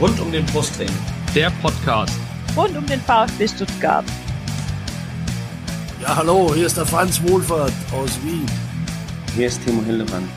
[0.00, 0.88] Rund um den Brustring.
[1.36, 2.18] Der Podcast.
[2.56, 4.04] Rund um den VfB Stuttgart.
[6.02, 8.44] Ja, hallo, hier ist der Franz Wohlfahrt aus Wien.
[9.36, 10.28] Hier ist Timo Hildebrand.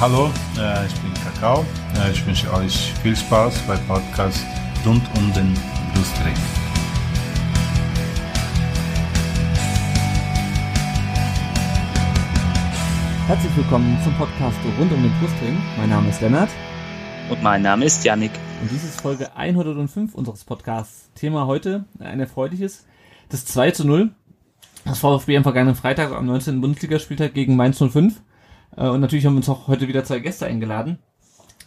[0.00, 1.64] Hallo, äh, ich bin Kakao.
[1.96, 4.44] Äh, ich wünsche euch viel Spaß bei Podcast
[4.86, 5.52] rund um den
[5.92, 6.34] Brustring.
[13.26, 15.60] Herzlich willkommen zum Podcast rund um den Brustring.
[15.76, 16.50] Mein Name ist Lennart.
[17.28, 18.32] Und mein Name ist Yannick.
[18.62, 21.10] Und dies ist Folge 105 unseres Podcasts.
[21.16, 22.86] Thema heute, ein erfreuliches,
[23.28, 24.12] das 2 zu 0.
[24.84, 26.60] Das VfB am vergangenen Freitag am 19.
[26.60, 28.22] Bundesligaspieltag gegen Mainz 05.
[28.76, 31.00] Äh, und natürlich haben wir uns auch heute wieder zwei Gäste eingeladen.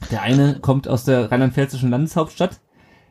[0.10, 2.62] Der eine kommt aus der rheinland-pfälzischen Landeshauptstadt.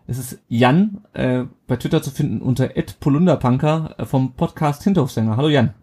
[0.06, 2.70] Es ist Jan, äh, bei Twitter zu finden unter
[3.00, 5.36] @polunderpunker äh, vom Podcast Hinterhofsänger.
[5.36, 5.74] Hallo Jan.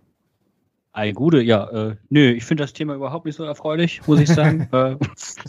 [0.94, 4.28] Ei, Gude, ja, äh, nö, ich finde das Thema überhaupt nicht so erfreulich, muss ich
[4.28, 4.68] sagen.
[4.74, 4.98] äh,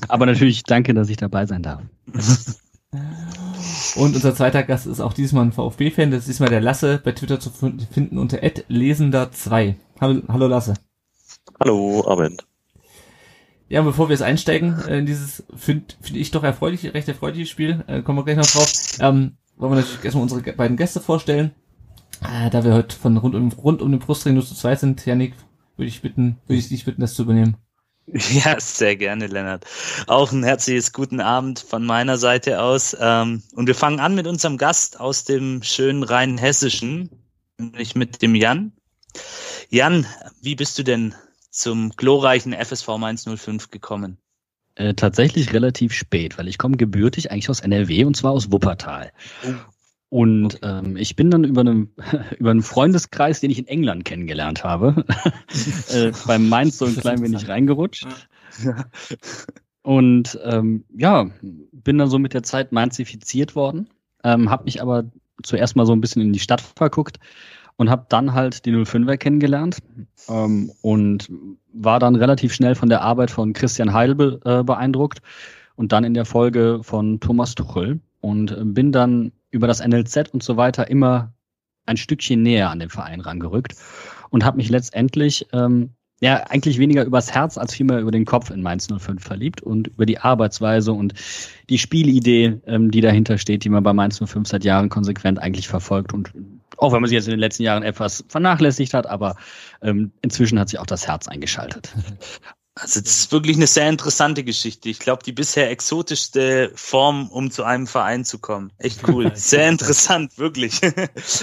[0.09, 1.83] aber natürlich danke, dass ich dabei sein darf.
[3.97, 7.13] Und unser zweiter Gast ist auch diesmal ein VfB-Fan, das ist diesmal der Lasse, bei
[7.13, 9.75] Twitter zu finden unter lesender2.
[10.01, 10.75] Hallo, hallo Lasse.
[11.59, 12.47] Hallo, Abend.
[13.69, 17.49] Ja, bevor wir jetzt einsteigen äh, in dieses, finde find ich doch erfreulich, recht erfreuliches
[17.49, 18.71] Spiel, äh, kommen wir gleich noch drauf,
[19.01, 21.53] ähm, wollen wir natürlich erstmal unsere beiden Gäste vorstellen.
[22.25, 25.05] Äh, da wir heute von rund um, rund um den Brustring nur zu zweit sind,
[25.05, 25.35] Janik,
[25.77, 27.57] würde ich bitten, würde ich dich bitten, das zu übernehmen.
[28.33, 29.65] Ja, sehr gerne, Lennart.
[30.09, 32.97] Auch ein herzliches guten Abend von meiner Seite aus.
[33.01, 37.11] Ähm, und wir fangen an mit unserem Gast aus dem schönen Rheinhessischen,
[37.59, 38.73] nämlich mit dem Jan.
[39.71, 40.05] Jan,
[40.41, 41.15] wie bist du denn
[41.51, 44.19] zum glorreichen FSV Mainz 05 gekommen?
[44.75, 49.13] Äh, tatsächlich relativ spät, weil ich komme gebürtig eigentlich aus NRW und zwar aus Wuppertal.
[50.13, 50.81] Und okay.
[50.85, 51.91] ähm, ich bin dann über einen,
[52.39, 55.07] über einen Freundeskreis, den ich in England kennengelernt habe,
[55.91, 58.07] äh, beim Mainz so ein klein wenig reingerutscht.
[59.83, 61.31] Und ähm, ja,
[61.73, 63.89] bin dann so mit der Zeit mainzifiziert worden,
[64.23, 65.05] ähm, habe mich aber
[65.43, 67.19] zuerst mal so ein bisschen in die Stadt verguckt
[67.77, 69.79] und habe dann halt die 05er kennengelernt
[70.29, 71.31] ähm, und
[71.73, 75.23] war dann relativ schnell von der Arbeit von Christian Heidel äh, beeindruckt
[75.75, 80.31] und dann in der Folge von Thomas Tuchel und äh, bin dann über das NLZ
[80.33, 81.33] und so weiter immer
[81.87, 83.75] ein Stückchen näher an den Verein rangerückt
[84.31, 85.91] und habe mich letztendlich ähm,
[86.21, 89.89] ja eigentlich weniger übers Herz als vielmehr über den Kopf in Mainz 05 verliebt und
[89.89, 91.15] über die Arbeitsweise und
[91.69, 95.69] die Spielidee, ähm, die dahinter steht, die man bei Mainz 05 seit Jahren konsequent eigentlich
[95.69, 96.33] verfolgt und
[96.79, 99.37] auch wenn man sie jetzt in den letzten Jahren etwas vernachlässigt hat, aber
[99.83, 101.95] ähm, inzwischen hat sich auch das Herz eingeschaltet.
[102.75, 104.89] Also das ist wirklich eine sehr interessante Geschichte.
[104.89, 108.73] Ich glaube, die bisher exotischste Form, um zu einem Verein zu kommen.
[108.79, 109.31] Echt cool.
[109.35, 110.81] Sehr interessant, wirklich.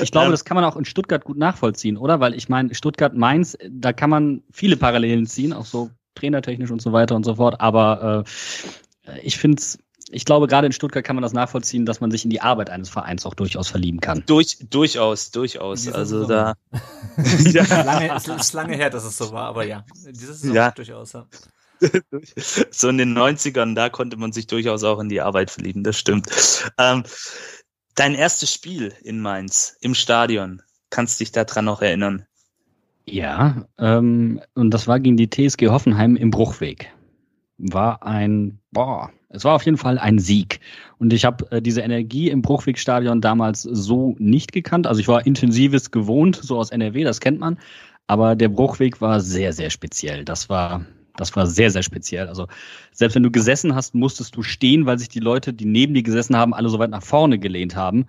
[0.01, 2.19] Ich glaube, das kann man auch in Stuttgart gut nachvollziehen, oder?
[2.19, 6.93] Weil ich meine, Stuttgart-Mainz, da kann man viele Parallelen ziehen, auch so trainertechnisch und so
[6.93, 7.61] weiter und so fort.
[7.61, 8.25] Aber
[9.05, 9.77] äh, ich finde es
[10.11, 12.69] ich glaube, gerade in Stuttgart kann man das nachvollziehen, dass man sich in die Arbeit
[12.69, 14.23] eines Vereins auch durchaus verlieben kann.
[14.25, 15.87] Durch, durchaus, durchaus.
[15.87, 16.55] Also da.
[17.45, 17.83] ja.
[17.83, 19.85] lange, es ist lange her, dass es so war, aber ja.
[20.09, 20.71] Dieses ist ja.
[20.71, 21.27] durchaus, ja.
[22.71, 25.97] so in den 90ern, da konnte man sich durchaus auch in die Arbeit verlieben, das
[25.97, 26.27] stimmt.
[26.77, 27.03] Ähm,
[27.95, 32.25] dein erstes Spiel in Mainz im Stadion, kannst dich daran noch erinnern?
[33.05, 36.91] Ja, ähm, und das war gegen die TSG Hoffenheim im Bruchweg.
[37.59, 40.59] War ein, boah, es war auf jeden Fall ein Sieg.
[40.97, 44.87] Und ich habe äh, diese Energie im Bruchwegstadion damals so nicht gekannt.
[44.87, 47.59] Also ich war intensives gewohnt, so aus NRW, das kennt man.
[48.07, 50.25] Aber der Bruchweg war sehr, sehr speziell.
[50.25, 52.27] Das war, das war sehr, sehr speziell.
[52.27, 52.47] Also
[52.91, 56.03] selbst wenn du gesessen hast, musstest du stehen, weil sich die Leute, die neben dir
[56.03, 58.07] gesessen haben, alle so weit nach vorne gelehnt haben.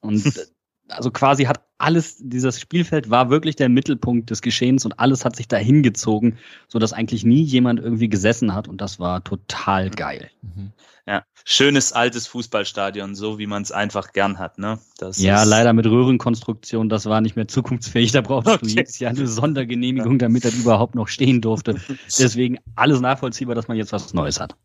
[0.00, 0.24] Und
[0.88, 5.36] also quasi hat alles, dieses Spielfeld war wirklich der Mittelpunkt des Geschehens und alles hat
[5.36, 9.90] sich dahin gezogen, so dass eigentlich nie jemand irgendwie gesessen hat und das war total
[9.90, 10.30] geil.
[10.42, 10.72] Mhm.
[11.06, 14.78] Ja, schönes altes Fußballstadion, so wie man es einfach gern hat, ne?
[14.96, 18.12] Das ja, leider mit Röhrenkonstruktion, das war nicht mehr zukunftsfähig.
[18.12, 18.58] Da brauchst okay.
[18.62, 21.74] du jedes Jahr eine Sondergenehmigung, damit das überhaupt noch stehen durfte.
[22.18, 24.56] Deswegen alles nachvollziehbar, dass man jetzt was Neues hat.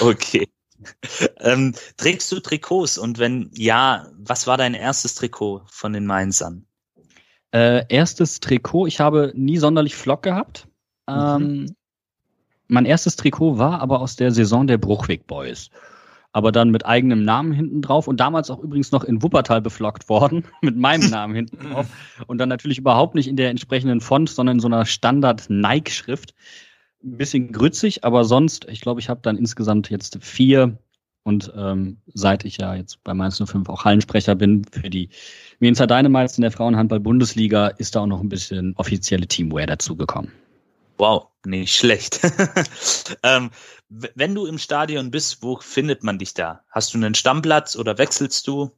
[0.00, 0.48] Okay.
[1.40, 6.66] ähm, trägst du Trikots und wenn ja, was war dein erstes Trikot von den Mainzern?
[7.52, 10.66] Äh, erstes Trikot, ich habe nie sonderlich Flock gehabt.
[11.08, 11.16] Mhm.
[11.16, 11.76] Ähm,
[12.68, 15.68] mein erstes Trikot war aber aus der Saison der Bruchweg Boys.
[16.34, 20.08] Aber dann mit eigenem Namen hinten drauf und damals auch übrigens noch in Wuppertal beflockt
[20.08, 21.86] worden, mit meinem Namen hinten drauf.
[22.26, 26.32] Und dann natürlich überhaupt nicht in der entsprechenden Font, sondern in so einer Standard-Nike-Schrift
[27.04, 30.78] ein bisschen grützig, aber sonst, ich glaube, ich habe dann insgesamt jetzt vier
[31.24, 35.10] und ähm, seit ich ja jetzt bei Mainz 05 auch Hallensprecher bin für die
[35.60, 40.32] Mainzer Dynamites in der Frauenhandball-Bundesliga, ist da auch noch ein bisschen offizielle Teamwear dazugekommen.
[40.98, 42.20] Wow, nicht schlecht.
[43.22, 43.50] ähm,
[43.88, 46.64] wenn du im Stadion bist, wo findet man dich da?
[46.70, 48.70] Hast du einen Stammplatz oder wechselst du?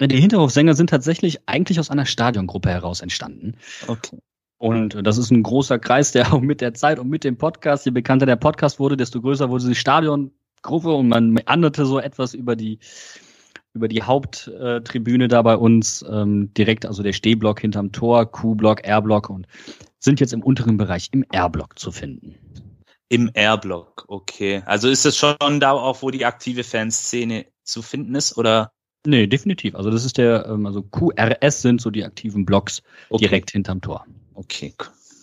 [0.00, 3.56] Die Hinterhofsänger sind tatsächlich eigentlich aus einer Stadiongruppe heraus entstanden.
[3.86, 4.18] Okay.
[4.62, 7.84] Und das ist ein großer Kreis, der auch mit der Zeit und mit dem Podcast,
[7.84, 12.32] je bekannter der Podcast wurde, desto größer wurde die Stadiongruppe und man meanderte so etwas
[12.32, 12.78] über die
[13.74, 19.30] über die Haupttribüne da bei uns ähm, direkt, also der Stehblock hinterm Tor, Q-Block, R-Block
[19.30, 19.48] und
[19.98, 22.36] sind jetzt im unteren Bereich im R-Block zu finden.
[23.08, 24.62] Im R-Block, okay.
[24.66, 28.70] Also ist es schon da auch, wo die aktive Fanszene zu finden ist, oder?
[29.06, 29.74] Nee, definitiv.
[29.74, 33.24] Also das ist der, ähm, also QRS sind so die aktiven Blocks Okay.
[33.24, 34.06] direkt hinterm Tor.
[34.34, 34.74] Okay,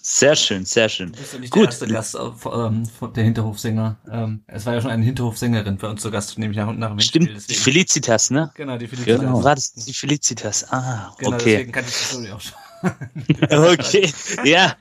[0.01, 1.11] sehr schön, sehr schön.
[1.11, 1.63] Du bist ja nicht Gut.
[1.63, 3.97] der erste Gast auf, ähm, von der Hinterhofsänger.
[4.09, 6.99] Ähm, es war ja schon eine Hinterhofsängerin bei uns zu Gast, nämlich nach, nach dem
[6.99, 8.51] Stimmt, Hinspiel, die Felicitas, ne?
[8.55, 9.19] Genau, die Felicitas.
[9.19, 9.43] Genau.
[9.43, 10.71] War das die Felicitas?
[10.71, 11.51] Ah, Genau, okay.
[11.51, 12.53] deswegen kannte ich die Story auch schon.
[13.51, 14.11] Okay,
[14.45, 14.75] ja,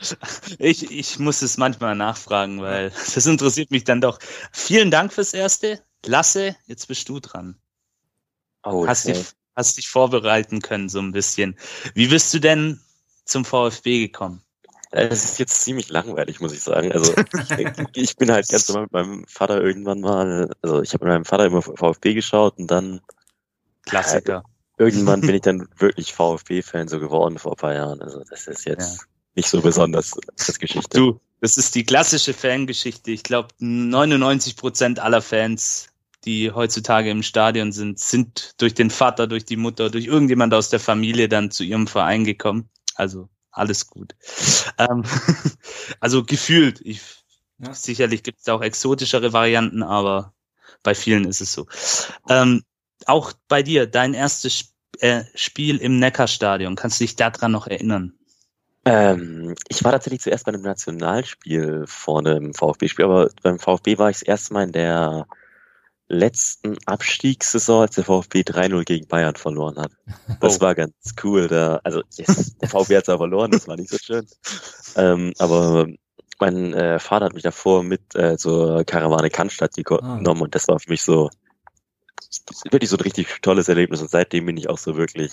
[0.58, 4.20] ich, ich muss es manchmal nachfragen, weil das interessiert mich dann doch.
[4.52, 5.82] Vielen Dank fürs Erste.
[6.06, 7.56] Lasse, jetzt bist du dran.
[8.62, 9.18] Oh, Hast, okay.
[9.18, 9.26] dich,
[9.56, 11.58] hast dich vorbereiten können, so ein bisschen.
[11.94, 12.80] Wie bist du denn
[13.30, 14.42] zum VfB gekommen?
[14.90, 16.92] Es ist jetzt ziemlich langweilig, muss ich sagen.
[16.92, 17.12] Also
[17.58, 21.12] ich, ich bin halt ganz normal mit meinem Vater irgendwann mal, also ich habe mit
[21.12, 23.00] meinem Vater immer VfB geschaut und dann
[23.84, 24.44] Klassiker.
[24.78, 28.00] irgendwann bin ich dann wirklich VfB-Fan so geworden vor ein paar Jahren.
[28.00, 30.98] Also das ist jetzt nicht so besonders als Geschichte.
[30.98, 33.10] Du, das ist die klassische Fangeschichte.
[33.10, 35.88] Ich glaube, 99 Prozent aller Fans,
[36.24, 40.70] die heutzutage im Stadion sind, sind durch den Vater, durch die Mutter, durch irgendjemand aus
[40.70, 42.68] der Familie dann zu ihrem Verein gekommen.
[42.98, 44.14] Also alles gut.
[44.76, 45.04] Ähm,
[46.00, 46.80] also gefühlt.
[46.80, 47.00] Ich,
[47.58, 47.72] Ja.
[47.72, 50.34] Sicherlich gibt es auch exotischere Varianten, aber
[50.82, 51.66] bei vielen ist es so.
[52.28, 52.62] Ähm,
[53.06, 57.68] auch bei dir, dein erstes Sp äh, Spiel im Neckarstadion, kannst du dich daran noch
[57.68, 58.14] erinnern?
[58.84, 64.10] Ähm, ich war tatsächlich zuerst bei einem Nationalspiel vor einem VfB-Spiel, aber beim VfB war
[64.10, 65.26] ich das erste Mal in der
[66.08, 69.92] letzten Abstiegssaison, als der VfB 3-0 gegen Bayern verloren hat.
[70.40, 70.60] Das Oh.
[70.62, 71.48] war ganz cool.
[71.48, 74.26] Da, also yes, der VfB hat zwar verloren, das war nicht so schön.
[74.96, 75.86] Ähm, aber
[76.40, 80.16] mein äh, Vater hat mich davor mit äh, zur Karawane Cannstatt Ah.
[80.16, 81.28] genommen und das war für mich so
[82.70, 85.32] wirklich so ein richtig tolles Erlebnis und seitdem bin ich auch so wirklich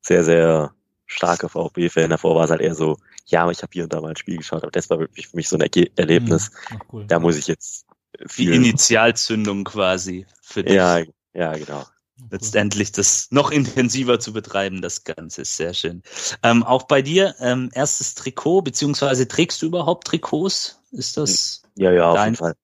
[0.00, 0.72] sehr, sehr
[1.06, 2.10] starker VfB-Fan.
[2.10, 2.96] Davor war es halt eher so,
[3.26, 5.36] ja, ich habe hier und da mal ein Spiel geschaut, aber das war wirklich für
[5.36, 6.50] mich so ein Erlebnis.
[6.70, 7.04] Ach, cool.
[7.06, 7.86] Da muss ich jetzt
[8.36, 8.54] Die.
[8.54, 10.74] Initialzündung quasi für dich.
[10.74, 11.02] ja,
[11.34, 11.84] ja, genau.
[12.30, 16.02] letztendlich das noch intensiver zu betreiben, das Ganze ist sehr schön.
[16.42, 20.80] Ähm, auch bei dir, ähm, erstes Trikot, beziehungsweise trägst du überhaupt Trikots?
[20.92, 21.62] Ist das?
[21.74, 22.54] Ja, ja, auf Dein- jeden Fall.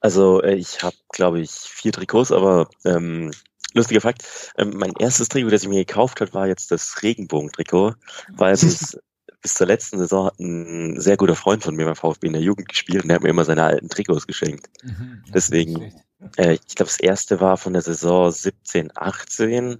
[0.00, 3.30] Also äh, ich habe, glaube ich, vier Trikots, aber ähm,
[3.74, 4.24] lustiger Fakt,
[4.56, 7.94] ähm, mein erstes Trikot, das ich mir gekauft habe, war jetzt das Regenbogen-Trikot,
[8.36, 8.98] weil bis,
[9.42, 12.42] bis zur letzten Saison hat ein sehr guter Freund von mir beim VfB in der
[12.42, 14.68] Jugend gespielt und der hat mir immer seine alten Trikots geschenkt.
[14.82, 15.22] Mhm.
[15.34, 15.92] Deswegen-.
[16.36, 19.78] Äh, ich glaube, das erste war von der Saison 17, 18,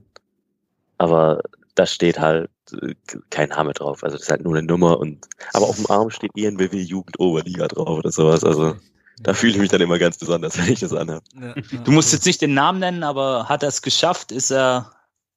[0.98, 1.40] aber
[1.74, 2.94] da steht halt äh,
[3.30, 4.02] kein Name drauf.
[4.02, 7.18] Also das ist halt nur eine Nummer und aber auf dem Arm steht INBW Jugend
[7.18, 8.44] Oberliga drauf oder sowas.
[8.44, 8.76] Also
[9.22, 11.24] da fühle ich mich dann immer ganz besonders, wenn ich das anhabe.
[11.34, 14.32] Ja, ja, Du musst jetzt nicht den Namen nennen, aber hat er es geschafft?
[14.32, 14.92] Ist er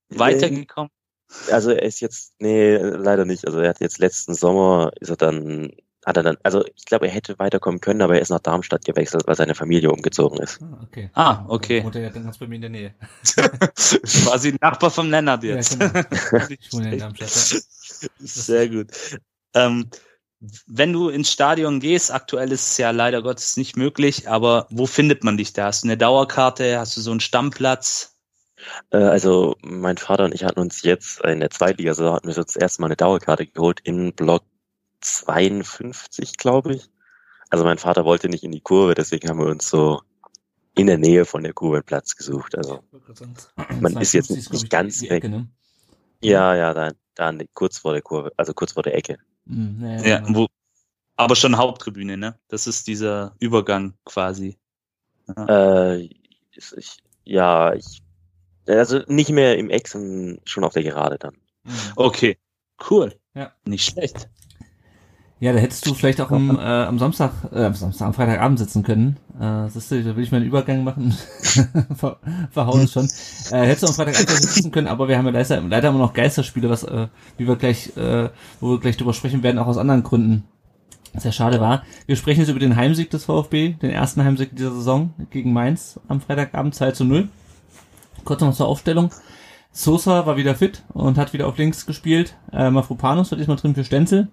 [0.10, 0.92] weitergekommen?
[1.52, 3.46] Also er ist jetzt, nee, leider nicht.
[3.46, 5.72] Also er hat jetzt letzten Sommer ist er dann,
[6.06, 8.86] hat er dann, also ich glaube, er hätte weiterkommen können, aber er ist nach Darmstadt
[8.86, 10.62] gewechselt, weil seine Familie umgezogen ist.
[10.62, 11.10] Ah, okay.
[11.14, 11.84] Ah, okay.
[11.84, 12.96] Wohnt er ja dann ganz bei mir in der Nähe.
[13.76, 15.80] Quasi Nachbar vom Lennart Ja, jetzt.
[15.80, 15.92] genau.
[16.60, 17.52] Ich wohne ja in Darmstadt.
[18.02, 18.10] Ja.
[18.20, 18.88] Sehr gut.
[19.54, 19.90] Ähm,
[20.68, 24.86] wenn du ins Stadion gehst, aktuell ist es ja leider Gottes nicht möglich, aber wo
[24.86, 25.66] findet man dich da?
[25.66, 26.78] Hast du eine Dauerkarte?
[26.78, 28.15] Hast du so einen Stammplatz?
[28.92, 32.46] Äh, also mein Vater und ich hatten uns jetzt in der Zweitligasaison hatten wir uns
[32.54, 34.44] das erste Mal eine Dauerkarte geholt in Block
[35.02, 36.90] 52, glaube ich.
[37.50, 40.02] Also mein Vater wollte nicht in die Kurve, deswegen haben wir uns so
[40.76, 42.58] in der Nähe von der Kurve einen Platz gesucht.
[42.58, 42.84] Also
[43.80, 45.12] Man ist jetzt 52 nicht ich, ganz weg.
[45.12, 45.48] Ecke, ne?
[46.22, 49.18] ja, ja, da, da kurz vor der Kurve, also kurz vor der Ecke.
[49.46, 50.40] Mhm, ja, Ja, genau.
[50.40, 50.48] wo,
[51.16, 52.38] aber schon Haupttribüne, ne?
[52.50, 54.58] Das ist dieser Übergang quasi.
[55.48, 56.10] Äh,
[56.54, 58.02] ist- ich, ja, ich,
[58.68, 61.36] also nicht mehr im Eck, sondern schon auf der Gerade dann.
[61.64, 61.72] Mhm.
[61.96, 62.38] Okay,
[62.90, 63.14] cool.
[63.34, 63.52] Ja.
[63.66, 64.30] Nicht schlecht.
[65.42, 68.58] Ja, da hättest du vielleicht auch am, äh, am Samstag, äh, am Samstag, am Freitagabend
[68.58, 69.18] sitzen können.
[69.40, 71.14] Äh, siehst du, da will ich mal einen Übergang machen.
[71.96, 72.20] Ver,
[72.52, 73.06] verhauen es schon.
[73.52, 76.14] Äh, hättest du am Freitagabend sitzen können, aber wir haben ja leider, leider immer noch
[76.14, 77.08] Geisterspiele, was, äh,
[77.38, 78.30] wie wir gleich, äh,
[78.62, 80.46] wo wir gleich drüber sprechen werden, auch aus anderen Gründen.
[81.18, 81.84] Sehr schade war.
[82.08, 86.00] Wir sprechen jetzt über den Heimsieg des VfB, den ersten Heimsieg dieser Saison gegen Mainz
[86.08, 87.28] am Freitagabend 2 zu 0.
[88.26, 89.12] Kurz noch zur Aufstellung.
[89.72, 92.36] Sosa war wieder fit und hat wieder auf links gespielt.
[92.52, 94.30] Äh, Mafropanos war diesmal drin für Stenzel.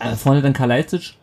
[0.00, 1.14] Äh, vorne dann Kalajdzic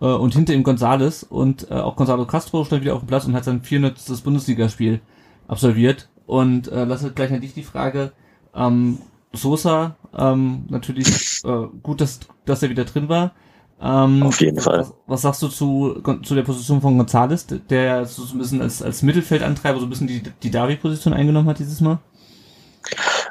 [0.00, 3.26] äh, und hinter ihm Gonzales und äh, auch Gonzalo Castro stand wieder auf dem Platz
[3.26, 4.22] und hat sein 400.
[4.24, 5.00] Bundesligaspiel
[5.46, 6.08] absolviert.
[6.26, 8.12] Und äh, lasse gleich an dich die Frage,
[8.54, 8.98] ähm,
[9.32, 13.32] Sosa, ähm, natürlich äh, gut, dass, dass er wieder drin war.
[13.80, 14.80] Ähm, Auf jeden Fall.
[14.80, 18.82] Was, was sagst du zu, zu der Position von Gonzales, der so ein bisschen als,
[18.82, 21.98] als Mittelfeldantreiber so ein bisschen die, die Davi-Position eingenommen hat dieses Mal?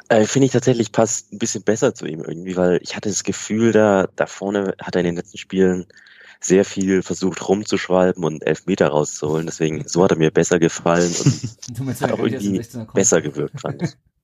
[0.08, 3.24] Äh, Finde ich tatsächlich passt ein bisschen besser zu ihm irgendwie, weil ich hatte das
[3.24, 5.86] Gefühl, da, da vorne hat er in den letzten Spielen
[6.40, 9.46] sehr viel versucht rumzuschwalben und Elfmeter rauszuholen.
[9.46, 12.94] Deswegen, so hat er mir besser gefallen und meinst, hat auch irgendwie er 16er kommt.
[12.94, 13.90] besser gewirkt, fand ich.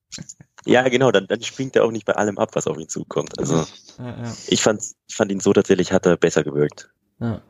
[0.66, 3.38] Ja, genau, dann, dann springt er auch nicht bei allem ab, was auf ihn zukommt.
[3.38, 3.66] Also
[3.98, 4.32] Ja, ja.
[4.46, 6.90] ich fand, ich fand ihn so tatsächlich, hat er besser gewirkt.
[7.20, 7.42] Ja,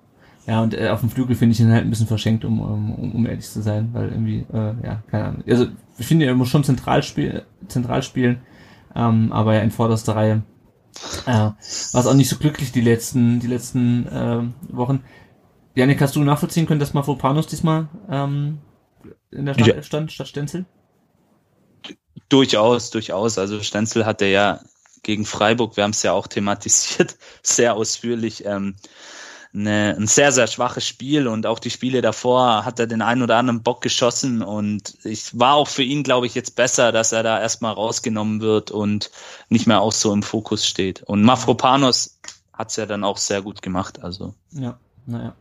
[0.46, 3.14] ja und äh, auf dem Flügel finde ich ihn halt ein bisschen verschenkt, um, um,
[3.14, 5.44] um ehrlich zu sein, weil irgendwie, äh, ja, keine Ahnung.
[5.48, 8.40] Also ich finde, er muss schon zentral, spiel, zentral spielen,
[8.96, 10.42] ähm, aber ja in vorderster Reihe.
[11.26, 15.04] Äh, war es auch nicht so glücklich die letzten, die letzten äh, Wochen.
[15.76, 18.58] Janik, hast du nachvollziehen können, dass Mafropanos diesmal ähm,
[19.30, 19.54] in der.
[19.54, 20.66] Startelf stand statt Stenzel?
[22.28, 23.38] Durchaus, durchaus.
[23.38, 24.60] Also Stenzel hatte ja
[25.02, 28.74] gegen Freiburg, wir haben es ja auch thematisiert, sehr ausführlich, ähm,
[29.54, 33.22] eine, ein sehr, sehr schwaches Spiel und auch die Spiele davor hat er den einen
[33.22, 37.12] oder anderen Bock geschossen und ich war auch für ihn, glaube ich, jetzt besser, dass
[37.12, 39.12] er da erstmal rausgenommen wird und
[39.48, 41.04] nicht mehr auch so im Fokus steht.
[41.04, 42.18] Und Mafropanos
[42.52, 44.76] hat es ja dann auch sehr gut gemacht, also Ja,
[45.06, 45.34] naja.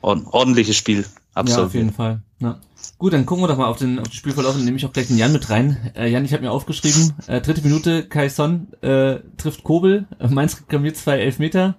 [0.00, 1.02] ord ordentliches Spiel.
[1.02, 1.74] Ja, auf Absolut.
[1.74, 2.22] jeden Fall.
[2.40, 2.58] Ja.
[2.98, 4.92] Gut, dann gucken wir doch mal auf den, auf den Spielverlauf und nehme ich auch
[4.92, 5.76] gleich den Jan mit rein.
[5.94, 10.26] Äh, Jan, ich habe mir aufgeschrieben, äh, dritte Minute, Kai Son äh, trifft Kobel, äh,
[10.26, 11.76] Mainz reklamiert zwei Elfmeter,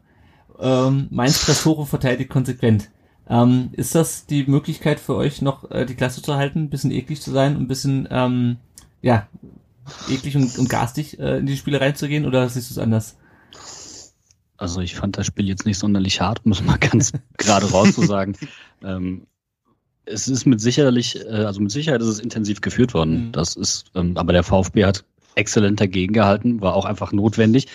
[0.62, 2.90] ähm, Mainz presst hoch und verteidigt konsequent.
[3.28, 6.92] Ähm, ist das die Möglichkeit für euch noch äh, die Klasse zu halten, ein bisschen
[6.92, 8.56] eklig zu sein, ein bisschen ähm,
[9.02, 9.28] ja
[10.10, 13.18] eklig und, und garstig äh, in die Spiele reinzugehen oder siehst du es anders?
[14.56, 18.04] Also ich fand das Spiel jetzt nicht sonderlich hart, muss man ganz gerade raus zu
[18.04, 18.38] sagen.
[18.82, 19.28] Ähm,
[20.10, 23.28] es ist mit sicherlich, äh, also mit Sicherheit ist es intensiv geführt worden.
[23.28, 23.32] Mhm.
[23.32, 27.68] Das ist, ähm, aber der VfB hat exzellent dagegen gehalten, war auch einfach notwendig,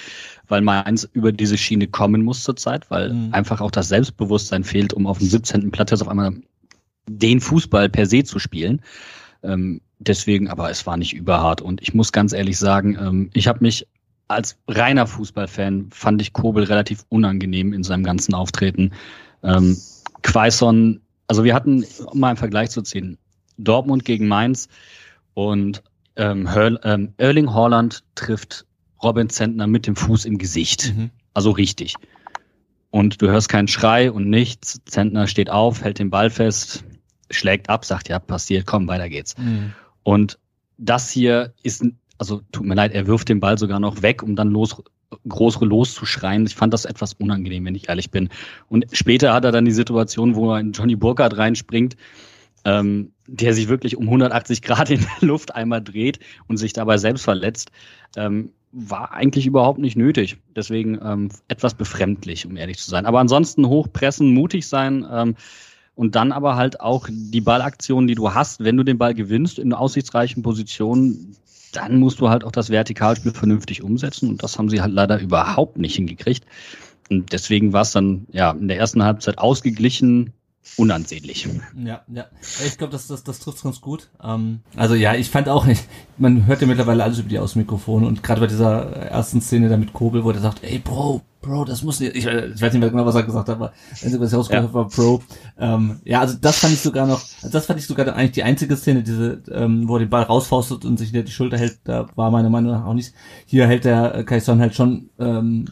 [0.48, 3.32] weil Mainz über diese Schiene kommen muss zurzeit, weil Mhm.
[3.32, 5.70] einfach auch das Selbstbewusstsein fehlt, um auf dem 17.
[5.70, 6.34] Platz jetzt auf einmal
[7.08, 8.82] den Fußball per se zu spielen.
[9.42, 11.60] Ähm, deswegen, aber es war nicht überhart.
[11.60, 13.86] Und ich muss ganz ehrlich sagen, ähm, ich habe mich
[14.28, 18.92] als reiner Fußballfan fand ich Kobel relativ unangenehm in seinem ganzen Auftreten.
[19.42, 19.76] Ähm,
[20.22, 23.18] Quaison, also wir hatten, um mal einen Vergleich zu ziehen,
[23.56, 24.68] Dortmund gegen Mainz
[25.34, 25.82] und
[26.16, 28.66] ähm, Hörl, ähm, Erling Haaland trifft
[29.02, 30.94] Robin Zentner mit dem Fuß im Gesicht.
[30.96, 31.10] Mhm.
[31.34, 31.94] Also richtig.
[32.90, 34.80] Und du hörst keinen Schrei und nichts.
[34.86, 36.84] Zentner steht auf, hält den Ball fest,
[37.30, 39.36] schlägt ab, sagt, ja, passiert, komm, weiter geht's.
[39.36, 39.72] Mhm.
[40.04, 40.38] Und
[40.78, 41.84] das hier ist,
[42.18, 44.76] also tut mir leid, er wirft den Ball sogar noch weg, um dann los,
[45.28, 46.46] groß loszuschreien.
[46.46, 48.28] Ich fand das etwas unangenehm, wenn ich ehrlich bin.
[48.68, 51.96] Und später hat er dann die Situation, wo er in Johnny Burkhardt reinspringt,
[52.64, 56.18] ähm, der sich wirklich um 180 Grad in der Luft einmal dreht
[56.48, 57.70] und sich dabei selbst verletzt.
[58.16, 60.36] Ähm, war eigentlich überhaupt nicht nötig.
[60.56, 63.06] Deswegen ähm, etwas befremdlich, um ehrlich zu sein.
[63.06, 65.36] Aber ansonsten hochpressen, mutig sein ähm,
[65.94, 69.60] und dann aber halt auch die Ballaktion, die du hast, wenn du den Ball gewinnst
[69.60, 71.36] in aussichtsreichen Positionen,
[71.76, 75.20] dann musst du halt auch das Vertikalspiel vernünftig umsetzen und das haben sie halt leider
[75.20, 76.44] überhaupt nicht hingekriegt.
[77.10, 80.32] Und deswegen war es dann ja in der ersten Halbzeit ausgeglichen,
[80.76, 81.46] unansehnlich.
[81.76, 82.26] Ja, ja.
[82.64, 84.08] Ich glaube, das, das, das trifft ganz gut.
[84.22, 85.80] Ähm, also ja, ich fand auch, ich,
[86.16, 89.76] man hört ja mittlerweile alles über die Außenmikrofone und gerade bei dieser ersten Szene da
[89.76, 92.72] mit Kobel, wo der sagt, ey Bro, Bro, das muss nicht, ich, äh, ich weiß
[92.72, 94.68] nicht mehr genau, was er gesagt hat, aber Einzige, was ich rausgehört Ja.
[94.68, 95.22] habe, war Bro.
[95.58, 98.42] Ähm, ja, also das fand ich sogar noch, also das fand ich sogar eigentlich die
[98.42, 101.78] einzige Szene, diese, ähm, wo er den Ball rausfaustet und sich hinter die Schulter hält,
[101.84, 103.12] da war meiner Meinung nach auch nicht.
[103.46, 105.66] Hier hält der äh, Kaison halt schon ähm,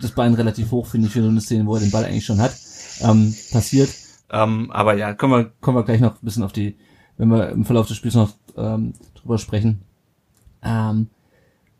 [0.00, 2.24] das Bein relativ hoch, finde ich, für so eine Szene, wo er den Ball eigentlich
[2.26, 2.54] schon hat.
[3.00, 3.90] Ähm, passiert.
[4.30, 6.76] Ähm, aber ja, kommen wir, kommen wir gleich noch ein bisschen auf die,
[7.16, 9.82] wenn wir im Verlauf des Spiels noch ähm, drüber sprechen,
[10.62, 11.08] ähm,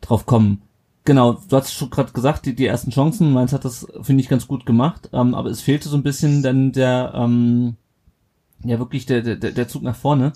[0.01, 0.61] drauf kommen.
[1.05, 4.29] Genau, du hast schon gerade gesagt, die, die ersten Chancen, Mainz hat das, finde ich,
[4.29, 7.75] ganz gut gemacht, ähm, aber es fehlte so ein bisschen dann der, ähm,
[8.63, 10.33] ja wirklich der, der, der Zug nach vorne.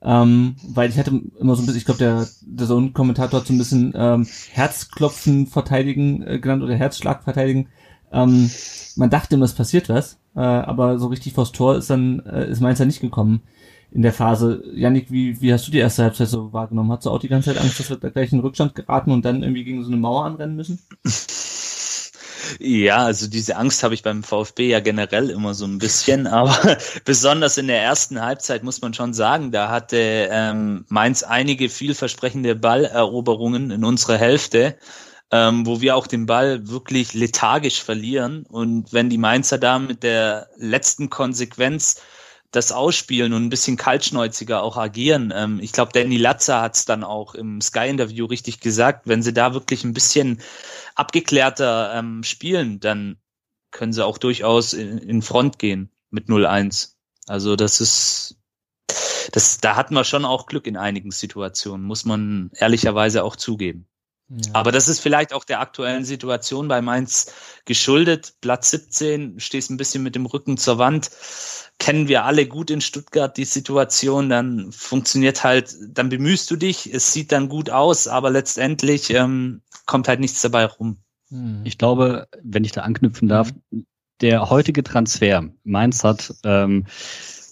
[0.00, 3.54] Ähm, weil ich hatte immer so ein bisschen, ich glaube, der, der Sohn-Kommentator hat so
[3.54, 7.68] ein bisschen ähm, Herzklopfen verteidigen äh, genannt oder Herzschlag verteidigen.
[8.12, 8.50] Ähm,
[8.96, 12.50] man dachte immer, es passiert was, äh, aber so richtig vors Tor ist dann, äh,
[12.50, 13.42] ist Mainz ja nicht gekommen
[13.94, 14.62] in der Phase.
[14.74, 16.90] Janik, wie, wie hast du die erste Halbzeit so wahrgenommen?
[16.92, 19.12] Hast du auch die ganze Zeit Angst, dass wir da gleich in den Rückstand geraten
[19.12, 20.80] und dann irgendwie gegen so eine Mauer anrennen müssen?
[22.58, 26.76] Ja, also diese Angst habe ich beim VfB ja generell immer so ein bisschen, aber
[27.04, 29.96] besonders in der ersten Halbzeit muss man schon sagen, da hatte
[30.30, 34.76] ähm, Mainz einige vielversprechende Balleroberungen in unserer Hälfte.
[35.30, 38.46] ähm, wo wir auch den Ball wirklich lethargisch verlieren.
[38.48, 41.96] Und wenn die Mainzer da mit der letzten Konsequenz
[42.54, 45.32] das ausspielen und ein bisschen kaltschnäuziger auch agieren.
[45.34, 49.32] Ähm, ich glaube, Danny Latzer hat es dann auch im Sky-Interview richtig gesagt, wenn sie
[49.32, 50.40] da wirklich ein bisschen
[50.94, 53.16] abgeklärter ähm, spielen, dann
[53.72, 56.94] können sie auch durchaus in, in Front gehen mit 0-1.
[57.26, 58.36] Also das ist,
[59.32, 63.88] das, da hatten wir schon auch Glück in einigen Situationen, muss man ehrlicherweise auch zugeben.
[64.34, 64.50] Ja.
[64.54, 67.32] Aber das ist vielleicht auch der aktuellen Situation bei Mainz
[67.64, 68.34] geschuldet.
[68.40, 71.10] Platz 17, stehst ein bisschen mit dem Rücken zur Wand.
[71.78, 76.92] Kennen wir alle gut in Stuttgart die Situation, dann funktioniert halt, dann bemühst du dich,
[76.92, 80.98] es sieht dann gut aus, aber letztendlich ähm, kommt halt nichts dabei rum.
[81.30, 81.62] Hm.
[81.64, 83.52] Ich glaube, wenn ich da anknüpfen darf,
[84.20, 86.86] der heutige Transfer, Mainz hat ähm,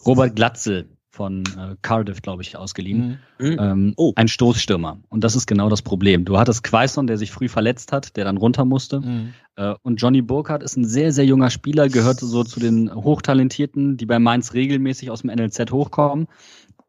[0.06, 3.18] Robert Glatzel von äh, Cardiff, glaube ich, ausgeliehen.
[3.38, 3.46] Mhm.
[3.46, 3.56] mhm.
[3.60, 4.12] Ähm, oh.
[4.16, 4.98] Ein Stoßstürmer.
[5.10, 6.24] Und das ist genau das Problem.
[6.24, 9.00] Du hattest Quaison, der sich früh verletzt hat, der dann runter musste.
[9.00, 9.34] Mhm.
[9.56, 13.98] Äh, und Johnny Burkhardt ist ein sehr, sehr junger Spieler, gehört so zu den Hochtalentierten,
[13.98, 16.28] die bei Mainz regelmäßig aus dem NLZ hochkommen.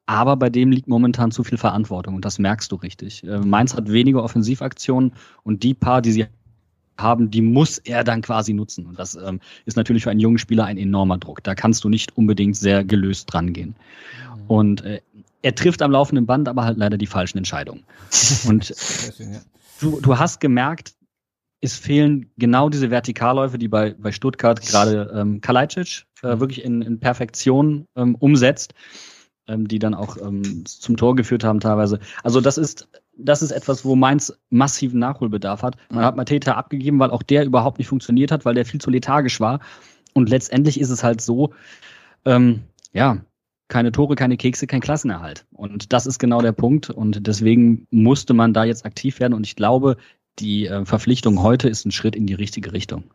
[0.05, 3.23] Aber bei dem liegt momentan zu viel Verantwortung und das merkst du richtig.
[3.23, 5.13] Äh, Mainz hat weniger Offensivaktionen
[5.43, 6.25] und die paar, die sie
[6.97, 8.85] haben, die muss er dann quasi nutzen.
[8.85, 11.43] Und das ähm, ist natürlich für einen jungen Spieler ein enormer Druck.
[11.43, 13.75] Da kannst du nicht unbedingt sehr gelöst dran gehen.
[14.35, 14.43] Mhm.
[14.47, 15.01] Und äh,
[15.41, 17.83] er trifft am laufenden Band aber halt leider die falschen Entscheidungen.
[18.47, 18.73] Und
[19.79, 20.93] du, du hast gemerkt,
[21.61, 26.81] es fehlen genau diese Vertikalläufe, die bei, bei Stuttgart gerade ähm, Kalajdzic äh, wirklich in,
[26.81, 28.73] in Perfektion ähm, umsetzt,
[29.47, 31.99] ähm, die dann auch ähm, zum Tor geführt haben teilweise.
[32.21, 35.75] Also das ist das ist etwas, wo Mainz massiven Nachholbedarf hat.
[35.89, 38.89] Man hat Mateta abgegeben, weil auch der überhaupt nicht funktioniert hat, weil der viel zu
[38.89, 39.59] lethargisch war.
[40.13, 41.53] Und letztendlich ist es halt so,
[42.25, 43.23] ähm, ja,
[43.67, 45.45] keine Tore, keine Kekse, kein Klassenerhalt.
[45.51, 46.89] Und das ist genau der Punkt.
[46.89, 49.33] Und deswegen musste man da jetzt aktiv werden.
[49.33, 49.97] Und ich glaube,
[50.39, 53.05] die äh, Verpflichtung heute ist ein Schritt in die richtige Richtung.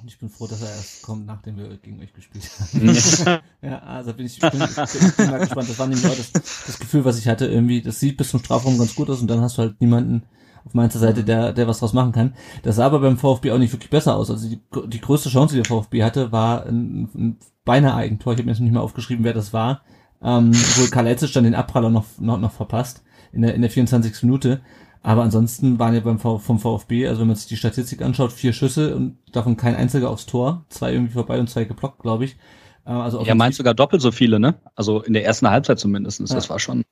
[0.00, 3.40] Und ich bin froh, dass er erst kommt, nachdem wir gegen euch gespielt haben.
[3.62, 5.68] ja, also bin ich, bin, bin, bin mal gespannt.
[5.68, 7.46] Das war nämlich auch das, das Gefühl, was ich hatte.
[7.46, 10.22] Irgendwie, das sieht bis zum Strafraum ganz gut aus und dann hast du halt niemanden
[10.64, 12.34] auf meiner Seite, der, der was draus machen kann.
[12.62, 14.30] Das sah aber beim VfB auch nicht wirklich besser aus.
[14.30, 18.32] Also die, die größte Chance, die der VfB hatte, war ein, ein beinahe Eigentor.
[18.32, 19.82] Ich habe mir jetzt nicht mehr aufgeschrieben, wer das war.
[20.22, 24.22] Ähm, wo Kalecic dann den Abpraller noch, noch, noch verpasst in der, in der 24.
[24.22, 24.60] Minute.
[25.02, 28.32] Aber ansonsten waren ja beim v vom VfB, also wenn man sich die Statistik anschaut,
[28.32, 32.24] vier Schüsse und davon kein einziger aufs Tor, zwei irgendwie vorbei und zwei geblockt, glaube
[32.24, 32.36] ich.
[32.84, 34.54] Äh, also ja, meint sogar doppelt so viele, ne?
[34.74, 36.20] Also in der ersten Halbzeit zumindest.
[36.20, 36.34] Ja.
[36.34, 36.84] Das war schon.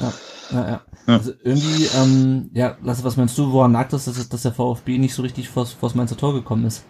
[0.00, 0.12] Ja,
[0.52, 0.80] ja, ja.
[1.06, 1.14] ja.
[1.14, 4.98] Also irgendwie, ähm, ja, Lasse, was meinst du, woran lag das, dass, dass der VfB
[4.98, 6.84] nicht so richtig vors, vors Mainzer Tor gekommen ist?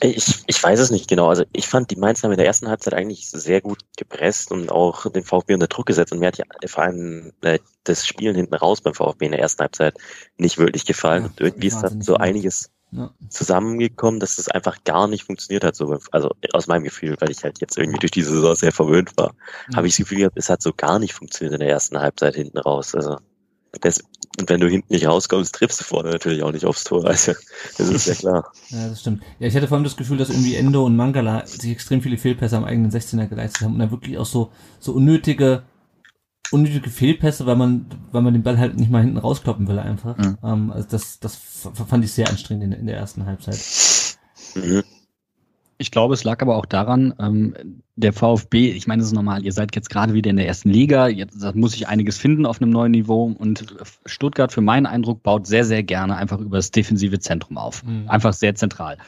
[0.00, 1.28] Ich, ich weiß es nicht genau.
[1.28, 4.70] Also ich fand, die Mainz haben in der ersten Halbzeit eigentlich sehr gut gepresst und
[4.70, 6.12] auch den VfB unter Druck gesetzt.
[6.12, 9.40] Und mir hat ja vor allem äh, das Spielen hinten raus beim VfB in der
[9.40, 9.96] ersten Halbzeit
[10.36, 11.22] nicht wirklich gefallen.
[11.22, 13.10] Ja, und irgendwie ist da so einiges ja.
[13.28, 15.76] zusammengekommen, dass das einfach gar nicht funktioniert hat.
[15.76, 19.16] So, also aus meinem Gefühl, weil ich halt jetzt irgendwie durch diese Saison sehr verwöhnt
[19.16, 19.34] war,
[19.70, 19.76] ja.
[19.76, 22.34] habe ich das Gefühl gehabt, es hat so gar nicht funktioniert in der ersten Halbzeit
[22.34, 22.94] hinten raus.
[22.94, 23.18] Also
[23.80, 24.02] das,
[24.38, 27.04] und wenn du hinten nicht rauskommst, triffst du vorne natürlich auch nicht aufs Tor.
[27.06, 27.32] Also,
[27.78, 28.52] das ist ja klar.
[28.70, 29.22] ja, das stimmt.
[29.38, 32.18] Ja, ich hatte vor allem das Gefühl, dass irgendwie Endo und Mangala sich extrem viele
[32.18, 35.62] Fehlpässe am eigenen 16er geleistet haben und dann wirklich auch so, so unnötige,
[36.50, 40.16] unnötige Fehlpässe, weil man, weil man den Ball halt nicht mal hinten rauskloppen will einfach.
[40.18, 40.38] Mhm.
[40.42, 41.38] Ähm, also das, das
[41.88, 43.58] fand ich sehr anstrengend in, in der ersten Halbzeit.
[44.54, 44.82] Mhm.
[45.78, 49.44] Ich glaube, es lag aber auch daran, ähm, der VfB, ich meine, das ist normal,
[49.44, 52.46] ihr seid jetzt gerade wieder in der ersten Liga, jetzt da muss ich einiges finden
[52.46, 56.56] auf einem neuen Niveau und Stuttgart für meinen Eindruck baut sehr, sehr gerne einfach über
[56.56, 57.84] das defensive Zentrum auf.
[57.84, 58.08] Mhm.
[58.08, 58.98] Einfach sehr zentral.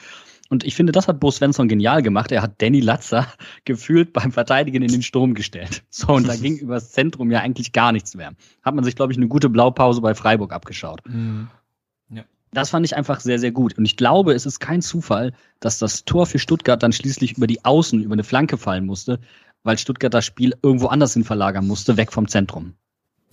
[0.49, 2.31] Und ich finde, das hat Bo Svensson genial gemacht.
[2.31, 3.27] Er hat Danny Latzer
[3.65, 5.83] gefühlt beim Verteidigen in den Sturm gestellt.
[5.89, 8.33] So, und da ging übers Zentrum ja eigentlich gar nichts mehr.
[8.63, 11.01] Hat man sich, glaube ich, eine gute Blaupause bei Freiburg abgeschaut.
[11.05, 11.49] Mhm.
[12.53, 13.77] Das fand ich einfach sehr, sehr gut.
[13.77, 17.47] Und ich glaube, es ist kein Zufall, dass das Tor für Stuttgart dann schließlich über
[17.47, 19.19] die Außen, über eine Flanke fallen musste,
[19.63, 22.73] weil Stuttgart das Spiel irgendwo anders hin verlagern musste, weg vom Zentrum.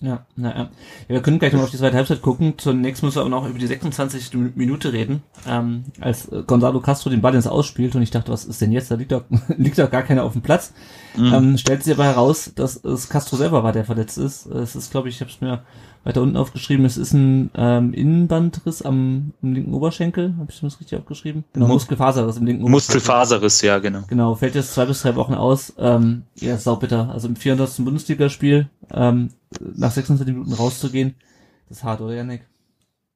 [0.01, 0.69] Ja, naja.
[1.07, 2.55] Ja, wir können gleich noch auf die zweite Halbzeit gucken.
[2.57, 4.33] Zunächst müssen wir aber noch über die 26.
[4.55, 8.59] Minute reden, ähm, als Gonzalo Castro den Ball ins Ausspielt und ich dachte, was ist
[8.59, 8.91] denn jetzt?
[8.91, 9.23] Da liegt doch,
[9.57, 10.73] liegt doch gar keiner auf dem Platz.
[11.15, 11.33] Mhm.
[11.33, 14.45] Ähm, stellt sich aber heraus, dass es Castro selber war, der verletzt ist.
[14.47, 15.63] Es ist, glaube ich, ich habe es mir
[16.05, 20.35] weiter unten aufgeschrieben, es ist ein ähm, Innenbandriss am linken Oberschenkel.
[20.37, 21.43] Habe ich das richtig aufgeschrieben?
[21.53, 22.95] Genau, Muskelfaserriss im linken Oberschenkel.
[22.95, 24.03] Muskelfaserriss, ja, genau.
[24.07, 25.73] Genau, fällt jetzt zwei bis drei Wochen aus.
[25.79, 27.09] Ähm, ja, saubitter.
[27.09, 27.83] Also im 400.
[27.83, 31.15] Bundesligaspiel ähm, nach 26 Minuten rauszugehen,
[31.67, 32.47] das ist hart, oder Janik?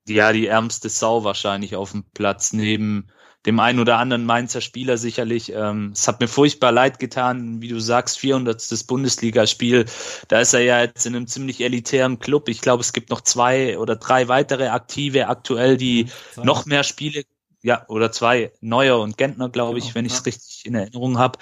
[0.08, 3.10] Ja, die ärmste Sau wahrscheinlich auf dem Platz neben
[3.46, 5.52] dem einen oder anderen Mainzer Spieler sicherlich.
[5.54, 8.86] Ähm, es hat mir furchtbar leid getan, wie du sagst, 400.
[8.86, 9.86] Bundesligaspiel.
[10.28, 12.50] Da ist er ja jetzt in einem ziemlich elitären Club.
[12.50, 16.44] Ich glaube, es gibt noch zwei oder drei weitere Aktive aktuell, die Zwei.
[16.44, 17.24] noch mehr Spiele,
[17.62, 20.20] ja, oder zwei, Neuer und Gentner, glaube ich, Genau, wenn ich ja.
[20.20, 21.40] es richtig in Erinnerung habe.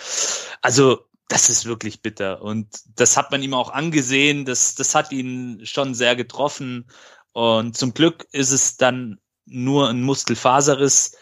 [0.61, 2.41] Also, das ist wirklich bitter.
[2.41, 4.45] Und das hat man ihm auch angesehen.
[4.45, 6.85] Das, das hat ihn schon sehr getroffen.
[7.33, 11.17] Und zum Glück ist es dann nur ein Muskelfaserriss.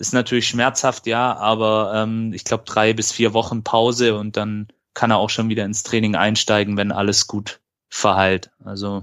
[0.00, 4.68] Ist natürlich schmerzhaft, ja, aber ähm, ich glaube drei bis vier Wochen Pause und dann
[4.94, 7.60] kann er auch schon wieder ins Training einsteigen, wenn alles gut
[7.90, 8.50] verheilt.
[8.64, 9.02] Also,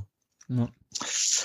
[0.49, 0.67] Ja.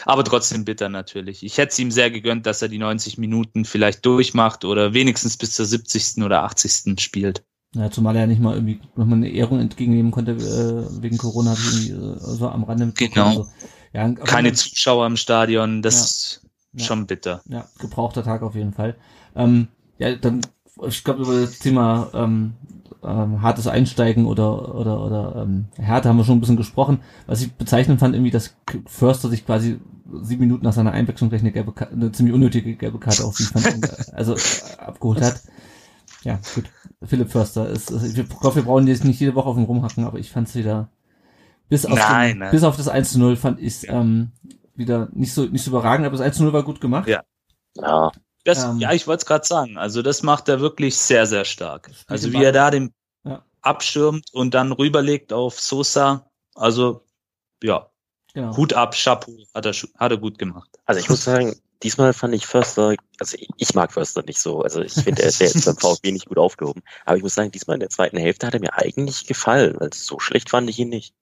[0.07, 1.43] aber trotzdem bitter natürlich.
[1.43, 5.37] Ich hätte es ihm sehr gegönnt, dass er die 90 Minuten vielleicht durchmacht oder wenigstens
[5.37, 6.25] bis zur 70.
[6.25, 6.99] oder 80.
[6.99, 7.45] spielt.
[7.75, 11.91] Ja, zumal er nicht mal irgendwie nochmal eine Ehrung entgegennehmen konnte, äh, wegen Corona, irgendwie
[11.91, 12.93] äh, so am Rande.
[12.97, 13.29] Genau.
[13.29, 13.49] Also,
[13.93, 16.87] ja, Keine Zuschauer im Stadion, das ist Ja.
[16.87, 17.43] schon bitter.
[17.47, 18.97] Ja, gebrauchter Tag auf jeden Fall.
[19.35, 19.69] Ähm,
[19.99, 20.41] ja, dann,
[20.87, 22.55] ich glaube, über das Thema ähm,
[23.05, 27.01] ähm, hartes Einsteigen oder oder oder ähm, Härte haben wir schon ein bisschen gesprochen.
[27.27, 29.81] Was ich bezeichnend fand, irgendwie, dass Förster sich quasi
[30.23, 33.75] sieben Minuten nach seiner Einwechslung gleich eine, gelbe Karte, eine ziemlich unnötige gelbe Karte aufliefern,
[33.75, 35.43] und, äh, also äh, abgeholt hat.
[36.23, 36.65] Ja, gut.
[37.05, 40.05] Philipp Förster ist, ist ich hoffe, wir brauchen jetzt nicht jede Woche auf ihn rumhacken,
[40.05, 40.89] aber ich fand es wieder
[41.69, 42.51] bis auf, Nein, den, nein.
[42.53, 44.31] bis auf das 1 zu 0 fand ich ähm,
[44.77, 47.09] wieder nicht so nicht so überragend, aber das 1 zu 0 war gut gemacht.
[47.09, 47.23] Ja.
[47.75, 48.13] Ja,
[48.45, 49.77] Das, Ähm, ja, ich wollte es gerade sagen.
[49.79, 51.91] Also das macht er wirklich sehr, sehr stark.
[52.09, 52.93] Also wie er da den
[53.25, 53.45] Ja.
[53.61, 56.29] abschirmt und dann rüberlegt auf Sosa.
[56.55, 57.05] Also
[57.63, 57.89] ja,
[58.35, 58.57] Genau.
[58.57, 60.71] Hut ab, Chapeau, hat er, hat er gut gemacht.
[60.87, 64.81] also ich muss sagen, diesmal fand ich Förster, also ich, mag Förster nicht so, also
[64.81, 67.75] ich finde, er ist jetzt beim VfB nicht gut aufgehoben, aber ich muss sagen, diesmal
[67.75, 70.89] in der zweiten Hälfte hat er mir eigentlich gefallen, also so schlecht fand ich ihn
[70.89, 71.15] nicht.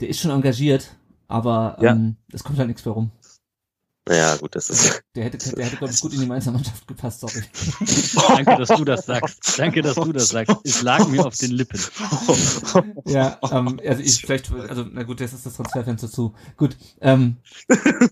[0.00, 0.96] Der ist schon engagiert,
[1.28, 1.90] aber Ja.
[1.92, 3.10] ähm, es kommt halt nichts mehr rum.
[4.08, 6.88] Ja, gut, das ist, Der hätte, der hätte glaube ich, gut in die Mainzer Mannschaft
[6.88, 7.42] gepasst, sorry.
[8.28, 9.58] Danke, dass du das sagst.
[9.58, 10.56] Danke, dass du das sagst.
[10.64, 11.78] Es lag mir auf den Lippen.
[13.04, 16.34] ja, ähm, also ich vielleicht, also na gut, jetzt ist das Transferfenster zu.
[16.56, 17.36] Gut, ähm,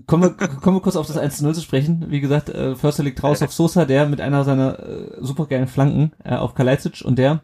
[0.07, 2.07] kommen, wir, kommen wir kurz auf das 1 zu 0 zu sprechen.
[2.09, 6.13] Wie gesagt, äh, Förster liegt raus auf Sosa, der mit einer seiner äh, supergeilen Flanken
[6.23, 7.43] äh, auf Kalajdzic und der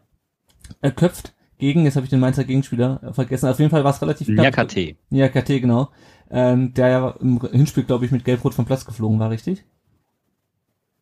[0.83, 3.93] äh, köpft gegen, jetzt habe ich den Mainzer Gegenspieler äh, vergessen, auf jeden Fall war
[3.93, 4.45] es relativ knapp.
[4.45, 4.97] Nyakate.
[5.11, 5.91] Ja, KT, genau.
[6.31, 9.65] Ähm, der ja im Hinspiel, glaube ich, mit Gelb-Rot vom Platz geflogen war, richtig?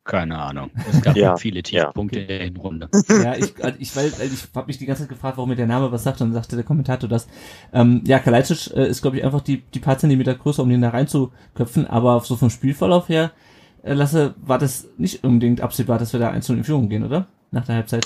[0.05, 0.71] Keine Ahnung.
[0.91, 1.87] Es gab Ja, viele ja.
[1.87, 2.91] Tiefpunkte in der Hinrunde.
[3.09, 5.57] Ja, ich, also ich, weil, weil ich habe mich die ganze Zeit gefragt, warum mir
[5.57, 7.27] der Name was sagt, und dann sagte der Kommentator das.
[7.73, 10.83] Ähm, ja, Kalajdzic äh, ist, glaube ich, einfach die, die paar Zentimeter größer, um den
[10.83, 13.33] da reinzuköpfen, aber so vom Spielverlauf her,
[13.83, 17.29] äh, Lasse, war das nicht unbedingt absehbar, dass wir da einzeln in Führung gehen, oder?
[17.51, 18.05] Nach der Halbzeit.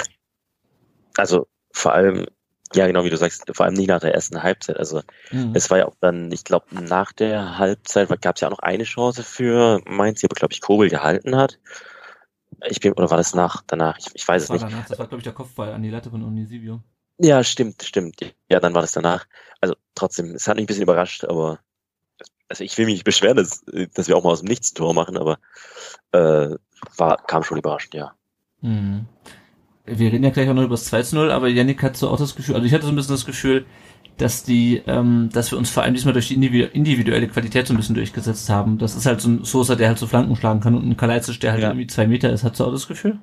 [1.16, 2.26] also vor allem,
[2.74, 5.52] ja genau wie du sagst, vor allem nicht nach der ersten Halbzeit, also Mhm.
[5.54, 8.58] es war ja auch dann, ich glaube, nach der Halbzeit gab es ja auch noch
[8.60, 11.58] eine Chance für Mainz, die aber, glaube ich, Kobel gehalten hat.
[12.66, 13.98] Ich bin, oder war das nach, danach?
[13.98, 14.62] Ich, ich weiß es nicht.
[14.62, 16.82] danach, das war, glaube ich, der Kopfball an die Latte von Unisivio.
[17.18, 18.34] Ja, stimmt, stimmt.
[18.48, 19.26] Ja, dann war das danach.
[19.60, 21.58] Also trotzdem, es hat mich ein bisschen überrascht, aber
[22.48, 24.76] also ich will mich nicht beschweren, dass, dass wir auch mal aus dem Nichts ein
[24.76, 25.38] Tor machen, aber
[26.12, 26.56] äh,
[26.96, 28.14] war, kam schon überraschend, ja.
[28.60, 29.06] Mhm.
[29.90, 32.08] Wir reden ja gleich auch noch über das 2 zu 0, aber Yannick hat so
[32.10, 33.66] auch das Gefühl, also ich hatte so ein bisschen das Gefühl,
[34.16, 37.74] dass die, ähm, dass wir uns vor allem diesmal durch die individu- individuelle Qualität so
[37.74, 38.78] ein bisschen durchgesetzt haben.
[38.78, 41.40] Das ist halt so ein Sosa, der halt so Flanken schlagen kann und ein Kalajdzic,
[41.40, 41.68] der halt Ja.
[41.68, 42.44] irgendwie zwei Meter ist.
[42.44, 43.18] Hat du auch das Gefühl?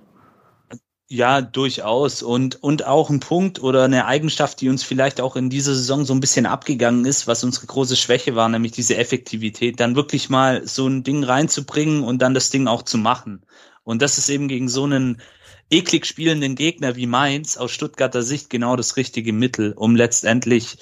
[1.07, 2.23] Ja, durchaus.
[2.23, 6.03] Und, und auch ein Punkt oder eine Eigenschaft, die uns vielleicht auch in dieser Saison
[6.03, 10.29] so ein bisschen abgegangen ist, was unsere große Schwäche war, nämlich diese Effektivität, dann wirklich
[10.29, 13.45] mal so ein Ding reinzubringen und dann das Ding auch zu machen.
[13.83, 15.21] Und das ist eben gegen so einen
[15.69, 20.77] eklig spielenden Gegner wie Mainz aus Stuttgarter Sicht genau das richtige Mittel, um letztendlich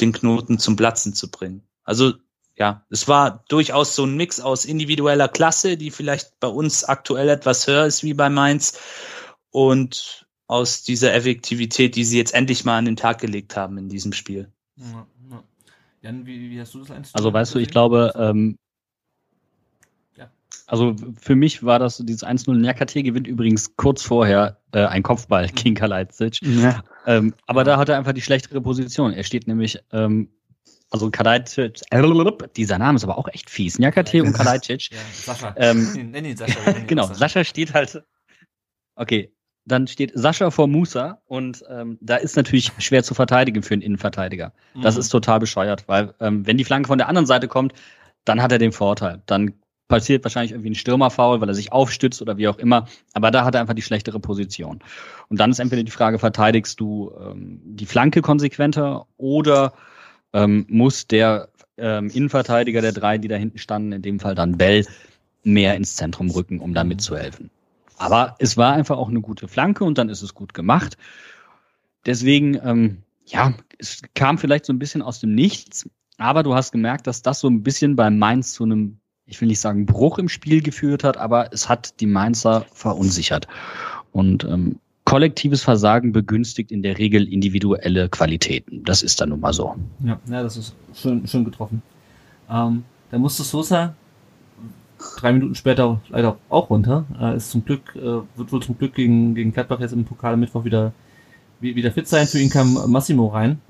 [0.00, 1.66] den Knoten zum Platzen zu bringen.
[1.84, 2.14] Also
[2.56, 7.28] ja, es war durchaus so ein Mix aus individueller Klasse, die vielleicht bei uns aktuell
[7.28, 8.78] etwas höher ist wie bei Mainz,
[9.56, 13.88] und aus dieser Effektivität, die sie jetzt endlich mal an den Tag gelegt haben in
[13.88, 14.52] diesem Spiel.
[14.76, 15.42] Ja, ja.
[16.02, 18.58] Jan, wie, wie hast du das 1 Also weißt du, ich glaube, ähm.
[20.66, 25.48] Also für mich war das dieses 1-0 Nyakate gewinnt übrigens kurz vorher äh, ein Kopfball
[25.48, 26.42] gegen Kalajdzic.
[26.42, 26.82] Ja.
[27.06, 29.12] Ähm, aber da hat er einfach die schlechtere Position.
[29.12, 30.28] Er steht nämlich, ähm,
[30.90, 31.80] also Kalajdzic,
[32.56, 33.78] dieser Name ist aber auch echt fies.
[33.78, 34.90] Nyakate und Kalajdzic.
[34.90, 35.54] Ja, Sascha.
[35.56, 36.70] Ähm, Nenn ihn Sascha.
[36.70, 37.18] ihn genau, Sascha.
[37.18, 38.02] Sascha steht halt.
[38.96, 39.32] Okay,
[39.66, 43.82] dann steht Sascha vor Musa und ähm, da ist natürlich schwer zu verteidigen für einen
[43.82, 44.52] Innenverteidiger.
[44.82, 45.00] Das Mhm.
[45.00, 47.72] ist total bescheuert, weil ähm, wenn die Flanke von der anderen Seite kommt,
[48.24, 49.22] dann hat er den Vorteil.
[49.26, 49.54] Dann
[49.88, 52.86] passiert wahrscheinlich irgendwie ein Stürmerfoul, weil er sich aufstützt oder wie auch immer.
[53.14, 54.80] Aber da hat er einfach die schlechtere Position.
[55.28, 59.72] Und dann ist entweder die Frage, verteidigst du ähm, die Flanke konsequenter oder
[60.32, 64.56] ähm, muss der ähm, Innenverteidiger der drei, die da hinten standen, in dem Fall dann
[64.56, 64.86] Bell,
[65.44, 67.50] mehr ins Zentrum rücken, um da mitzuhelfen.
[67.98, 70.98] Aber es war einfach auch eine gute Flanke und dann ist es gut gemacht.
[72.04, 76.72] Deswegen, ähm, ja, es kam vielleicht so ein bisschen aus dem Nichts, aber du hast
[76.72, 80.18] gemerkt, dass das so ein bisschen bei Mainz zu einem, ich will nicht sagen Bruch
[80.18, 83.48] im Spiel geführt hat, aber es hat die Mainzer verunsichert.
[84.12, 88.84] Und ähm, kollektives Versagen begünstigt in der Regel individuelle Qualitäten.
[88.84, 89.74] Das ist dann nun mal so.
[90.04, 91.82] Ja, ja das ist schön, schön getroffen.
[92.48, 93.94] Ähm, da musste Sosa
[95.18, 97.04] drei Minuten später leider auch runter.
[97.20, 100.36] Äh, ist zum Glück, äh, wird wohl zum Glück gegen, gegen Gladbach jetzt im Pokal
[100.36, 100.92] Mittwoch wieder,
[101.60, 102.26] wieder fit sein.
[102.26, 103.60] Für ihn kam Massimo rein.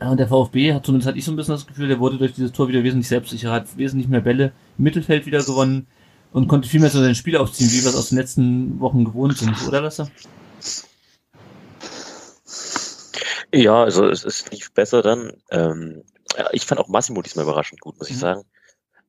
[0.00, 2.34] Und der VfB hat zumindest hatte ich so ein bisschen das Gefühl, der wurde durch
[2.34, 5.86] dieses Tor wieder wesentlich selbstsicherer, hat wesentlich mehr Bälle im Mittelfeld wieder gewonnen
[6.32, 9.04] und konnte viel mehr so sein Spiel aufziehen, wie wir es aus den letzten Wochen
[9.04, 10.10] gewohnt sind, oder Lasse?
[13.52, 15.32] Ja, also es, es lief besser dann.
[15.50, 16.02] Ähm,
[16.52, 18.14] ich fand auch Massimo diesmal überraschend gut, muss mhm.
[18.14, 18.42] ich sagen.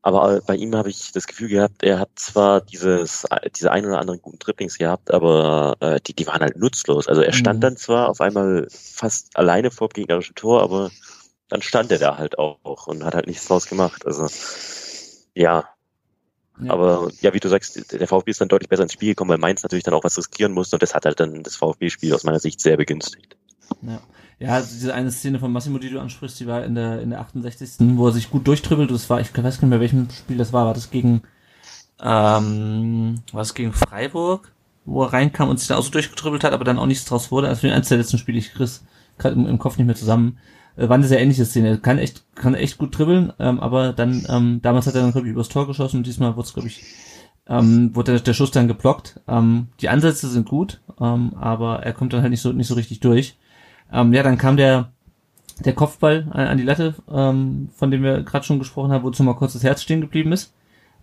[0.05, 3.25] Aber bei ihm habe ich das Gefühl gehabt, er hat zwar dieses,
[3.57, 7.07] diese ein oder anderen guten Dribblings gehabt, aber äh, die, die waren halt nutzlos.
[7.07, 7.61] Also er stand mhm.
[7.61, 10.91] dann zwar auf einmal fast alleine vor dem gegnerischen Tor, aber
[11.49, 14.05] dann stand er da halt auch und hat halt nichts draus gemacht.
[14.05, 14.27] Also
[15.33, 15.67] ja.
[16.61, 16.71] ja.
[16.71, 19.39] Aber ja, wie du sagst, der VfB ist dann deutlich besser ins Spiel gekommen, weil
[19.39, 22.23] Mainz natürlich dann auch was riskieren musste und das hat halt dann das VfB-Spiel aus
[22.23, 23.37] meiner Sicht sehr begünstigt.
[23.81, 23.99] Ja.
[24.39, 27.11] Ja, also diese eine Szene von Massimo, die du ansprichst, die war in der, in
[27.11, 27.95] der 68.
[27.95, 28.91] wo er sich gut durchtribbelt.
[28.91, 30.65] Das war, ich weiß nicht mehr, welchem Spiel das war.
[30.65, 31.21] War das gegen,
[32.01, 34.51] ähm, war das gegen Freiburg,
[34.83, 37.31] wo er reinkam und sich da auch so durchgetribbelt hat, aber dann auch nichts draus
[37.31, 37.47] wurde.
[37.47, 38.83] Also für eins der letzten Spiele, ich krieg's
[39.17, 40.37] gerade im, im, Kopf nicht mehr zusammen.
[40.75, 41.77] Äh, war eine sehr ähnliche Szene.
[41.77, 45.27] Kann echt, kann echt gut dribbeln, ähm, aber dann, ähm, damals hat er dann, glaube
[45.27, 46.83] ich, übers Tor geschossen und diesmal wurde es, glaube ich,
[47.47, 49.21] ähm, wurde der, der Schuss dann geblockt.
[49.29, 52.75] Ähm, die Ansätze sind gut, ähm, aber er kommt dann halt nicht so, nicht so
[52.75, 53.37] richtig durch.
[53.91, 54.91] Ähm, ja, dann kam der,
[55.59, 59.23] der Kopfball an, an die Latte, ähm, von dem wir gerade schon gesprochen haben, wozu
[59.23, 60.53] mal kurz das Herz stehen geblieben ist.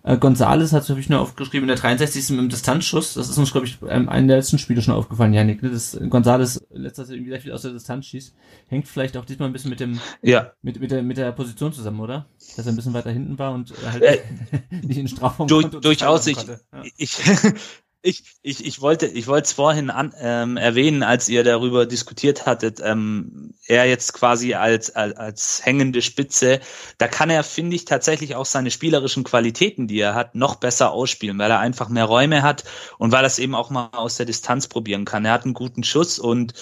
[0.05, 2.31] Äh, Gonzales hat, habe ich nur aufgeschrieben, in der 63.
[2.31, 3.13] mit dem Distanzschuss.
[3.13, 5.69] Das ist uns, glaube ich, ähm, einen der letzten Spiele schon aufgefallen, Janik, ne?
[5.69, 8.35] dass Gonzales letzter irgendwie sehr viel aus der Distanz schießt.
[8.67, 10.51] Hängt vielleicht auch diesmal ein bisschen mit dem, ja.
[10.61, 12.25] mit, mit, der, mit der Position zusammen, oder?
[12.57, 14.19] Dass er ein bisschen weiter hinten war und halt äh,
[14.81, 16.83] nicht in Strafraum durch, Durchaus, ich, ja.
[16.97, 17.17] ich,
[18.05, 22.45] ich, ich, ich wollte ich wollte es vorhin an, ähm, erwähnen, als ihr darüber diskutiert
[22.45, 26.59] hattet, ähm, er jetzt quasi als, als, als hängende Spitze,
[26.97, 30.91] da kann er, finde ich, tatsächlich auch seine spielerischen Qualitäten, die er hat, noch besser
[30.91, 32.65] ausspielen, weil er einfach mehr Räume hat
[32.97, 35.23] und weil er es eben auch mal aus der Distanz probieren kann.
[35.23, 36.53] Er hat einen guten Schuss und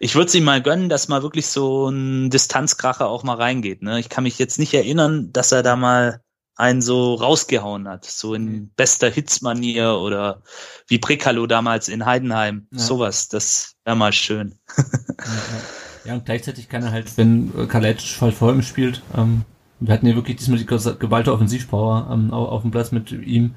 [0.00, 3.80] ich würde es ihm mal gönnen, dass mal wirklich so ein Distanzkracher auch mal reingeht.
[3.80, 3.98] Ne?
[4.00, 6.20] Ich kann mich jetzt nicht erinnern, dass er da mal
[6.60, 8.70] einen so rausgehauen hat, so in mhm.
[8.76, 10.42] bester Hitzmanier oder
[10.86, 12.78] wie Prekalo damals in Heidenheim, ja.
[12.78, 14.54] sowas, das wäre mal schön.
[14.76, 14.84] ja,
[15.24, 16.04] ja.
[16.04, 19.44] ja, und gleichzeitig kann er halt, wenn Kalajdzic voll vor ihm spielt, ähm,
[19.80, 23.54] wir hatten ja wirklich diesmal die geballte Offensivpower ähm, auf, dem Platz mit ihm,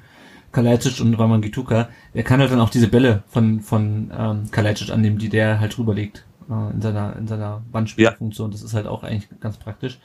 [0.52, 4.90] Kalajdzic und Raman Gituka, der kann halt dann auch diese Bälle von, von ähm, Kalajdzic
[4.90, 8.50] annehmen, die der halt rüberlegt äh, in seiner, in seiner Bandspielfunktion.
[8.50, 9.98] Das ist halt auch eigentlich ganz praktisch.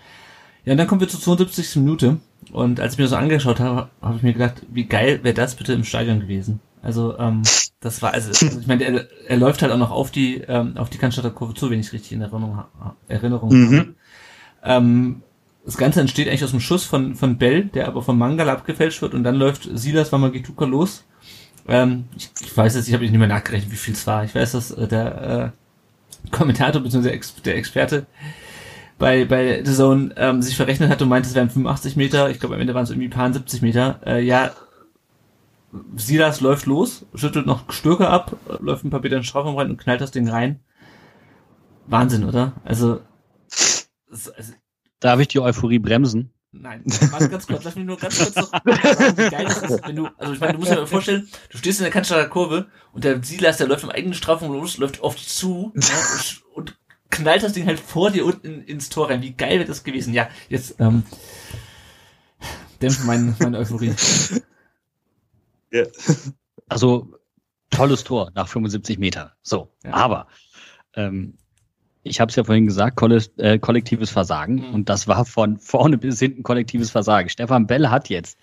[0.65, 1.77] Ja, und dann kommen wir zur 72.
[1.77, 2.17] Minute.
[2.51, 5.33] Und als ich mir das so angeschaut habe, habe ich mir gedacht, wie geil wäre
[5.33, 6.59] das bitte im Stadion gewesen.
[6.81, 7.43] Also, ähm,
[7.81, 10.77] das war, also, also ich meine, er, er läuft halt auch noch auf die, ähm,
[10.77, 12.63] auf die Cannstatter Kurve zu, wenn ich richtig in Erinnerung,
[13.07, 13.77] Erinnerung mhm.
[13.77, 13.93] habe.
[14.63, 15.21] Ähm,
[15.65, 19.01] das Ganze entsteht eigentlich aus dem Schuss von, von Bell, der aber vom Mangala abgefälscht
[19.01, 21.05] wird und dann läuft Silas Wamagituka los.
[21.67, 24.23] Ähm, ich, ich weiß jetzt, ich habe nicht mehr nachgerechnet, wie viel es war.
[24.23, 25.53] Ich weiß, dass äh, der
[26.31, 27.19] äh, Kommentator bzw.
[27.45, 28.07] der Experte
[28.99, 32.29] bei, bei The Zone ähm, sich verrechnet hat und meinte, es wären 85 Meter.
[32.29, 33.99] Ich glaube, am Ende waren es irgendwie ein paar 70 Meter.
[34.05, 34.51] Äh, ja,
[35.95, 39.69] Silas läuft los, schüttelt noch Stürke ab, läuft ein paar Meter in den Strafraum rein
[39.71, 40.59] und knallt das Ding rein.
[41.87, 42.53] Wahnsinn, oder?
[42.63, 42.99] Also,
[43.47, 44.53] es, es,
[44.99, 46.31] Darf ich die Euphorie bremsen?
[46.51, 49.95] Nein, warte ganz kurz, lass mich nur ganz kurz noch wie geil das ist, wenn
[49.95, 52.65] du, also ich meine, du musst dir mal vorstellen, du stehst in der Cannstatter Kurve
[52.91, 55.81] und der Silas, der läuft im eigenen Strafraum los, läuft auf dich zu ja,
[56.55, 56.78] und,
[57.09, 59.21] knallt das Ding halt vor dir unten ins Tor rein.
[59.21, 60.13] Wie geil wäre das gewesen?
[60.13, 61.03] Ja, jetzt ähm,
[62.81, 63.93] dämpfen meine, meine Euphorie.
[65.71, 65.83] Ja.
[66.67, 67.13] Also
[67.69, 69.35] tolles Tor nach 75 Meter.
[69.43, 69.93] So, ja.
[69.93, 70.25] aber
[70.95, 71.37] ähm,
[72.01, 74.73] ich habe es ja vorhin gesagt, koll äh, kollektives Versagen mhm.
[74.73, 77.29] und das war von vorne bis hinten kollektives Versagen.
[77.29, 78.39] Stefan Bell hat jetzt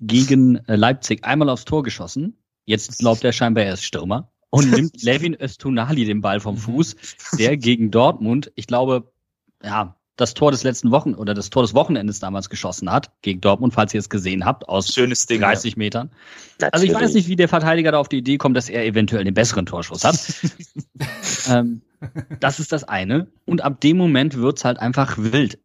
[0.00, 2.38] gegen äh, Leipzig einmal aufs Tor geschossen.
[2.64, 6.56] Jetzt glaubt er scheinbar, er ist Stürmer und nimmt Levin Östunali den Ball vom.
[6.56, 6.96] Fuß,
[7.38, 9.10] der gegen Dortmund, ich glaube,
[9.62, 13.40] ja, das Tor des letzten Wochen oder das Tor des Wochenendes damals geschossen hat, gegen
[13.40, 15.78] Dortmund, falls ihr es gesehen habt, aus Schönes Ding, 30 ja.
[15.78, 16.10] Metern.
[16.60, 16.74] Natürlich.
[16.74, 19.24] Also ich weiß nicht, wie der Verteidiger da auf die Idee kommt, dass er eventuell
[19.24, 20.18] den besseren Torschuss hat.
[21.48, 21.82] ähm,
[22.40, 23.28] das ist das eine.
[23.44, 25.58] Und ab dem Moment wird's halt einfach wild.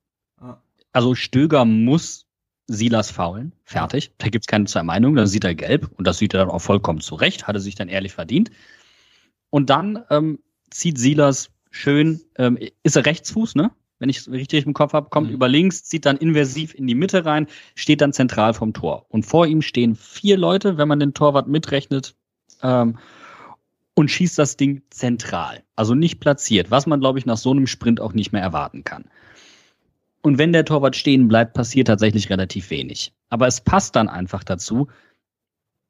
[0.92, 2.23] Also Stöger muss
[2.68, 3.54] Silas faulen.
[3.64, 4.12] Fertig.
[4.18, 5.16] Da gibt's keine zwei Meinungen.
[5.16, 7.48] Dann sieht er gelb und das sieht er dann auch vollkommen zurecht.
[7.48, 8.52] Hat er sich dann ehrlich verdient.
[9.50, 13.72] Und dann ähm, zieht Silas schön, ähm, ist er Rechtsfuß, ne?
[14.00, 15.34] Wenn ich es richtig im Kopf habe, kommt Mhm.
[15.34, 19.06] über links, zieht dann inversiv in die Mitte rein, steht dann zentral vom Tor.
[19.10, 22.16] Und vor ihm stehen vier Leute, wenn man den Torwart mitrechnet,
[22.62, 22.98] ähm,
[23.96, 25.64] und schießt das Ding zentral.
[25.76, 28.84] Also nicht platziert, was man, glaube ich, nach so einem Sprint auch nicht mehr erwarten
[28.84, 29.06] kann.
[30.24, 33.14] Und wenn der Torwart stehen bleibt, passiert tatsächlich relativ wenig.
[33.30, 34.88] Aber es passt dann einfach dazu,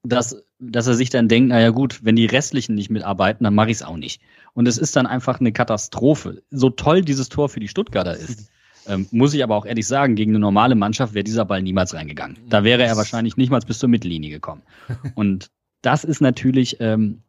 [0.01, 3.69] dass, dass er sich dann denkt, naja gut, wenn die restlichen nicht mitarbeiten, dann mache
[3.69, 4.21] ich es auch nicht.
[4.53, 6.41] Und es ist dann einfach eine Katastrophe.
[6.49, 8.51] So toll dieses Tor für die Stuttgarter ist,
[8.87, 11.93] ähm, muss ich aber auch ehrlich sagen, gegen eine normale Mannschaft wäre dieser Ball niemals
[11.93, 12.37] reingegangen.
[12.49, 14.63] Da wäre er wahrscheinlich nicht mal bis zur Mittellinie gekommen.
[15.15, 15.51] Und
[15.83, 17.21] das ist natürlich ähm,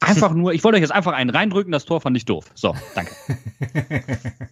[0.00, 2.50] einfach nur, ich wollte euch jetzt einfach einen reindrücken, das Tor fand ich doof.
[2.54, 3.12] So, danke.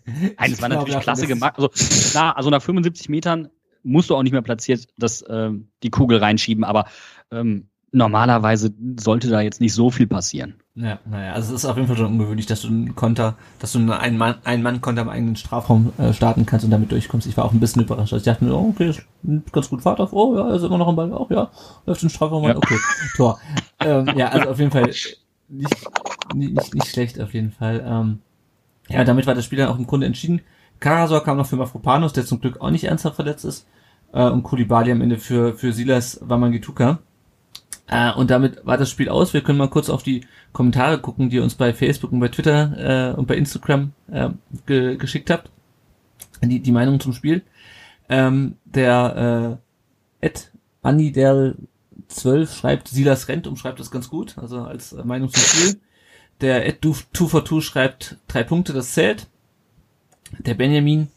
[0.07, 1.55] Nein, es war glaube, natürlich davon klasse gemacht.
[1.57, 1.69] Also
[2.11, 3.49] klar, also nach 75 Metern
[3.83, 6.87] musst du auch nicht mehr platziert das, ähm, die Kugel reinschieben, aber
[7.31, 10.55] ähm, normalerweise sollte da jetzt nicht so viel passieren.
[10.75, 13.73] Ja, naja, also es ist auf jeden Fall schon ungewöhnlich, dass du einen Konter, dass
[13.73, 17.27] du einen Mann, einen Mann Konter im eigenen Strafraum äh, starten kannst und damit durchkommst.
[17.27, 18.13] Ich war auch ein bisschen überrascht.
[18.13, 18.95] Also ich dachte mir, oh, okay,
[19.51, 20.13] ganz gut Fahrt auf.
[20.13, 21.13] Oh, ja, ist immer noch am Ball.
[21.13, 21.51] Auch ja,
[21.87, 22.57] läuft den Strafraum Ja.
[22.57, 22.77] Okay,
[23.17, 23.41] Tor.
[23.81, 24.91] ähm, ja, also auf jeden Fall
[25.49, 25.75] nicht,
[26.35, 27.85] nicht, nicht, schlecht auf jeden Fall.
[27.87, 28.21] Ähm,
[28.89, 30.41] ja, damit war das Spiel dann auch im Grunde entschieden.
[30.81, 33.67] Karasor kam noch für Mafropanos, der zum Glück auch nicht ernsthaft verletzt ist.
[34.13, 36.99] Äh, und Kulibali am Ende für, für Silas Wamangituka.
[37.89, 39.35] Äh, und damit war das Spiel aus.
[39.35, 42.29] Wir können mal kurz auf die Kommentare gucken, die ihr uns bei Facebook und bei
[42.29, 44.31] Twitter äh, und bei Instagram äh,
[44.67, 45.51] ge geschickt habt.
[46.43, 47.43] Die, die Meinung zum Spiel.
[48.09, 49.59] Ähm, der
[50.21, 50.53] äh, Ed
[50.85, 51.55] der
[52.09, 55.81] 12 schreibt, Silas rennt, umschreibt das ganz gut, also als Meinung zum Spiel.
[56.41, 59.27] Der Ed 2 for 2 schreibt drei Punkte, das zählt.
[60.39, 61.09] Der Benjamin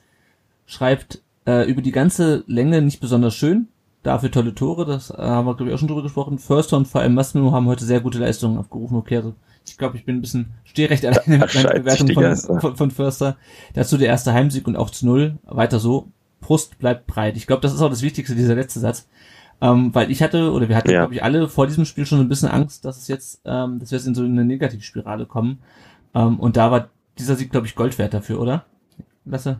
[0.65, 3.67] schreibt äh, über die ganze Länge nicht besonders schön.
[4.03, 6.39] Dafür tolle Tore, das äh, haben wir, glaube ich, auch schon drüber gesprochen.
[6.39, 8.97] Förster und vor allem Massimo haben heute sehr gute Leistungen aufgerufen.
[8.97, 12.59] Okay, also ich glaube, ich bin ein bisschen stehe recht alleine mit meiner Bewertung von,
[12.59, 13.37] von, von Förster.
[13.73, 15.37] Dazu der erste Heimsieg und auch zu null.
[15.43, 16.07] Weiter so.
[16.39, 17.37] Brust bleibt breit.
[17.37, 19.07] Ich glaube, das ist auch das Wichtigste, dieser letzte Satz.
[19.61, 21.01] Ähm, weil ich hatte, oder wir hatten, Ja.
[21.01, 23.91] glaube ich, alle vor diesem Spiel schon ein bisschen Angst, dass es jetzt, ähm, dass
[23.91, 25.61] wir jetzt in so eine Negativspirale kommen.
[26.15, 28.65] Ähm, und da war dieser Sieg, glaube ich, Gold wert dafür, oder?
[29.25, 29.59] Lasse?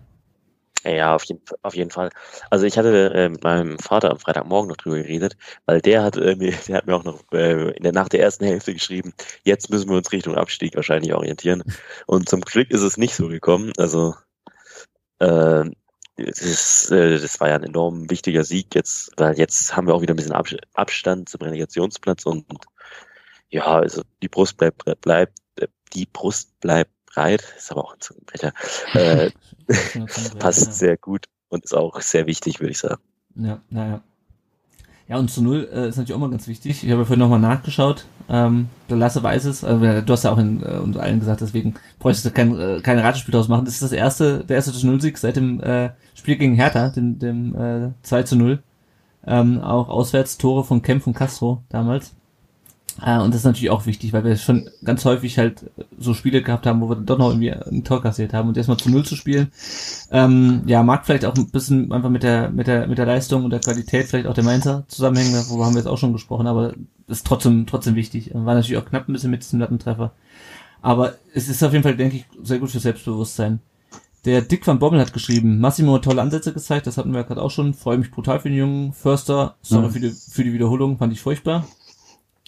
[0.84, 2.10] Ja, auf jeden, auf jeden Fall.
[2.50, 5.38] Also ich hatte äh, mit meinem Vater am Freitagmorgen noch drüber geredet,
[5.68, 8.22] weil der hat, äh, mir, der hat mir auch noch äh, in der, nach der
[8.22, 11.62] ersten Hälfte geschrieben, jetzt müssen wir uns Richtung Abstieg wahrscheinlich orientieren.
[12.08, 13.72] Und zum Glück ist es nicht so gekommen.
[13.78, 14.16] Also
[15.20, 15.66] äh,
[16.22, 20.02] ist, äh, das war ja ein enorm wichtiger Sieg jetzt, weil jetzt haben wir auch
[20.02, 22.46] wieder ein bisschen Abs Abstand zum Relegationsplatz und
[23.50, 28.02] ja, also die Brust bleibt bleibt äh, die Brust bleibt breit, ist aber auch ein
[28.02, 28.54] Zungenbrecher.
[28.94, 29.32] Äh,
[30.40, 33.02] passt sehr gut und ist auch sehr wichtig, würde ich sagen.
[33.36, 34.04] Ja, naja.
[35.12, 36.86] Ja, und zu null äh, ist natürlich auch mal ganz wichtig.
[36.86, 38.06] Ich habe ja vorhin nochmal nachgeschaut.
[38.30, 39.62] Ähm, der Lasse weiß es.
[39.62, 42.58] Also, äh, du hast ja auch in, äh, uns allen gesagt, deswegen bräuchtest du kein,
[42.58, 43.66] äh, kein Ratespiel draus machen.
[43.66, 46.88] Das ist das erste, der erste zu null Sieg seit dem äh, Spiel gegen Hertha,
[46.92, 48.64] dem, dem äh, 2 zu 0.
[49.28, 52.16] Ähm, auch auswärts Tore von Kempf und Castro damals.
[53.04, 56.44] Äh, und das ist natürlich auch wichtig, weil wir schon ganz häufig halt so Spiele
[56.44, 59.04] gehabt haben, wo wir doch noch irgendwie ein Tor kassiert haben und erstmal zu null
[59.06, 59.52] zu spielen.
[60.12, 63.44] Ähm, ja, mag vielleicht auch ein bisschen einfach mit der, mit der, mit der Leistung
[63.44, 66.48] und der Qualität vielleicht auch der Mainzer zusammenhängen, worüber haben wir jetzt auch schon gesprochen,
[66.48, 66.74] aber
[67.08, 68.32] ist trotzdem, trotzdem wichtig.
[68.34, 70.12] War natürlich auch knapp ein bisschen mit diesem Lattentreffer.
[70.82, 73.60] Aber es ist auf jeden Fall, denke ich, sehr gut für Selbstbewusstsein.
[74.26, 77.42] Der Dick van Bommel hat geschrieben, Massimo hat tolle Ansätze gezeigt, das hatten wir gerade
[77.42, 79.92] auch schon, freue mich brutal für den jungen Förster, sorry Mhm.
[79.92, 81.66] für, die, für die Wiederholung, fand ich furchtbar.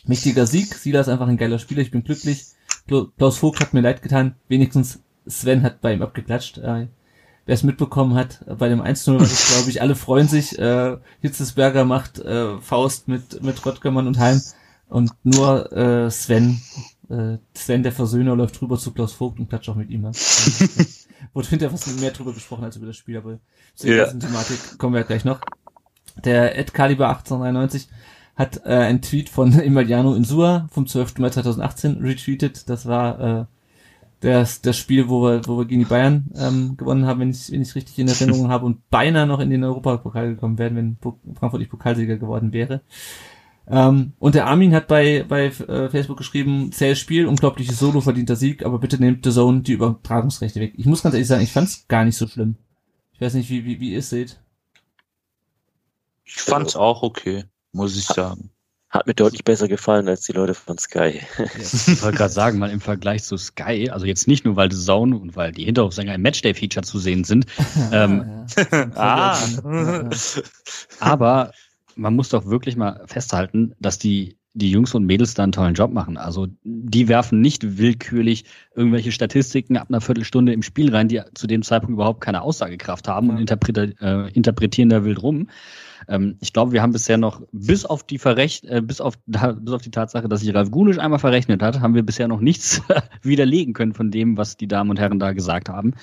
[0.06, 2.46] Wichtiger Sieg, Silas ist einfach ein geiler Spieler, ich bin glücklich.
[2.90, 6.58] Kla- Klaus Vogt hat mir leid getan, wenigstens Sven hat bei ihm abgeklatscht.
[6.58, 6.88] Äh,
[7.46, 10.58] Wer es mitbekommen hat, bei dem 1-0 war das, glaube ich, alle freuen sich.
[10.58, 14.42] Äh, Hitzesberger macht äh, Faust mit, mit Röttgermann und Heim
[14.88, 16.62] und nur äh, Sven,
[17.10, 20.04] äh, Sven der Versöhner läuft rüber zu Klaus Vogt und klatscht auch mit ihm.
[20.06, 20.12] Ja.
[21.34, 23.40] Wurde hinterher fast mehr drüber gesprochen als über das Spiel, aber
[23.76, 25.42] zu ganzen Thematik kommen wir ja gleich noch.
[26.24, 27.90] Der Ed Caliber 1893
[28.36, 31.20] hat äh, ein Tweet von Emiliano Insua vom 12.
[31.20, 32.70] Mai 2018 retweetet.
[32.70, 33.46] Das war äh,
[34.22, 37.52] das, das Spiel, wo wir, wo wir gegen die Bayern ähm, gewonnen haben, wenn ich
[37.52, 40.98] wenn ich richtig in Erinnerung habe und beinahe noch in den Europapokal gekommen wären, wenn
[41.36, 42.82] Frankfurt nicht Pokalsieger geworden wäre.
[43.68, 48.36] Ähm, und der Armin hat bei, bei äh, Facebook geschrieben, zähes Spiel, unglaubliches Solo, verdienter
[48.36, 50.74] Sieg, aber bitte nehmt The Zone die Übertragungsrechte weg.
[50.78, 52.56] Ich muss ganz ehrlich sagen, ich fand's gar nicht so schlimm.
[53.14, 54.40] Ich weiß nicht, wie, wie, wie ihr es seht.
[56.26, 58.50] Ich fand's auch okay, muss ich sagen.
[58.90, 61.20] Hat mir deutlich besser gefallen als die Leute von Sky.
[61.58, 64.78] Ich wollte gerade sagen, mal im Vergleich zu Sky, also jetzt nicht nur, weil The
[64.78, 67.48] Zone und weil die Hinterhofsänger im Matchday-Feature zu sehen sind,
[67.92, 68.46] ähm,
[68.96, 69.36] Ah.
[71.00, 71.52] aber
[71.96, 75.74] man muss doch wirklich mal festhalten, dass die, die Jungs und Mädels da einen tollen
[75.74, 76.18] Job machen.
[76.18, 78.46] Also die werfen nicht willkürlich
[78.76, 83.08] irgendwelche Statistiken ab einer Viertelstunde im Spiel rein, die zu dem Zeitpunkt überhaupt keine Aussagekraft
[83.08, 85.50] haben und interpretieren, äh, interpretieren da wild rum.
[86.08, 89.74] Ähm, ich glaube, wir haben bisher noch, bis auf die Verrecht, äh, bis auf, bis
[89.74, 92.82] auf die Tatsache, dass sich Ralf Gunisch einmal verrechnet hat, haben wir bisher noch nichts
[93.22, 95.94] widerlegen können von dem, was die Damen und Herren da gesagt haben.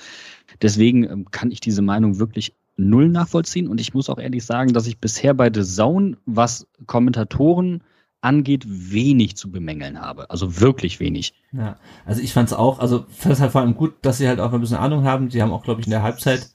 [0.61, 4.73] Deswegen ähm, kann ich diese Meinung wirklich null nachvollziehen und ich muss auch ehrlich sagen,
[4.73, 7.83] dass ich bisher bei The Zone, was Kommentatoren
[8.21, 10.29] angeht, wenig zu bemängeln habe.
[10.29, 11.33] Also wirklich wenig.
[11.51, 14.39] Ja, also ich fand's auch, also fand es halt vor allem gut, dass sie halt
[14.39, 15.29] auch ein bisschen Ahnung haben.
[15.29, 16.51] Die haben auch, glaube ich, in der Halbzeit,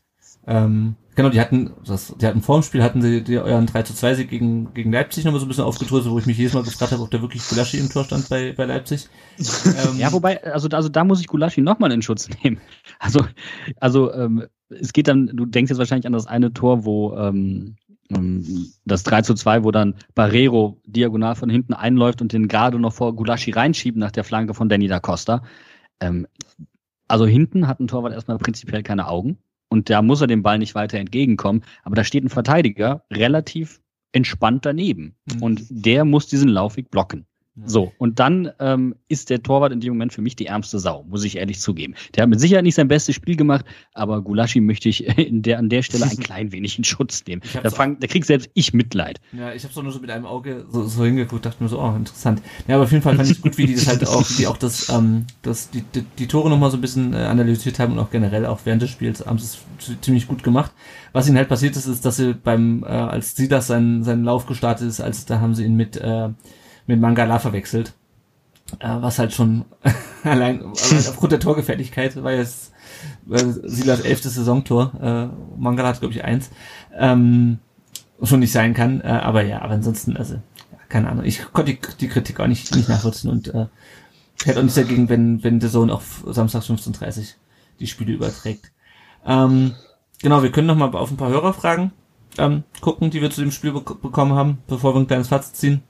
[0.46, 3.82] ähm, genau, die hatten, das, die hatten vor dem Spiel, hatten sie die, euren 3
[3.82, 6.54] zu 2 Sieg gegen, gegen Leipzig nochmal so ein bisschen aufgedröselt, wo ich mich jedes
[6.54, 9.08] Mal gefragt habe, ob da wirklich Gulaschi im Tor stand bei, bei Leipzig.
[9.66, 12.58] Ähm, ja, wobei, also, also da muss ich Gulaschi nochmal in Schutz nehmen.
[12.98, 13.26] Also,
[13.80, 17.76] also ähm, es geht dann, du denkst jetzt wahrscheinlich an das eine Tor, wo ähm,
[18.10, 22.78] ähm, das 3 zu 2, wo dann Barrero diagonal von hinten einläuft und den gerade
[22.78, 25.42] noch vor Gulaschi reinschieben nach der Flanke von Danny da Costa.
[26.00, 26.26] Ähm,
[27.08, 29.38] also hinten hat ein Torwart erstmal prinzipiell keine Augen
[29.76, 31.62] und da muss er dem Ball nicht weiter entgegenkommen.
[31.84, 33.80] Aber da steht ein Verteidiger relativ
[34.12, 35.42] entspannt daneben Mhm.
[35.42, 37.26] und der muss diesen Laufweg blocken.
[37.64, 41.04] So, und dann ähm, ist der Torwart in dem Moment für mich die ärmste Sau,
[41.04, 41.94] muss ich ehrlich zugeben.
[42.14, 45.58] Der hat mit Sicherheit nicht sein bestes Spiel gemacht, aber Gulaschi möchte ich in der,
[45.58, 47.40] an der Stelle ein klein wenig in Schutz nehmen.
[47.62, 49.20] Da, fang, da kriegt selbst ich Mitleid.
[49.32, 51.80] Ja, ich habe so nur so mit einem Auge so, so hingeguckt, dachte mir so,
[51.80, 52.42] oh, interessant.
[52.68, 54.58] Ja, aber auf jeden Fall fand ich gut, wie die das halt auch, wie auch
[54.58, 57.98] das, ähm, das, die, die, die Tore nochmal so ein bisschen äh, analysiert haben und
[58.00, 60.72] auch generell auch während des Spiels haben sie es ziemlich gut gemacht.
[61.12, 64.24] Was ihnen halt passiert ist, ist, dass sie beim, äh, als sie das seinen, seinen
[64.24, 66.28] Lauf gestartet ist, als da haben sie ihn mit, äh,
[66.86, 67.94] mit Mangala verwechselt.
[68.80, 69.64] Äh, was halt schon
[70.24, 72.72] allein, aufgrund der Torgefährlichkeit war jetzt
[73.30, 76.50] äh, Silas elftes Saisontor, äh, Mangala hat glaube ich eins.
[76.96, 77.58] Ähm,
[78.22, 79.00] schon nicht sein kann.
[79.00, 81.24] Äh, aber ja, aber ansonsten, also, ja, keine Ahnung.
[81.24, 83.66] Ich konnte die, die Kritik auch nicht, nicht nachvollziehen und äh,
[84.44, 87.34] hätte auch nichts dagegen, wenn, wenn der Sohn auf Samstag 15.30
[87.80, 88.72] die Spiele überträgt.
[89.26, 89.74] Ähm,
[90.22, 91.92] genau, wir können noch mal auf ein paar Hörerfragen
[92.38, 95.56] ähm, gucken, die wir zu dem Spiel bek bekommen haben, bevor wir ein kleines Fazit
[95.56, 95.82] ziehen.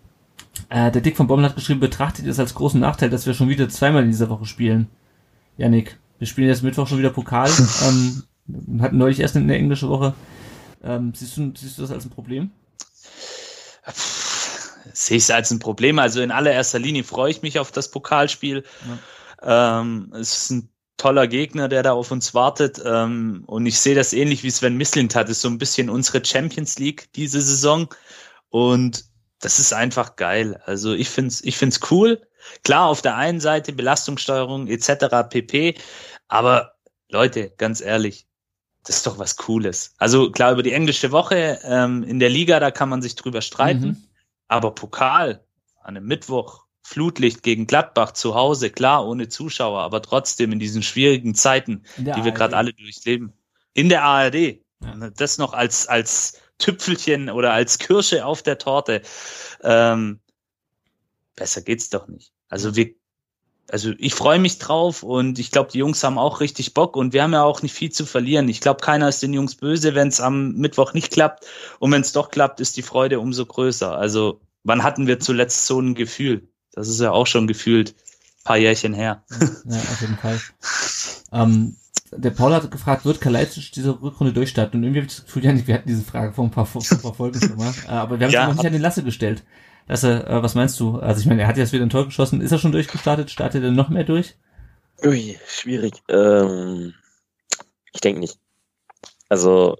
[0.69, 3.35] Äh, der Dick von Bommel hat geschrieben, betrachtet ihr es als großen Nachteil, dass wir
[3.35, 4.89] schon wieder zweimal in dieser Woche spielen.
[5.57, 7.51] Janik, wir spielen jetzt Mittwoch schon wieder Pokal.
[7.87, 8.23] ähm,
[8.81, 10.15] hatten neulich erst eine englische Woche.
[10.83, 12.51] Ähm, siehst, du, siehst du das als ein Problem?
[14.93, 15.99] Sehe ich es als ein Problem.
[15.99, 18.65] Also in allererster Linie freue ich mich auf das Pokalspiel.
[19.43, 22.81] Ähm, es ist ein toller Gegner, der da auf uns wartet.
[22.85, 25.27] Ähm, und ich sehe das ähnlich wie Sven Mislint hat.
[25.27, 27.89] Es ist so ein bisschen unsere Champions League diese Saison.
[28.49, 29.05] Und
[29.41, 30.61] das ist einfach geil.
[30.65, 32.21] Also ich finde es ich find's cool.
[32.65, 35.29] Klar, auf der einen Seite Belastungssteuerung etc.
[35.29, 35.75] pp.
[36.29, 36.75] Aber
[37.09, 38.27] Leute, ganz ehrlich,
[38.85, 39.95] das ist doch was Cooles.
[39.99, 43.43] Also klar, über die englische Woche ähm, in der Liga, da kann man sich drüber
[43.43, 43.87] streiten.
[43.87, 44.05] Mhm.
[44.49, 45.45] Aber Pokal
[45.83, 50.85] an einem Mittwoch, Flutlicht gegen Gladbach zu Hause, klar, ohne Zuschauer, aber trotzdem in diesen
[50.85, 53.33] schwierigen Zeiten, die wir gerade alle durchleben.
[53.75, 54.61] In der ARD.
[54.83, 55.11] Ja.
[55.17, 59.03] Das noch als, als Tüpfelchen oder als Kirsche auf der Torte.
[59.63, 60.21] Ähm,
[61.35, 62.33] besser geht's doch nicht.
[62.49, 62.95] Also wir,
[63.71, 67.13] also ich freue mich drauf und ich glaube, die Jungs haben auch richtig Bock und
[67.13, 68.49] wir haben ja auch nicht viel zu verlieren.
[68.49, 71.47] Ich glaube, keiner ist den Jungs böse, wenn es am Mittwoch nicht klappt.
[71.79, 73.97] Und wenn es doch klappt, ist die Freude umso größer.
[73.97, 76.49] Also wann hatten wir zuletzt so ein Gefühl?
[76.73, 77.95] Das ist ja auch schon gefühlt
[78.47, 79.23] paar Jährchen her.
[79.69, 80.41] Ja, auf jeden Fall.
[81.33, 81.77] Ähm,
[82.13, 84.79] der Paul hat gefragt, wird Kalajdzic diese Rückrunde durchstarten?
[84.79, 86.83] Und irgendwie habe ich das Gefühl, Janik, wir hatten diese Frage vor ein paar, vor
[86.91, 87.77] ein paar Folgen schon mal.
[87.87, 89.45] Äh, aber wir haben Ja, es noch nicht an den Lasse gestellt.
[89.89, 90.99] Lasse, äh, was meinst du?
[90.99, 92.41] Also ich meine, er hat jetzt wieder ein Tor geschossen.
[92.41, 93.31] Ist er schon durchgestartet?
[93.31, 94.37] Startet er noch mehr durch?
[95.05, 96.03] Ui, schwierig.
[96.09, 96.95] Ähm,
[97.93, 98.39] ich denke nicht.
[99.29, 99.77] Also,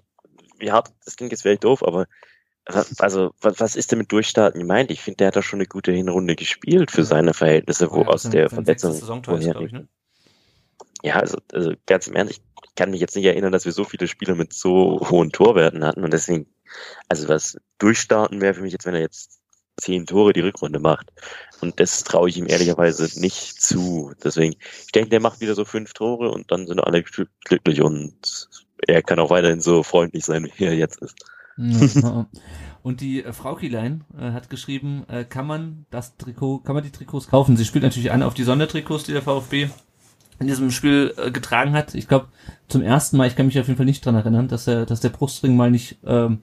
[0.61, 2.07] ja, das klingt jetzt vielleicht doof, aber
[2.99, 4.91] also was, ist denn mit Durchstarten gemeint?
[4.91, 8.07] Ich finde, der hat da schon eine gute Hinrunde gespielt für seine Verhältnisse, wo Ja,
[8.07, 9.87] aus der Verletzung Saisontor ist, ich, ne?
[11.03, 12.41] Ja, also, also ganz im Ernst, ich
[12.75, 16.03] kann mich jetzt nicht erinnern, dass wir so viele Spiele mit so hohen Torwerten hatten
[16.03, 16.47] und deswegen,
[17.07, 19.39] also was durchstarten wäre für mich jetzt, wenn er jetzt
[19.77, 21.11] zehn Tore die Rückrunde macht.
[21.61, 24.11] Und das traue ich ihm ehrlicherweise nicht zu.
[24.23, 27.81] Deswegen, ich denke, der macht wieder so fünf Tore und dann sind alle glü- glücklich
[27.81, 28.49] und
[28.87, 31.15] er kann auch weiterhin so freundlich sein, wie er jetzt ist.
[32.83, 36.83] Und die äh, Frau Kielein äh, hat geschrieben, äh, kann man das Trikot, kann man
[36.83, 37.57] die Trikots kaufen?
[37.57, 39.69] Sie spielt natürlich an auf die Sondertrikots, die der VfB
[40.39, 41.95] in diesem Spiel äh, getragen hat.
[41.95, 42.27] Ich glaube,
[42.67, 44.99] zum ersten Mal, ich kann mich auf jeden Fall nicht dran erinnern, dass der, dass
[44.99, 46.39] der Brustring mal nicht ähm,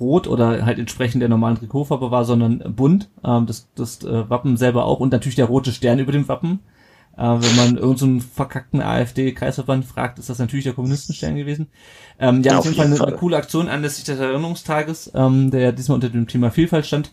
[0.00, 3.10] rot oder halt entsprechend der normalen Trikotfarbe war, sondern bunt.
[3.24, 6.60] Ähm, das das äh, Wappen selber auch und natürlich der rote Stern über dem Wappen.
[7.16, 11.66] Äh, wenn man irgendeinen so verkackten AfD-Kreisverband fragt, ist das natürlich der Kommunistenstern gewesen.
[12.18, 15.72] Ähm, ja, auf jeden Fall eine, eine coole Aktion anlässlich des Erinnerungstages, ähm, der ja
[15.72, 17.12] diesmal unter dem Thema Vielfalt stand.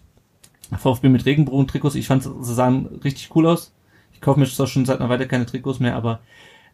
[0.78, 1.96] VfB mit Regenbogen-Trikots.
[1.96, 3.75] Ich fand, sie sahen richtig cool aus.
[4.26, 6.20] Ich kaufe mir zwar schon seit einer Weile keine Trikots mehr, aber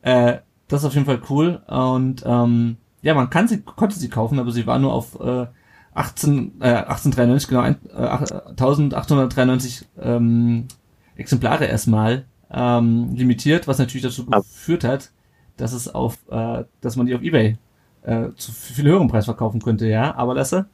[0.04, 0.38] äh,
[0.70, 1.62] das ist auf jeden Fall cool.
[1.68, 5.48] Und ähm, ja, man kann sie, konnte sie kaufen, aber sie war nur auf äh,
[5.94, 10.70] 18, äh, 1893, genau, ein, äh, ach- 1893 ähm,
[11.18, 15.12] Exemplare erstmal ähm, limitiert, was natürlich dazu geführt hat,
[15.58, 17.58] dass es auf, äh, dass man die auf Ebay
[18.04, 20.16] äh, zu viel höherem Preis verkaufen könnte, ja.
[20.16, 20.68] Aber Lasse?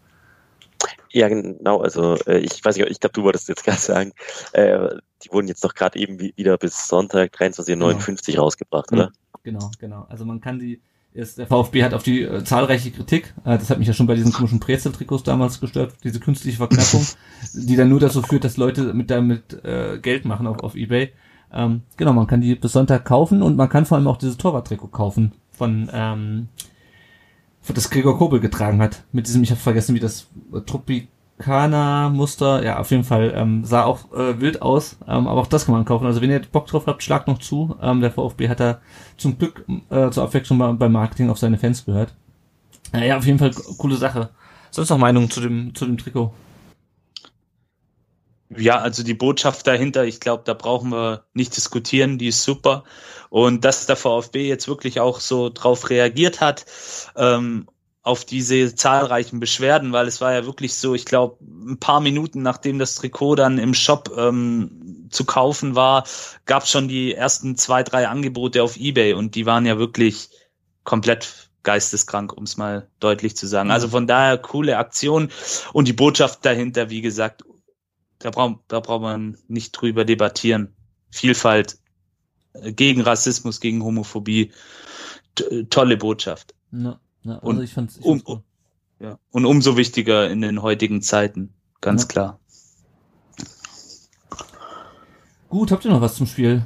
[1.12, 1.82] Ja, genau.
[1.82, 4.12] Also äh, ich weiß nicht, ich glaube, du wolltest jetzt gerade sagen,
[4.54, 4.90] äh,
[5.24, 9.12] die wurden jetzt doch gerade eben wie- wieder bis Sonntag 23.59 rausgebracht, oder?
[9.44, 10.06] Genau, genau.
[10.10, 10.82] Also man kann die,
[11.14, 14.08] ist, der VfB hat auf die äh, zahlreiche Kritik, äh, das hat mich ja schon
[14.08, 17.06] bei diesen komischen Brezel-Trikots damals gestört, diese künstliche Verknappung,
[17.54, 21.12] die dann nur dazu führt, dass Leute mit damit äh, Geld machen auf, auf Ebay.
[21.52, 24.38] Ähm, genau, man kann die bis Sonntag kaufen und man kann vor allem auch dieses
[24.38, 26.50] Torwart-Trikot kaufen von ähm,
[27.74, 29.04] das Gregor Kobel getragen hat.
[29.12, 30.60] Mit diesem, ich habe vergessen, wie das äh,
[31.38, 35.66] Tropicana-Muster, ja, auf jeden Fall, ähm, sah auch äh, wild aus, ähm, aber auch das
[35.66, 36.06] kann man kaufen.
[36.06, 37.76] Also wenn ihr Bock drauf habt, schlagt noch zu.
[37.82, 38.82] Ähm, der VfB hat da
[39.18, 42.14] zum Glück äh, zur Abwechslung bei, beim Marketing auf seine Fans gehört.
[42.94, 44.30] Äh, ja, auf jeden Fall co- coole Sache.
[44.72, 46.34] Sonst noch Meinung zu dem, zu dem Trikot?
[48.56, 52.86] Ja, also die Botschaft dahinter, ich glaube, da brauchen wir nicht diskutieren, die ist super.
[53.30, 56.66] Und dass der VfB jetzt wirklich auch so drauf reagiert hat,
[57.18, 57.68] ähm,
[58.08, 62.42] auf diese zahlreichen Beschwerden, weil es war ja wirklich so, ich glaube, ein paar Minuten
[62.42, 66.06] nachdem das Trikot dann im Shop ähm, zu kaufen war,
[66.46, 70.30] gab es schon die ersten zwei, drei Angebote auf Ebay und die waren ja wirklich
[70.86, 73.72] komplett geisteskrank, um es mal deutlich zu sagen.
[73.72, 75.30] Also von daher coole Aktion
[75.74, 77.44] und die Botschaft dahinter, wie gesagt,
[78.20, 80.74] da braucht da braucht man nicht drüber debattieren.
[81.12, 81.78] Vielfalt
[82.54, 84.54] äh, gegen Rassismus, gegen Homophobie,
[85.70, 86.56] tolle Botschaft.
[86.72, 88.42] Na, na, also Und ich fand's, ich um- fand's cool.
[89.00, 89.20] Ja.
[89.32, 92.08] Und umso wichtiger in den heutigen Zeiten, ganz Ja.
[92.08, 92.40] klar.
[95.50, 96.66] Gut, habt ihr noch was zum Spiel?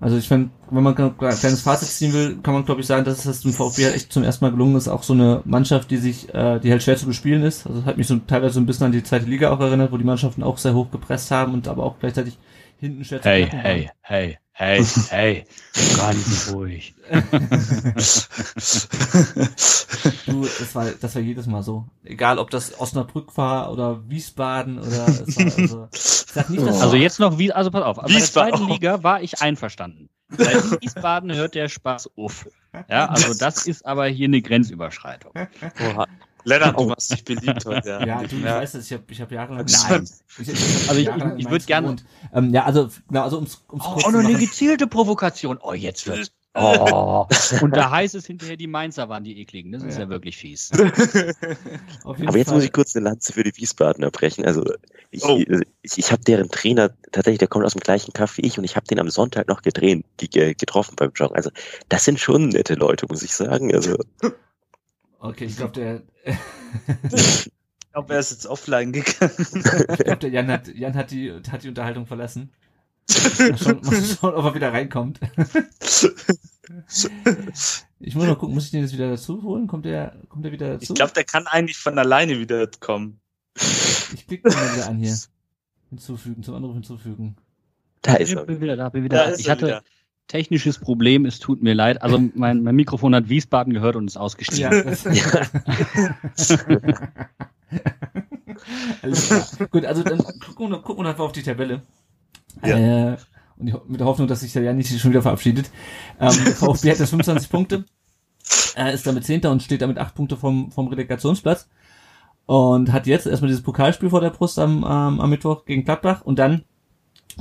[0.00, 3.04] Also ich finde, wenn man ein kleines Fazit ziehen will, kann man glaube ich sagen,
[3.04, 5.90] dass es dem VfB halt echt zum ersten Mal gelungen ist, auch so eine Mannschaft,
[5.90, 7.66] die sich, äh, die halt schwer zu bespielen ist.
[7.66, 9.98] Also hat mich so teilweise so ein bisschen an die zweite Liga auch erinnert, wo
[9.98, 12.38] die Mannschaften auch sehr hoch gepresst haben und aber auch gleichzeitig
[12.78, 15.44] hinten schwer zu Hey, knacken hey, hey, hey, hey,
[15.96, 16.94] ganz ruhig.
[20.26, 21.86] Du, das war, das war jedes Mal so.
[22.04, 25.88] Egal, ob das Osnabrück war oder Wiesbaden oder es war,
[26.44, 28.54] also, nicht, Also jetzt noch wie, also pass auf, bei der Wiesbaden.
[28.54, 30.10] zweiten Liga war ich einverstanden.
[30.28, 32.46] Bei Wiesbaden hört der Spaß auf.
[32.88, 35.32] Ja, also das ist aber hier eine Grenzüberschreitung.
[35.80, 36.06] Oha.
[36.44, 37.88] Lennart, du machst dich beliebt heute.
[38.06, 40.08] ja, du, ich weiß es, ich habe ich hab jahrelang Nein.
[40.38, 41.96] Ich, ich, Also ich- ich in würd Mainz gerne-.
[42.34, 45.58] Ähm, ja, also, genau, also ums, ums Oh, kurz auch zu noch eine gezielte Provokation.
[45.62, 46.30] Oh, jetzt wird's.
[46.52, 47.28] Oh.
[47.60, 49.70] Und da heißt es hinterher, die Mainzer waren die ekligen.
[49.70, 50.08] Das ist ja, Ja.
[50.08, 50.72] wirklich fies.
[52.02, 52.56] Auf jeden Aber jetzt Fall.
[52.56, 54.44] muss ich kurz eine Lanze für die Wiesbadener brechen.
[54.44, 54.64] Also
[55.12, 55.38] ich, Oh.
[55.82, 58.64] ich, ich habe deren Trainer, tatsächlich, der kommt aus dem gleichen Café wie ich und
[58.64, 61.36] ich habe den am Sonntag noch gedreht, ge- getroffen beim Joggen.
[61.36, 61.50] Also
[61.88, 63.72] das sind schon nette Leute, muss ich sagen.
[63.72, 63.96] Also
[65.20, 69.32] Okay, ich glaube, der, Ich glaube, er ist jetzt offline gegangen.
[69.38, 72.52] ich glaub, der Jan hat, Jan hat die, hat die Unterhaltung verlassen.
[73.38, 75.18] Mal schauen, mal schauen, ob er wieder reinkommt.
[77.98, 79.66] Ich muss mal gucken, muss ich den jetzt wieder dazu holen?
[79.66, 80.92] Kommt der, kommt der wieder dazu?
[80.92, 83.20] Ich glaube, der kann eigentlich von alleine wieder kommen.
[83.56, 85.16] ich klicke den mal wieder an hier.
[85.90, 87.36] Hinzufügen, zum Anruf hinzufügen.
[88.02, 88.44] da Ich ist er.
[88.46, 89.30] bin wieder da, bin Da wieder da.
[89.32, 89.82] ist Ich er hatte wieder.
[90.30, 92.00] Technisches Problem, es tut mir leid.
[92.02, 94.72] Also mein, mein Mikrofon hat Wiesbaden gehört und ist ausgestiegen.
[94.72, 94.80] Ja,
[99.02, 99.44] Alles klar.
[99.70, 101.82] Gut, also dann gucken wir, gucken wir einfach auf die Tabelle.
[102.62, 103.16] Äh,
[103.58, 105.68] und die, mit der Hoffnung, dass sich der Jan nicht schon wieder verabschiedet.
[106.20, 107.84] Ähm, VfB hat jetzt 25 Punkte,
[108.76, 111.68] äh, ist damit Zehnter und steht damit acht Punkte vom, vom Relegationsplatz.
[112.46, 116.22] Und hat jetzt erstmal dieses Pokalspiel vor der Brust am, ähm, am Mittwoch gegen Gladbach
[116.22, 116.62] und dann,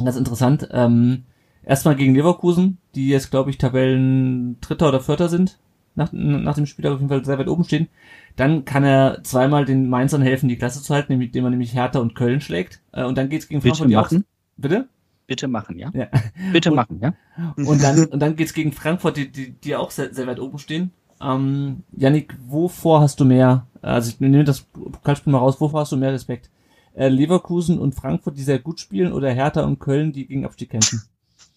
[0.04, 1.26] ganz interessant, ähm,
[1.70, 5.58] erstmal gegen Leverkusen, die jetzt, glaube ich, Tabellen Dritter oder Vierter sind,
[5.96, 7.88] nach, nach dem Spiel auf jeden Fall sehr weit oben stehen.
[8.36, 12.00] Dann kann er zweimal den Mainzern helfen, die Klasse zu halten, indem er nämlich Hertha
[12.00, 12.82] und Köln schlägt.
[12.92, 13.92] Äh, und dann geht's gegen Bitte Frankfurt.
[13.92, 14.26] die auch- machen.
[14.58, 14.88] Bitte?
[15.28, 15.92] Bitte machen, ja?
[15.94, 16.08] Ja.
[16.52, 17.14] Bitte Und- machen, ja?
[17.56, 20.58] Und dann, und dann geht's gegen Frankfurt, die, die, die auch sehr, sehr weit oben
[20.58, 20.92] stehen.
[21.22, 25.92] Ähm, Yannick, wovor hast du mehr, also ich nehme das Pokalspiel mal raus, wovor hast
[25.92, 26.50] du mehr Respekt?
[26.96, 30.70] Äh, Leverkusen und Frankfurt, die sehr gut spielen, oder Hertha und Köln, die gegen Abstieg
[30.72, 31.04] kämpfen?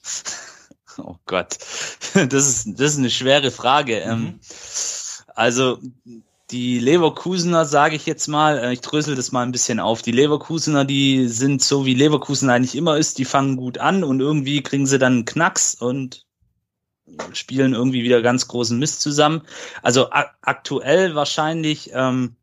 [0.99, 1.57] Oh Gott,
[2.13, 4.03] das ist, das ist eine schwere Frage.
[4.05, 4.11] Mhm.
[4.11, 4.41] Ähm,
[5.35, 5.79] also
[6.51, 10.03] die Leverkusener, sage ich jetzt mal, äh, ich drösel das mal ein bisschen auf.
[10.03, 14.21] Die Leverkusener, die sind so wie Leverkusen eigentlich immer ist, die fangen gut an und
[14.21, 16.27] irgendwie kriegen sie dann einen Knacks und
[17.33, 19.43] spielen irgendwie wieder ganz großen Mist zusammen.
[19.83, 22.37] Also aktuell wahrscheinlich ähm,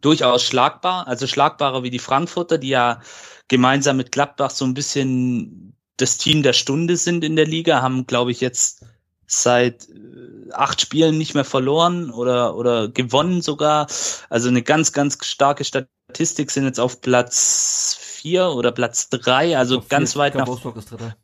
[0.00, 3.00] durchaus schlagbar, also schlagbarer wie die Frankfurter, die ja
[3.48, 8.06] gemeinsam mit Gladbach so ein bisschen das Team der Stunde sind in der Liga, haben,
[8.06, 8.84] glaube ich, jetzt
[9.26, 13.86] seit äh, acht Spielen nicht mehr verloren oder, oder gewonnen sogar.
[14.28, 19.78] Also eine ganz, ganz starke Statistik sind jetzt auf Platz vier oder Platz drei, also
[19.78, 20.46] auf ganz vier, weit nach.
[20.46, 21.16] Wolfsburg ist Dritter.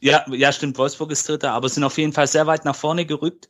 [0.00, 3.06] Ja, ja, stimmt, Wolfsburg ist Dritter, aber sind auf jeden Fall sehr weit nach vorne
[3.06, 3.48] gerückt.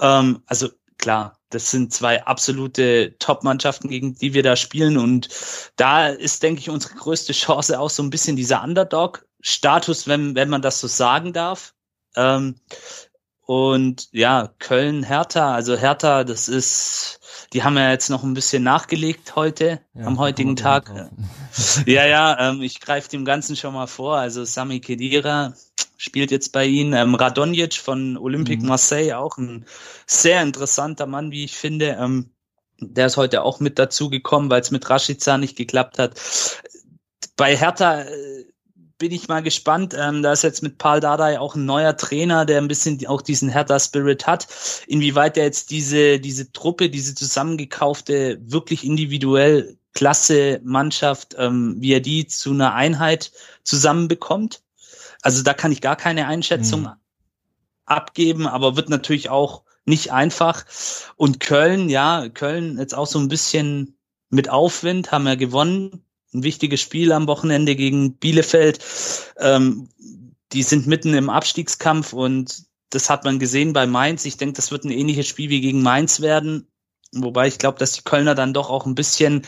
[0.00, 0.68] Ähm, also
[0.98, 4.98] klar, das sind zwei absolute Top-Mannschaften, gegen die wir da spielen.
[4.98, 5.28] Und
[5.76, 8.60] da ist, denke ich, unsere größte Chance auch so ein bisschen dieser
[9.38, 11.74] Underdog-Status, wenn, wenn man das so sagen darf.
[12.16, 12.56] Ähm,
[13.46, 17.20] und ja, Köln, Hertha, also Hertha, das ist,
[17.54, 20.92] die haben ja jetzt noch ein bisschen nachgelegt heute, ja, am heutigen Tag.
[21.86, 24.16] ja, ja, ähm, ich greife dem Ganzen schon mal vor.
[24.16, 25.54] Also Sami Kedira
[25.96, 26.92] spielt jetzt bei ihnen.
[26.92, 28.68] Ähm, Radonjic von Olympique mhm.
[28.68, 29.64] Marseille, auch ein
[30.06, 31.96] sehr interessanter Mann, wie ich finde.
[31.98, 32.30] Ähm,
[32.80, 36.20] der ist heute auch mit dazu gekommen, weil es mit Rashica nicht geklappt hat.
[37.36, 38.44] Bei Hertha äh,
[38.98, 39.94] bin ich mal gespannt.
[39.96, 43.22] Ähm, da ist jetzt mit Paul Dardai auch ein neuer Trainer, der ein bisschen auch
[43.22, 44.48] diesen Hertha-Spirit hat.
[44.86, 52.00] Inwieweit er jetzt diese, diese Truppe, diese zusammengekaufte, wirklich individuell klasse Mannschaft, ähm, wie er
[52.00, 53.32] die zu einer Einheit
[53.62, 54.62] zusammenbekommt.
[55.22, 56.92] Also da kann ich gar keine Einschätzung mhm.
[57.86, 60.66] abgeben, aber wird natürlich auch nicht einfach.
[61.16, 63.96] Und Köln, ja, Köln jetzt auch so ein bisschen
[64.30, 66.04] mit Aufwind, haben ja gewonnen
[66.34, 68.80] ein wichtiges Spiel am Wochenende gegen Bielefeld.
[69.38, 69.88] Ähm,
[70.52, 74.24] die sind mitten im Abstiegskampf und das hat man gesehen bei Mainz.
[74.24, 76.66] Ich denke, das wird ein ähnliches Spiel wie gegen Mainz werden.
[77.12, 79.42] Wobei ich glaube, dass die Kölner dann doch auch ein bisschen,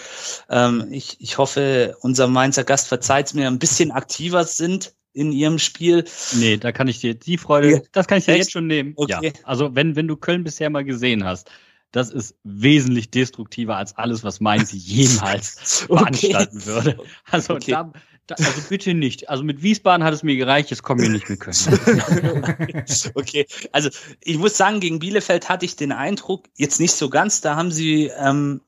[0.49, 5.59] ähm, ich, ich hoffe, unser Mainzer Gast verzeiht mir, ein bisschen aktiver sind in ihrem
[5.59, 6.05] Spiel.
[6.37, 8.45] Nee, da kann ich dir die Freude, das kann ich dir Echt?
[8.45, 8.95] jetzt schon nehmen.
[8.97, 9.33] Okay.
[9.35, 9.41] Ja.
[9.45, 11.51] Also wenn, wenn du Köln bisher mal gesehen hast,
[11.93, 16.99] das ist wesentlich destruktiver als alles, was Mainz jemals veranstalten würde.
[17.31, 17.73] Also, okay.
[17.73, 17.93] da,
[18.27, 19.29] da, also bitte nicht.
[19.29, 21.57] Also mit Wiesbaden hat es mir gereicht, jetzt kommen wir nicht mit Köln.
[23.15, 23.91] okay, also
[24.23, 27.73] ich muss sagen, gegen Bielefeld hatte ich den Eindruck, jetzt nicht so ganz, da haben
[27.73, 28.61] sie ähm,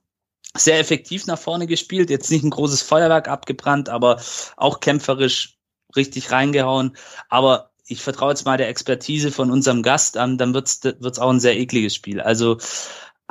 [0.57, 4.21] sehr effektiv nach vorne gespielt, jetzt nicht ein großes Feuerwerk abgebrannt, aber
[4.57, 5.59] auch kämpferisch
[5.95, 6.97] richtig reingehauen.
[7.29, 11.31] Aber ich vertraue jetzt mal der Expertise von unserem Gast an, dann wird's wird's auch
[11.31, 12.21] ein sehr ekliges Spiel.
[12.21, 12.59] Also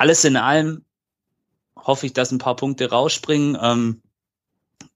[0.01, 0.83] alles in allem
[1.75, 3.55] hoffe ich, dass ein paar Punkte rausspringen.
[3.61, 4.01] Ähm,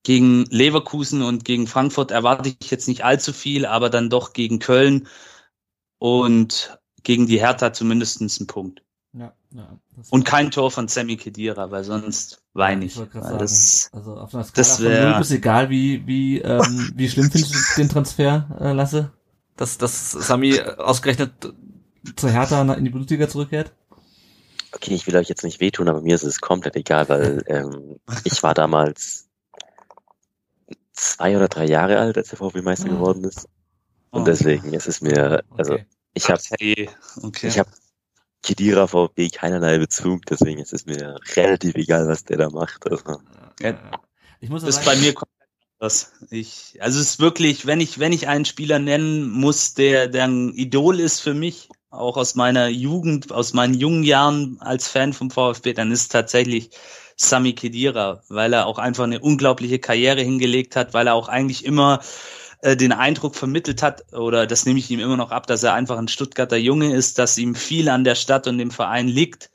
[0.01, 4.57] gegen Leverkusen und gegen Frankfurt erwarte ich jetzt nicht allzu viel, aber dann doch gegen
[4.57, 5.07] Köln
[5.99, 8.81] und gegen die Hertha zumindest einen Punkt.
[9.13, 9.79] Ja, ja,
[10.09, 12.99] und kein Tor von Sammy Kedira, weil sonst weine ich.
[12.99, 16.91] ich das, also auf einer Skala das wär, von 0 bis egal, wie, wie, ähm,
[16.95, 19.11] wie schlimm findest du den Transfer, äh, Lasse?
[19.55, 21.31] Dass, dass Sammy ausgerechnet
[22.15, 23.71] zur Hertha in die Bundesliga zurückkehrt?
[24.75, 27.99] Okay, ich will euch jetzt nicht wehtun, aber mir ist es komplett egal, weil ähm,
[28.23, 29.27] ich war damals
[30.91, 32.93] zwei oder drei Jahre alt, als der VfB Meister ah.
[32.93, 33.47] geworden ist.
[34.11, 34.25] Und oh.
[34.25, 35.85] deswegen ist es mir, also okay.
[36.13, 36.41] ich habe
[37.21, 37.47] okay.
[37.47, 37.69] ich habe
[38.43, 42.89] Kidira VfB keinerlei Bezug, deswegen ist es mir relativ egal, was der da macht.
[42.89, 43.19] Also.
[43.59, 43.77] Ja.
[44.39, 45.13] Ich muss das ist bei mir
[45.79, 50.07] das ich, also es ist wirklich, wenn ich, wenn ich einen Spieler nennen muss, der,
[50.07, 54.87] der ein Idol ist für mich, auch aus meiner Jugend, aus meinen jungen Jahren als
[54.87, 56.69] Fan vom VfB, dann ist tatsächlich
[57.15, 61.65] Sami Kedira, weil er auch einfach eine unglaubliche Karriere hingelegt hat, weil er auch eigentlich
[61.65, 62.01] immer
[62.61, 65.73] äh, den Eindruck vermittelt hat, oder das nehme ich ihm immer noch ab, dass er
[65.73, 69.49] einfach ein Stuttgarter Junge ist, dass ihm viel an der Stadt und dem Verein liegt,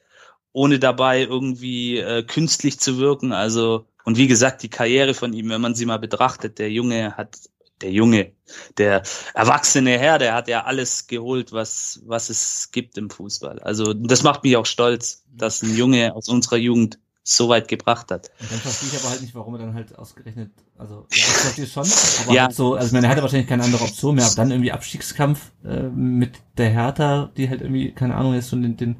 [0.52, 3.32] ohne dabei irgendwie äh, künstlich zu wirken.
[3.32, 7.16] Also, und wie gesagt, die Karriere von ihm, wenn man sie mal betrachtet, der Junge
[7.16, 7.36] hat
[7.80, 8.32] der Junge,
[8.78, 9.02] der
[9.34, 13.58] erwachsene Herr, der hat ja alles geholt, was, was es gibt im Fußball.
[13.60, 18.10] Also das macht mich auch stolz, dass ein Junge aus unserer Jugend so weit gebracht
[18.10, 18.30] hat.
[18.40, 21.24] Und dann verstehe ich aber halt nicht, warum er dann halt ausgerechnet, also ja, ich
[21.24, 21.88] verstehe schon,
[22.24, 22.42] aber ja.
[22.44, 24.72] halt so, also ich meine, er hatte wahrscheinlich keine andere Option mehr, aber dann irgendwie
[24.72, 28.96] Abstiegskampf äh, mit der Hertha, die halt irgendwie, keine Ahnung, jetzt schon den, den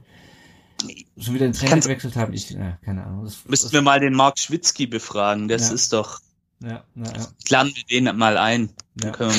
[1.19, 2.33] schon wieder den Trainer gewechselt haben.
[2.33, 3.25] Ich, äh, keine Ahnung.
[3.25, 5.75] Das, müssten das, wir mal den Mark Schwitzky befragen, das ja.
[5.75, 6.21] ist doch
[6.63, 7.27] ja, ja, ja.
[7.49, 8.71] Laden wir den mal ein.
[8.97, 9.17] Dann ja.
[9.17, 9.39] können wir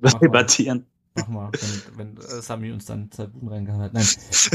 [0.00, 0.86] mit ihm debattieren.
[1.14, 3.92] Mach mal, wenn, wenn äh, Sami uns dann zwei Buden reingehauen hat.
[3.92, 4.06] Nein.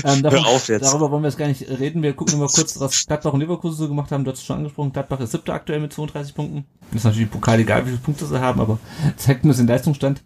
[0.03, 0.83] Ähm, davon, Hör auf jetzt.
[0.83, 2.01] Darüber wollen wir jetzt gar nicht reden.
[2.01, 4.23] Wir gucken mal kurz, was Gladbach und Leverkusen so gemacht haben.
[4.23, 4.91] Du hast es schon angesprochen.
[4.91, 6.65] Gladbach ist siebter aktuell mit 32 Punkten.
[6.93, 8.79] Ist natürlich Pokal egal, wie viele Punkte sie haben, aber
[9.17, 10.23] zeigt nur den Leistungsstand.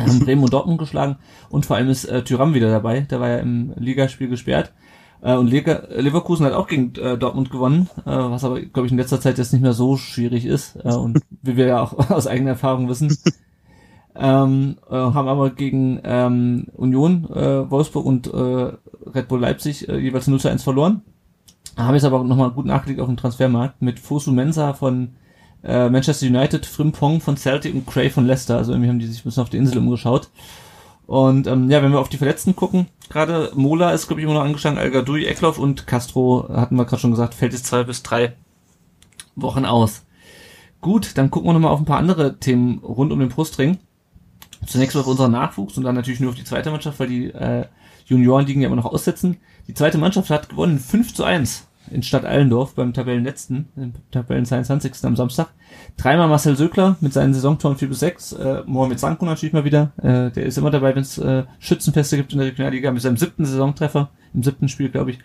[0.00, 1.16] Haben Bremen und Dortmund geschlagen
[1.48, 3.02] und vor allem ist äh, Tyram wieder dabei.
[3.02, 4.72] Der war ja im Ligaspiel gesperrt.
[5.22, 8.98] Äh, und Leverkusen hat auch gegen äh, Dortmund gewonnen, äh, was aber, glaube ich, in
[8.98, 10.76] letzter Zeit jetzt nicht mehr so schwierig ist.
[10.84, 13.16] Äh, und wie wir ja auch aus eigener Erfahrung wissen.
[14.16, 18.72] ähm, äh, haben aber gegen ähm, Union, äh, Wolfsburg und äh,
[19.14, 21.02] Red Bull Leipzig äh, jeweils 0 zu 1 verloren.
[21.76, 25.12] Haben jetzt aber nochmal gut nachgelegt auf dem Transfermarkt mit Fosu Mensa von
[25.62, 28.56] äh, Manchester United, Frimpong von Celtic und Cray von Leicester.
[28.56, 30.28] Also irgendwie haben die sich ein bisschen auf die Insel umgeschaut.
[31.12, 34.32] Und ähm, ja, wenn wir auf die Verletzten gucken, gerade Mola ist, glaube ich, immer
[34.32, 37.84] noch angeschlagen, al Gadoui, Eckloff und Castro, hatten wir gerade schon gesagt, fällt jetzt zwei
[37.84, 38.32] bis drei
[39.36, 40.06] Wochen aus.
[40.80, 43.76] Gut, dann gucken wir nochmal auf ein paar andere Themen rund um den Brustring.
[44.66, 47.26] Zunächst mal auf unseren Nachwuchs und dann natürlich nur auf die zweite Mannschaft, weil die
[47.26, 47.66] äh,
[48.06, 49.36] Junioren liegen ja immer noch aussetzen.
[49.68, 54.44] Die zweite Mannschaft hat gewonnen 5 zu 1 in Stadt Allendorf beim Tabellenletzten, im Tabellen
[54.44, 54.92] 22.
[55.02, 55.48] am Samstag.
[55.96, 58.32] Dreimal Marcel Söckler mit seinen Saisontoren 4 bis 6.
[58.32, 59.92] Äh, Mohamed Sanko natürlich mal wieder.
[59.98, 63.16] Äh, der ist immer dabei, wenn es äh, Schützenfeste gibt in der Regionalliga mit seinem
[63.16, 65.18] siebten Saisontreffer, im siebten Spiel, glaube ich.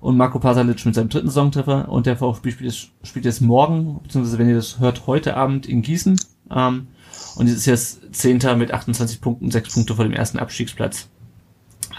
[0.00, 1.88] Und Marco Pasalic mit seinem dritten Saisontreffer.
[1.88, 5.82] Und der VfB spielt spielt jetzt morgen, beziehungsweise wenn ihr das hört, heute Abend in
[5.82, 6.16] Gießen.
[6.54, 6.88] Ähm,
[7.36, 11.08] und ist jetzt Zehnter mit 28 Punkten, 6 Punkte vor dem ersten Abstiegsplatz.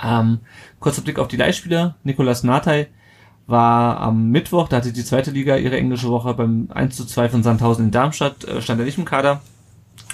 [0.04, 0.40] Ähm,
[0.80, 1.96] kurzer Blick auf die Leihspieler.
[2.04, 2.88] Nicolas Natai
[3.48, 7.30] war am Mittwoch, da hatte die zweite Liga ihre englische Woche beim 1 zu 2
[7.30, 9.42] von Sandhausen in Darmstadt, äh, stand er nicht im Kader.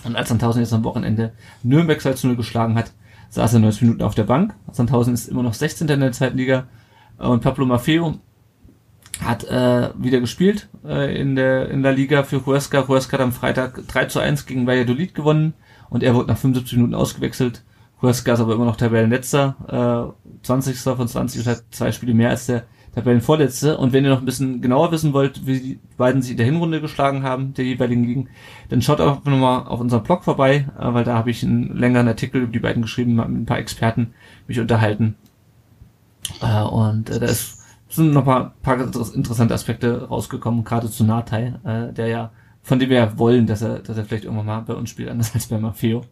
[0.04, 2.92] Und als Sandhausen jetzt am Wochenende Nürnberg 2 zu 0 geschlagen hat,
[3.30, 4.54] saß er 90 Minuten auf der Bank.
[4.72, 5.88] Sandhausen ist immer noch 16.
[5.88, 6.66] in der zweiten Liga.
[7.18, 8.16] Und Pablo Maffeo
[9.24, 12.88] hat äh, wieder gespielt äh, in der in der Liga für Huesca.
[12.88, 15.54] Huesca hat am Freitag 3 zu 1 gegen Valladolid gewonnen
[15.90, 17.64] und er wurde nach 75 Minuten ausgewechselt.
[18.02, 20.78] Huesca ist aber immer noch Tabellenletzter, äh, 20.
[20.80, 22.64] von 20 und hat zwei Spiele mehr als der
[22.96, 23.78] Tabellenvorletzte.
[23.78, 26.46] Und wenn ihr noch ein bisschen genauer wissen wollt, wie die beiden sich in der
[26.46, 28.30] Hinrunde geschlagen haben, der jeweiligen Ligen,
[28.70, 32.08] dann schaut auch nochmal auf unserem Blog vorbei, äh, weil da habe ich einen längeren
[32.08, 34.14] Artikel über die beiden geschrieben, mit ein paar Experten
[34.48, 35.16] mich unterhalten.
[36.42, 41.92] Äh, und äh, da ist, sind noch ein paar, interessante Aspekte rausgekommen, gerade zu Natai,
[41.92, 42.32] der ja,
[42.64, 45.10] von dem wir ja wollen, dass er, dass er vielleicht irgendwann mal bei uns spielt,
[45.10, 46.06] anders als bei Maffeo.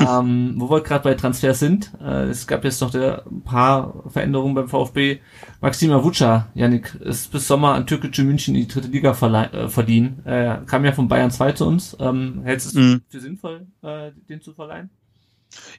[0.00, 4.04] Ähm, wo wir gerade bei Transfers sind, äh, es gab jetzt noch der, ein paar
[4.08, 5.20] Veränderungen beim VfB.
[5.60, 10.24] Maxima Vuca, Janik, ist bis Sommer an Türkische München in die dritte Liga äh, verdienen.
[10.24, 11.96] Äh, kam ja von Bayern 2 zu uns.
[12.00, 13.02] Ähm, hältst du es Mhm.
[13.08, 14.90] für sinnvoll, äh, den zu verleihen?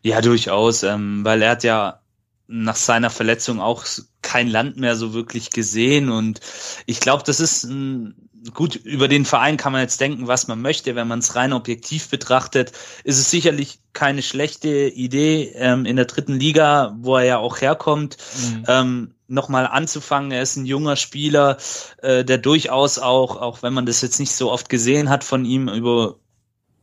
[0.03, 1.99] Ja, durchaus, ähm, weil er hat ja
[2.47, 3.85] nach seiner Verletzung auch
[4.21, 6.39] kein Land mehr so wirklich gesehen und
[6.85, 10.61] ich glaube, das ist ein, gut, über den Verein kann man jetzt denken, was man
[10.61, 10.95] möchte.
[10.95, 12.73] Wenn man es rein objektiv betrachtet,
[13.03, 17.61] ist es sicherlich keine schlechte Idee, ähm, in der dritten Liga, wo er ja auch
[17.61, 18.63] herkommt, Mhm.
[18.67, 20.31] ähm, nochmal anzufangen.
[20.31, 21.57] Er ist ein junger Spieler,
[22.01, 25.45] äh, der durchaus auch, auch wenn man das jetzt nicht so oft gesehen hat von
[25.45, 26.17] ihm, über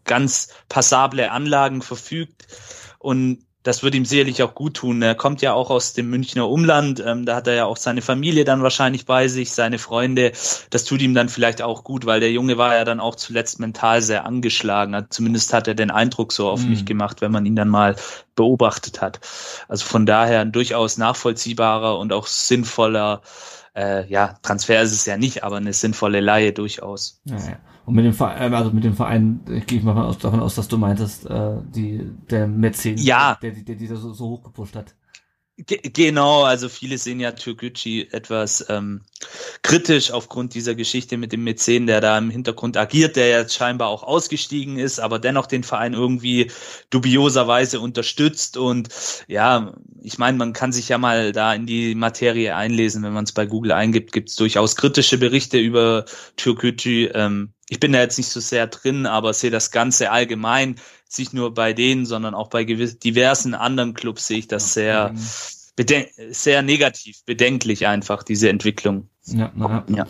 [0.05, 2.47] ganz passable Anlagen verfügt.
[2.99, 5.03] Und das wird ihm sicherlich auch gut tun.
[5.03, 7.03] Er kommt ja auch aus dem Münchner Umland.
[7.05, 10.33] Ähm, da hat er ja auch seine Familie dann wahrscheinlich bei sich, seine Freunde.
[10.71, 13.61] Das tut ihm dann vielleicht auch gut, weil der Junge war ja dann auch zuletzt
[13.61, 14.95] mental sehr angeschlagen.
[14.95, 16.71] Also Zumindest hat er den Eindruck so auf Mhm.
[16.71, 17.97] mich gemacht, wenn man ihn dann mal
[18.35, 19.21] beobachtet hat.
[19.69, 23.21] Also von daher ein durchaus nachvollziehbarer und auch sinnvoller,
[23.77, 27.21] äh, ja, Transfer ist es ja nicht, aber eine sinnvolle Laie durchaus.
[27.25, 27.57] Ja, ja.
[27.91, 30.55] Und mit dem Verein, also mit dem Verein, äh, gehe ich mal aus, davon aus,
[30.55, 33.37] dass du meintest, äh, die, der Mäzen, Ja.
[33.43, 34.95] der, der, der da so, so hoch gepusht hat.
[35.57, 39.03] Ge genau, also viele sehen ja Türkgücü etwas ähm,
[39.63, 43.89] kritisch aufgrund dieser Geschichte mit dem Mäzen, der da im Hintergrund agiert, der jetzt scheinbar
[43.89, 46.53] auch ausgestiegen ist, aber dennoch den Verein irgendwie
[46.91, 48.57] dubioserweise unterstützt.
[48.57, 48.89] Und
[49.27, 53.25] ja, ich meine, man kann sich ja mal da in die Materie einlesen, wenn man
[53.25, 56.05] es bei Google eingibt, gibt es durchaus kritische Berichte über
[56.37, 57.11] Türkgücü.
[57.15, 60.75] Ähm, ich bin da jetzt nicht so sehr drin, aber sehe das Ganze allgemein,
[61.17, 65.15] nicht nur bei denen, sondern auch bei diversen anderen Clubs sehe ich das sehr,
[66.31, 69.09] sehr negativ, bedenklich einfach, diese Entwicklung.
[69.27, 70.07] Ja, na, Ja.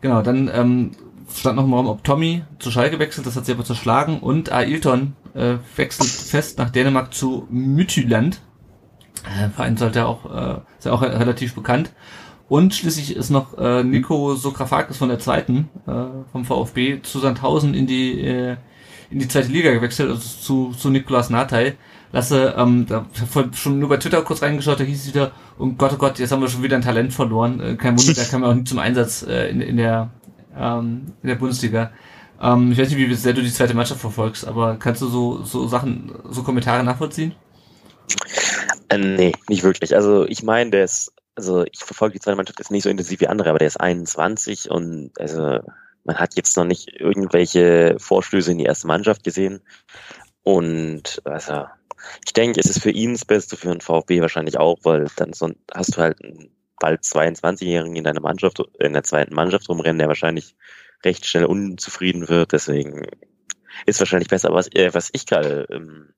[0.00, 0.90] Genau, dann ähm,
[1.32, 4.50] stand noch im Raum, ob Tommy zu Schalke wechselt, das hat sie aber zerschlagen und
[4.50, 8.40] Ailton äh, wechselt fest nach Dänemark zu Midtjylland.
[9.24, 11.92] Äh, Verein sollte auch, äh, ist ja auch re- relativ bekannt.
[12.50, 17.74] Und schließlich ist noch äh, Nico Sokrafakis von der zweiten äh, vom VfB zu Sandhausen
[17.74, 18.56] in die äh,
[19.08, 21.76] in die zweite Liga gewechselt, also zu, zu Nikolas Natai.
[22.10, 25.30] Lasse, ähm, da hab schon nur bei Twitter kurz reingeschaut, da hieß es wieder,
[25.60, 27.60] oh Gott, oh Gott, jetzt haben wir schon wieder ein Talent verloren.
[27.60, 30.10] Äh, kein Wunder, der kam ja auch nicht zum Einsatz äh, in, in der
[30.58, 31.92] ähm, in der Bundesliga.
[32.42, 35.44] Ähm, ich weiß nicht, wie sehr du die zweite Mannschaft verfolgst, aber kannst du so,
[35.44, 37.32] so Sachen, so Kommentare nachvollziehen?
[38.88, 39.94] Äh, nee, nicht wirklich.
[39.94, 43.20] Also ich meine, der ist, also ich verfolge die zweite Mannschaft jetzt nicht so intensiv
[43.20, 45.60] wie andere, aber der ist 21 und also
[46.04, 49.60] man hat jetzt noch nicht irgendwelche Vorstöße in die erste Mannschaft gesehen.
[50.42, 51.64] Und also
[52.26, 55.32] ich denke, es ist für ihn das Beste, für den VfB wahrscheinlich auch, weil dann
[55.32, 59.98] so, hast du halt einen bald 22-Jährigen in deiner Mannschaft, in der zweiten Mannschaft rumrennen,
[59.98, 60.56] der wahrscheinlich
[61.04, 62.52] recht schnell unzufrieden wird.
[62.52, 63.06] Deswegen
[63.86, 64.52] ist wahrscheinlich besser.
[64.52, 66.12] Was, äh, was ich gerade ähm,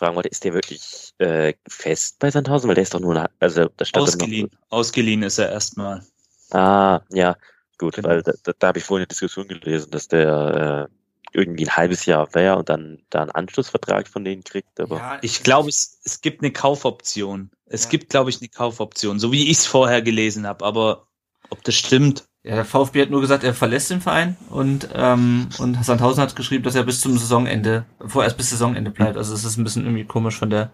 [0.00, 2.68] fragen wollte, ist der wirklich äh, fest bei Sandhausen?
[2.68, 4.50] Weil der ist doch nur, eine, also da stand Ausgeliehen.
[4.52, 6.02] Noch, Ausgeliehen ist er erstmal.
[6.50, 7.36] Ah, ja,
[7.78, 8.08] gut, Genau.
[8.08, 10.94] weil da, da, da habe ich vorhin eine Diskussion gelesen, dass der äh,
[11.32, 14.80] irgendwie ein halbes Jahr wäre und dann da einen Anschlussvertrag von denen kriegt.
[14.80, 17.50] Aber Ja, Ich glaube, es, es gibt eine Kaufoption.
[17.66, 17.90] Es Ja.
[17.90, 20.64] gibt, glaube ich, eine Kaufoption, so wie ich es vorher gelesen habe.
[20.64, 21.06] Aber
[21.50, 25.84] ob das stimmt, der VfB hat nur gesagt, er verlässt den Verein und, ähm, und
[25.84, 29.16] Sandhausen hat geschrieben, dass er bis zum Saisonende, vorerst bis Saisonende bleibt.
[29.16, 30.70] Also es ist ein bisschen irgendwie komisch von der,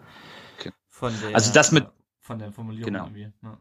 [0.58, 0.70] Okay.
[0.88, 1.86] von der, Also das mit-
[2.20, 3.04] von der Formulierung Genau.
[3.06, 3.32] irgendwie.
[3.42, 3.58] Ja.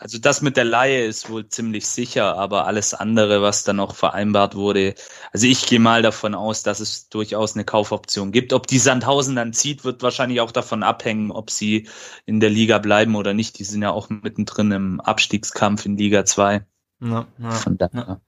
[0.00, 3.96] Also das mit der Laie ist wohl ziemlich sicher, aber alles andere, was dann noch
[3.96, 4.94] vereinbart wurde,
[5.32, 8.52] also ich gehe mal davon aus, dass es durchaus eine Kaufoption gibt.
[8.52, 11.88] Ob die Sandhausen dann zieht, wird wahrscheinlich auch davon abhängen, ob sie
[12.26, 13.58] in der Liga bleiben oder nicht.
[13.58, 16.64] Die sind ja auch mittendrin im Abstiegskampf in Liga 2.
[17.00, 17.50] Ja, ja.
[17.50, 18.06] Von daher.
[18.08, 18.20] Ja.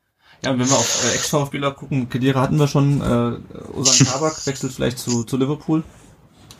[0.43, 4.47] Ja, und wenn wir auf äh, Ex-VfBler gucken, Kedira hatten wir schon, äh, Osan Kabak
[4.47, 5.83] wechselt vielleicht zu, zu Liverpool.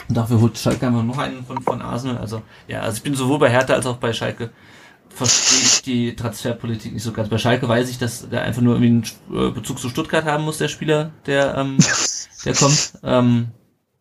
[0.09, 2.19] Und dafür holt Schalke einfach noch einen von, von Arsenal.
[2.19, 4.51] Also, ja, also ich bin sowohl bei Hertha als auch bei Schalke
[5.09, 7.29] verstehe ich die Transferpolitik nicht so ganz.
[7.29, 10.45] Bei Schalke weiß ich, dass der einfach nur irgendwie einen äh, Bezug zu Stuttgart haben
[10.45, 11.79] muss, der Spieler, der, ähm,
[12.45, 12.93] der kommt.
[13.03, 13.49] Ähm,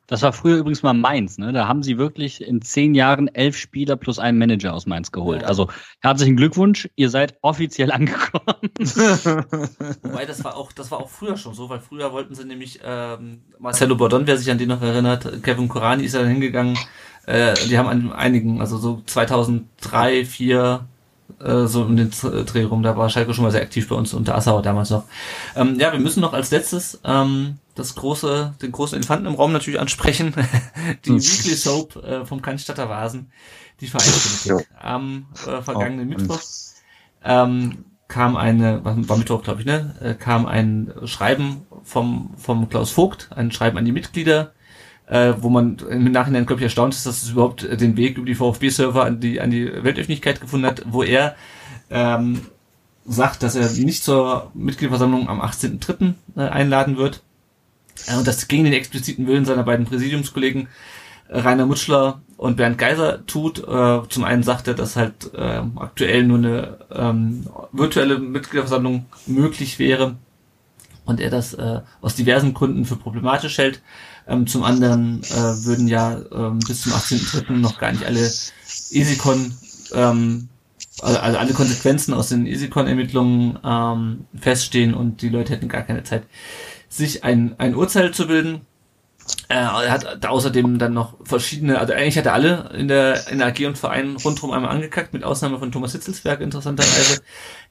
[0.09, 1.53] Das war früher übrigens mal Mainz, ne?
[1.53, 5.43] Da haben sie wirklich in zehn Jahren elf Spieler plus einen Manager aus Mainz geholt.
[5.43, 5.47] Ja.
[5.47, 8.71] Also herzlichen Glückwunsch, ihr seid offiziell angekommen.
[10.01, 12.79] Wobei das war auch, das war auch früher schon so, weil früher wollten sie nämlich
[12.83, 16.75] ähm, Marcelo Bordon, wer sich an den noch erinnert, Kevin Korani ist ja dann hingegangen.
[17.27, 20.87] Äh, die haben an einigen, also so 2003, 2004,
[21.39, 24.15] äh, so um den Dreh rum, da war Schalke schon mal sehr aktiv bei uns
[24.15, 25.03] unter Assauer damals noch.
[25.55, 29.51] Ähm, ja, wir müssen noch als letztes ähm, das große, den großen Elefanten im Raum
[29.51, 30.33] natürlich ansprechen.
[31.05, 33.31] die Weekly Soap äh, vom Cannstatter Vasen,
[33.81, 34.67] die Vereinspolitik.
[34.79, 36.41] Am äh, vergangenen Oh, Mittwoch
[37.23, 42.91] ähm, kam eine, war, Mittwoch, glaube ich, ne, äh, kam ein Schreiben vom, vom Klaus
[42.91, 44.53] Vogt, ein Schreiben an die Mitglieder,
[45.07, 48.25] äh, wo man im Nachhinein, glaube ich, erstaunt ist, dass es überhaupt den Weg über
[48.25, 51.35] die VfB-Server an die, an die Weltöffentlichkeit gefunden hat, wo er
[51.89, 52.41] ähm,
[53.05, 56.13] sagt, dass er nicht zur Mitgliederversammlung am 18.03.
[56.35, 57.23] Äh, einladen wird.
[58.07, 60.67] Äh, und das gegen den expliziten Willen seiner beiden Präsidiumskollegen
[61.29, 63.59] äh, Rainer Mutschler und Bernd Geiser tut.
[63.59, 65.31] Äh, zum einen sagt er, dass halt
[65.75, 70.15] aktuell nur eine ähm, virtuelle Mitgliederversammlung möglich wäre
[71.05, 71.57] und er das
[72.01, 73.81] aus diversen Gründen für problematisch hält.
[74.27, 77.53] Ähm, zum anderen würden ja ähm, bis zum 18.03.
[77.53, 78.31] noch gar nicht alle
[78.91, 79.53] EasyCon,
[79.91, 86.23] also alle Konsequenzen aus den EasyCon-Ermittlungen feststehen und die Leute hätten gar keine Zeit,
[86.89, 88.61] sich ein, ein Urteil zu bilden.
[89.47, 93.37] Äh, er hat außerdem dann noch verschiedene, also eigentlich hat er alle in der, in
[93.39, 97.21] der AG und Verein rundherum einmal angekackt, mit Ausnahme von Thomas Hitzelsberg interessanterweise.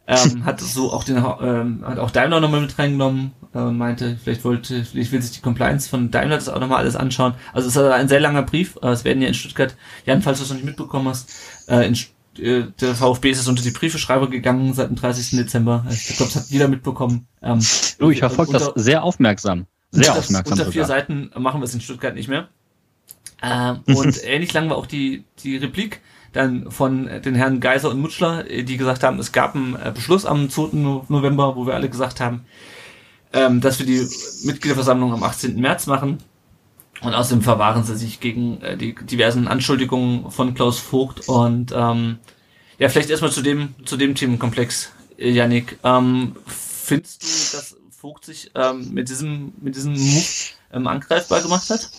[0.06, 4.18] ähm, hat so auch den, ähm, hat auch Daimler nochmal mit reingenommen äh, und meinte,
[4.22, 7.34] vielleicht wollte, vielleicht will sich die Compliance von Daimler das auch nochmal alles anschauen.
[7.52, 8.78] Also es ist ein sehr langer Brief.
[8.82, 11.30] Äh, es werden ja in Stuttgart, Jan, falls du es noch nicht mitbekommen hast,
[11.68, 15.30] äh, in, St- äh, der VfB ist es unter die Briefeschreiber gegangen seit dem 30.
[15.38, 15.84] Dezember.
[15.90, 17.26] Ich glaube, das hat jeder mitbekommen.
[17.42, 17.60] Ähm,
[17.98, 19.66] Du, ich verfolge das sehr aufmerksam.
[19.90, 20.98] Sehr unter, aufmerksam Unter vier sogar.
[20.98, 22.48] Seiten machen wir es in Stuttgart nicht mehr.
[23.42, 26.00] Ähm, und ähnlich lang war auch die, die Replik
[26.32, 29.92] dann von den Herren Geiser und Mutschler, äh, die gesagt haben, es gab einen äh,
[29.94, 30.76] Beschluss am 2.
[30.76, 32.44] No- November, wo wir alle gesagt haben,
[33.32, 34.06] ähm, dass wir die
[34.44, 35.58] Mitgliederversammlung am 18.
[35.60, 36.18] März machen.
[37.00, 41.28] Und außerdem verwahren sie sich gegen äh, die diversen Anschuldigungen von Klaus Vogt.
[41.28, 42.18] Und ähm,
[42.78, 45.78] ja, vielleicht erstmal zu dem, zu dem Themenkomplex, äh, Yannick.
[45.84, 50.24] Ähm, findest du, dass Vogt sich ähm, mit diesem, mit diesem Move
[50.72, 51.90] ähm, angreifbar gemacht hat?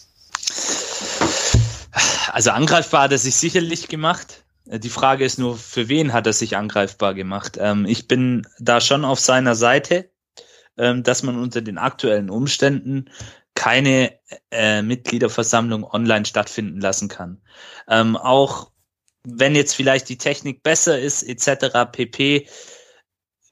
[2.31, 4.43] Also angreifbar hat er sich sicherlich gemacht.
[4.69, 7.57] Äh, Die Frage ist nur, für wen hat er sich angreifbar gemacht?
[7.59, 10.09] Ähm, ich bin da schon auf seiner Seite,
[10.77, 13.09] ähm, dass man unter den aktuellen Umständen
[13.59, 14.17] keine
[14.51, 17.41] äh, Mitgliederversammlung online stattfinden lassen kann.
[17.89, 18.71] Ähm, auch
[19.25, 21.91] wenn jetzt vielleicht die Technik besser ist, etc.
[21.91, 22.47] pp,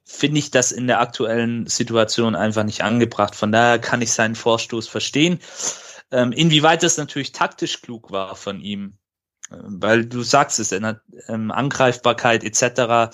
[0.06, 3.36] finde ich das in der aktuellen Situation einfach nicht angebracht.
[3.36, 5.40] Von daher kann ich seinen Vorstoß verstehen.
[6.10, 8.98] Ähm, inwieweit das natürlich taktisch klug war von ihm,
[9.52, 13.12] ähm, weil du sagst es, in der ähm, Angreifbarkeit etc.,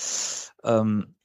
[0.64, 1.16] ähm,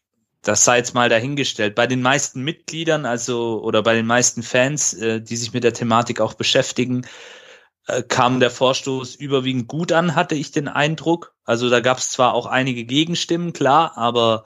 [0.43, 1.75] das sei jetzt mal dahingestellt.
[1.75, 5.73] Bei den meisten Mitgliedern, also oder bei den meisten Fans, äh, die sich mit der
[5.75, 7.07] Thematik auch beschäftigen,
[7.87, 11.35] äh, kam der Vorstoß überwiegend gut an, hatte ich den Eindruck.
[11.45, 14.45] Also da gab es zwar auch einige Gegenstimmen, klar, aber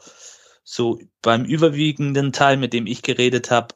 [0.64, 3.74] so beim überwiegenden Teil, mit dem ich geredet habe,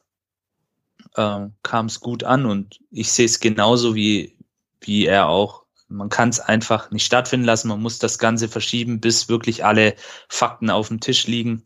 [1.15, 4.37] äh, kam es gut an und ich sehe es genauso wie,
[4.81, 5.65] wie er auch.
[5.89, 7.69] man kann es einfach nicht stattfinden lassen.
[7.69, 9.95] Man muss das Ganze verschieben, bis wirklich alle
[10.27, 11.63] Fakten auf dem Tisch liegen.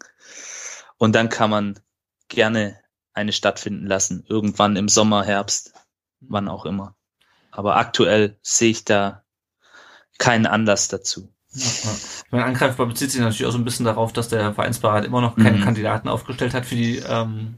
[1.02, 1.80] Und dann kann man
[2.28, 2.78] gerne
[3.16, 4.24] eine stattfinden lassen.
[4.30, 5.74] Irgendwann im Sommer, Herbst,
[6.20, 6.94] wann auch immer.
[7.50, 9.24] Aber aktuell sehe ich da
[10.20, 11.34] keinen Anlass dazu.
[11.54, 11.90] Ja.
[12.30, 15.36] Mein Angreifbar bezieht sich natürlich auch so ein bisschen darauf, dass der Vereinsbeirat immer noch
[15.38, 15.64] keine mhm.
[15.64, 17.56] Kandidaten aufgestellt hat für die, ähm,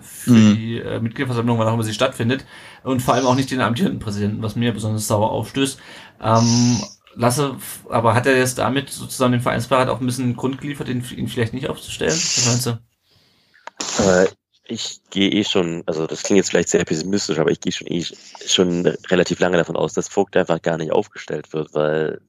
[0.00, 0.54] für mhm.
[0.54, 2.46] die äh, Mitgliederversammlung, wann auch immer sie stattfindet.
[2.84, 5.80] Und vor allem auch nicht den amtierenden Präsidenten, was mir besonders sauer aufstößt.
[6.22, 6.78] Ähm,
[7.16, 7.56] Lasse,
[7.88, 11.28] aber hat er jetzt damit sozusagen dem Vereinsbeirat auch ein bisschen Grund geliefert, ihn, ihn
[11.28, 12.12] vielleicht nicht aufzustellen?
[12.12, 14.02] Was meinst du?
[14.02, 14.28] Äh,
[14.66, 17.86] ich gehe eh schon, also das klingt jetzt vielleicht sehr pessimistisch, aber ich gehe schon
[17.88, 18.04] eh
[18.46, 22.20] schon relativ lange davon aus, dass Vogt einfach gar nicht aufgestellt wird, weil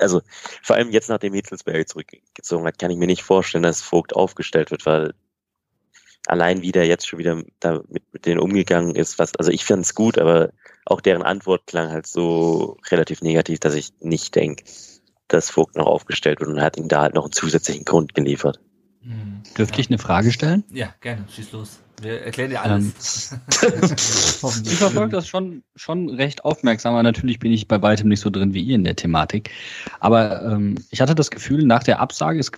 [0.00, 0.22] also
[0.62, 4.70] vor allem jetzt nachdem Hitzelsberger zurückgezogen hat, kann ich mir nicht vorstellen, dass Vogt aufgestellt
[4.70, 5.14] wird, weil
[6.26, 9.64] allein wie der jetzt schon wieder da mit, mit denen umgegangen ist, was, also ich
[9.64, 10.50] fand es gut, aber
[10.86, 14.64] auch deren Antwort klang halt so relativ negativ, dass ich nicht denke,
[15.28, 18.60] dass Vogt noch aufgestellt wird und hat ihm da halt noch einen zusätzlichen Grund geliefert.
[19.02, 19.42] Hm.
[19.56, 20.64] Dürfte ich eine Frage stellen?
[20.72, 21.80] Ja, gerne, schieß los.
[22.00, 23.36] Wir erklären dir alles.
[23.62, 23.94] Ähm,
[24.64, 28.28] ich verfolge das schon, schon recht aufmerksam, aber natürlich bin ich bei weitem nicht so
[28.28, 29.50] drin wie ihr in der Thematik.
[30.00, 32.50] Aber ähm, ich hatte das Gefühl, nach der Absage, es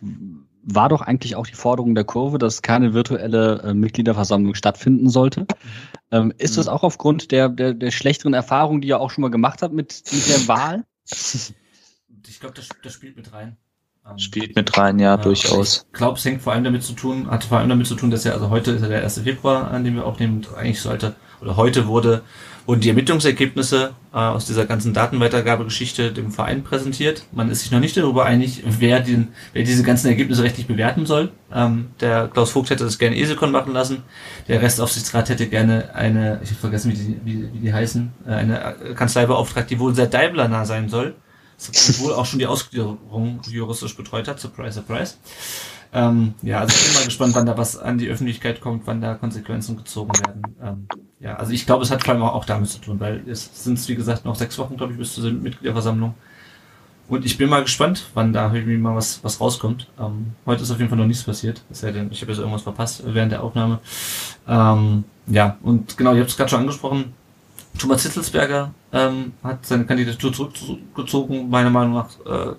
[0.64, 5.40] war doch eigentlich auch die Forderung der Kurve, dass keine virtuelle äh, Mitgliederversammlung stattfinden sollte.
[5.40, 5.46] Mhm.
[6.10, 9.30] Ähm, ist das auch aufgrund der, der, der schlechteren Erfahrung, die ihr auch schon mal
[9.30, 10.84] gemacht habt mit, mit der Wahl?
[12.26, 13.58] Ich glaube, das, das spielt mit rein.
[14.08, 15.86] Ähm, Spielt mit rein, ja, ja durchaus.
[15.92, 18.10] Ich glaube, es hängt vor allem damit zu tun, hat vor allem damit zu tun,
[18.10, 19.20] dass ja, also heute ist ja der 1.
[19.20, 22.22] Februar, an dem wir aufnehmen, eigentlich sollte, oder heute wurde,
[22.66, 27.26] wurden die Ermittlungsergebnisse äh, aus dieser ganzen Datenweitergabegeschichte dem Verein präsentiert.
[27.32, 31.06] Man ist sich noch nicht darüber einig, wer, den, wer diese ganzen Ergebnisse rechtlich bewerten
[31.06, 31.32] soll.
[31.52, 34.02] Ähm, der Klaus Vogt hätte das gerne Esekon machen lassen.
[34.48, 38.30] Der Restaufsichtsrat hätte gerne eine, ich habe vergessen, wie die, wie, wie die heißen, äh,
[38.30, 41.14] eine Kanzlei beauftragt, die wohl sehr Daimler nah sein soll
[42.00, 44.40] wohl auch schon die Ausgliederung juristisch betreut hat.
[44.40, 45.14] Surprise, surprise.
[45.94, 49.00] Ähm, ja, also ich bin mal gespannt, wann da was an die Öffentlichkeit kommt, wann
[49.00, 50.42] da Konsequenzen gezogen werden.
[50.60, 50.88] Ähm,
[51.20, 53.88] ja, also ich glaube, es hat vor allem auch damit zu tun, weil es sind,
[53.88, 56.14] wie gesagt, noch sechs Wochen, glaube ich, bis zur Mitgliederversammlung.
[57.06, 59.88] Und ich bin mal gespannt, wann da irgendwie mal was, was rauskommt.
[60.00, 61.62] Ähm, heute ist auf jeden Fall noch nichts passiert.
[61.70, 63.78] Es sei denn, ich habe jetzt irgendwas verpasst während der Aufnahme.
[64.48, 67.12] Ähm, ja, und genau, ihr habt es gerade schon angesprochen.
[67.78, 72.54] Thomas Hitzelsberger ähm, hat seine Kandidatur zurückgezogen, meiner Meinung nach äh,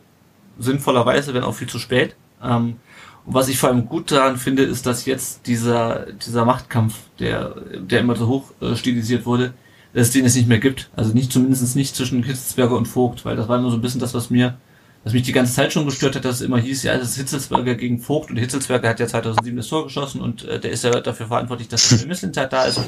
[0.60, 2.16] sinnvollerweise, wenn auch viel zu spät.
[2.44, 2.78] Ähm,
[3.26, 8.02] was ich vor allem gut daran finde, ist, dass jetzt dieser, dieser Machtkampf, der, der
[8.02, 9.54] immer so hoch äh, stilisiert wurde,
[9.94, 10.90] dass es den es nicht mehr gibt.
[10.96, 14.02] Also nicht zumindest nicht zwischen Hitzelsberger und Vogt, weil das war immer so ein bisschen
[14.02, 14.58] das, was mir
[15.06, 17.18] was mich die ganze Zeit schon gestört hat, dass es immer hieß, ja, das ist
[17.18, 20.84] Hitzelsberger gegen Vogt und Hitzelsberger hat ja 2007 das Tor geschossen und äh, der ist
[20.84, 22.82] ja dafür verantwortlich, dass der Misslintat da ist.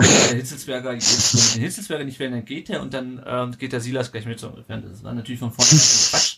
[0.00, 3.74] Der Hitzelsberger, jetzt, wenn den Hitzelsberger nicht wählen, dann geht er und dann äh, geht
[3.74, 4.48] der Silas gleich mit so.
[4.66, 6.37] Das war natürlich von vornherein Quatsch.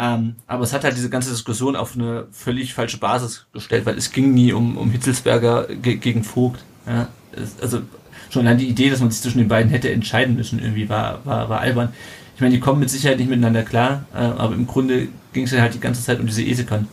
[0.00, 3.98] Ähm, aber es hat halt diese ganze Diskussion auf eine völlig falsche Basis gestellt, weil
[3.98, 6.64] es ging nie um, um Hitzelsberger ge gegen Vogt.
[6.86, 7.08] Ja?
[7.32, 7.82] Es, also
[8.30, 11.18] schon allein die Idee, dass man sich zwischen den beiden hätte entscheiden müssen, irgendwie war,
[11.26, 11.92] war, war albern.
[12.34, 15.50] Ich meine, die kommen mit Sicherheit nicht miteinander klar, äh, aber im Grunde ging es
[15.50, 16.88] ja halt die ganze Zeit um diese Esekon.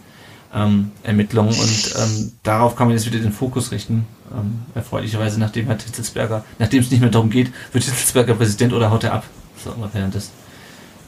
[0.53, 4.05] Ähm, und ähm, darauf kann man jetzt wieder den Fokus richten.
[4.33, 8.91] Ähm, erfreulicherweise, nachdem hat Hitzelsberger, nachdem es nicht mehr darum geht, wird Hitzelsberger Präsident oder
[8.91, 9.23] haut er ab.
[9.63, 10.09] So ungefähr.
[10.09, 10.31] Das,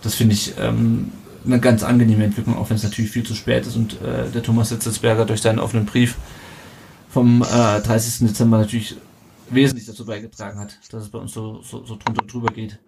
[0.02, 1.12] das finde ich ähm,
[1.46, 4.44] eine ganz angenehme Entwicklung, auch wenn es natürlich viel zu spät ist und äh, der
[4.44, 6.16] Thomas Hitzelsberger durch seinen offenen Brief
[7.10, 8.28] vom äh, 30.
[8.28, 8.96] Dezember natürlich
[9.50, 12.80] wesentlich dazu beigetragen hat, dass es bei uns so, so, so drunter drüber geht.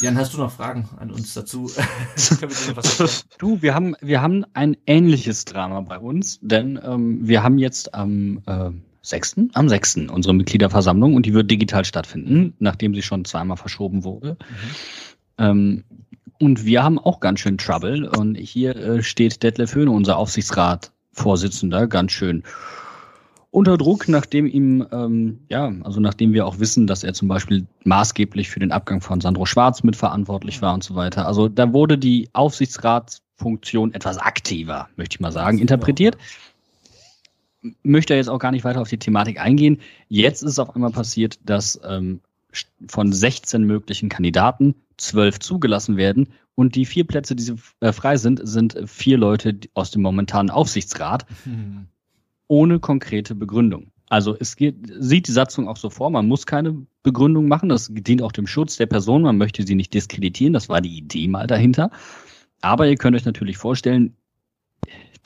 [0.00, 1.70] Jan, hast du noch Fragen an uns dazu?
[3.38, 7.94] du, wir haben, wir haben ein ähnliches Drama bei uns, denn ähm, wir haben jetzt
[7.94, 8.70] am äh,
[9.02, 9.36] 6.
[9.52, 9.96] am 6.
[10.10, 14.32] unsere Mitgliederversammlung und die wird digital stattfinden, nachdem sie schon zweimal verschoben wurde.
[14.32, 15.34] Mhm.
[15.36, 15.84] Ähm,
[16.40, 21.86] und wir haben auch ganz schön Trouble und hier äh, steht Detlef Höhne, unser Aufsichtsratsvorsitzender,
[21.86, 22.42] ganz schön
[23.54, 27.66] unter Druck, nachdem ihm, ähm, ja, also nachdem wir auch wissen, dass er zum Beispiel
[27.84, 31.28] maßgeblich für den Abgang von Sandro Schwarz mitverantwortlich war und so weiter.
[31.28, 36.18] Also da wurde die Aufsichtsratsfunktion etwas aktiver, möchte ich mal sagen, interpretiert.
[37.84, 39.80] Möchte jetzt auch gar nicht weiter auf die Thematik eingehen.
[40.08, 42.20] Jetzt ist es auf einmal passiert, dass ähm,
[42.88, 48.40] von 16 möglichen Kandidaten zwölf zugelassen werden und die vier Plätze, die äh, frei sind,
[48.42, 51.26] sind vier Leute aus dem momentanen Aufsichtsrat.
[51.44, 51.88] Hm
[52.48, 53.90] ohne konkrete Begründung.
[54.08, 57.90] Also es geht, sieht die Satzung auch so vor, man muss keine Begründung machen, das
[57.90, 61.26] dient auch dem Schutz der Person, man möchte sie nicht diskreditieren, das war die Idee
[61.26, 61.90] mal dahinter.
[62.60, 64.16] Aber ihr könnt euch natürlich vorstellen,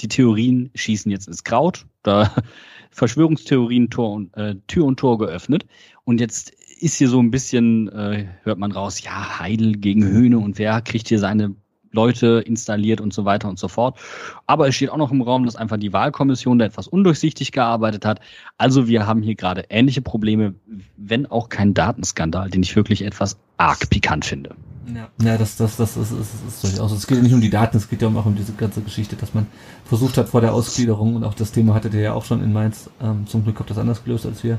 [0.01, 2.33] die Theorien schießen jetzt ins Kraut, da
[2.91, 5.67] Verschwörungstheorien Tor und, äh, Tür und Tor geöffnet.
[6.05, 10.39] Und jetzt ist hier so ein bisschen, äh, hört man raus, ja, Heidel gegen Höhne
[10.39, 11.55] und wer kriegt hier seine
[11.91, 13.99] Leute installiert und so weiter und so fort.
[14.47, 18.05] Aber es steht auch noch im Raum, dass einfach die Wahlkommission da etwas undurchsichtig gearbeitet
[18.05, 18.21] hat.
[18.57, 20.55] Also wir haben hier gerade ähnliche Probleme,
[20.97, 24.55] wenn auch kein Datenskandal, den ich wirklich etwas arg pikant finde.
[24.95, 26.93] Ja, ja das, das, das ist, ist, ist durchaus.
[26.93, 29.17] Es geht ja nicht um die Daten, es geht ja auch um diese ganze Geschichte,
[29.17, 29.47] dass man
[29.85, 32.53] versucht hat vor der Ausgliederung, und auch das Thema hattet ihr ja auch schon in
[32.53, 34.59] Mainz, ähm, zum Glück habt ihr das anders gelöst als wir,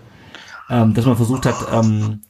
[0.69, 2.21] ähm, dass man versucht hat, ähm,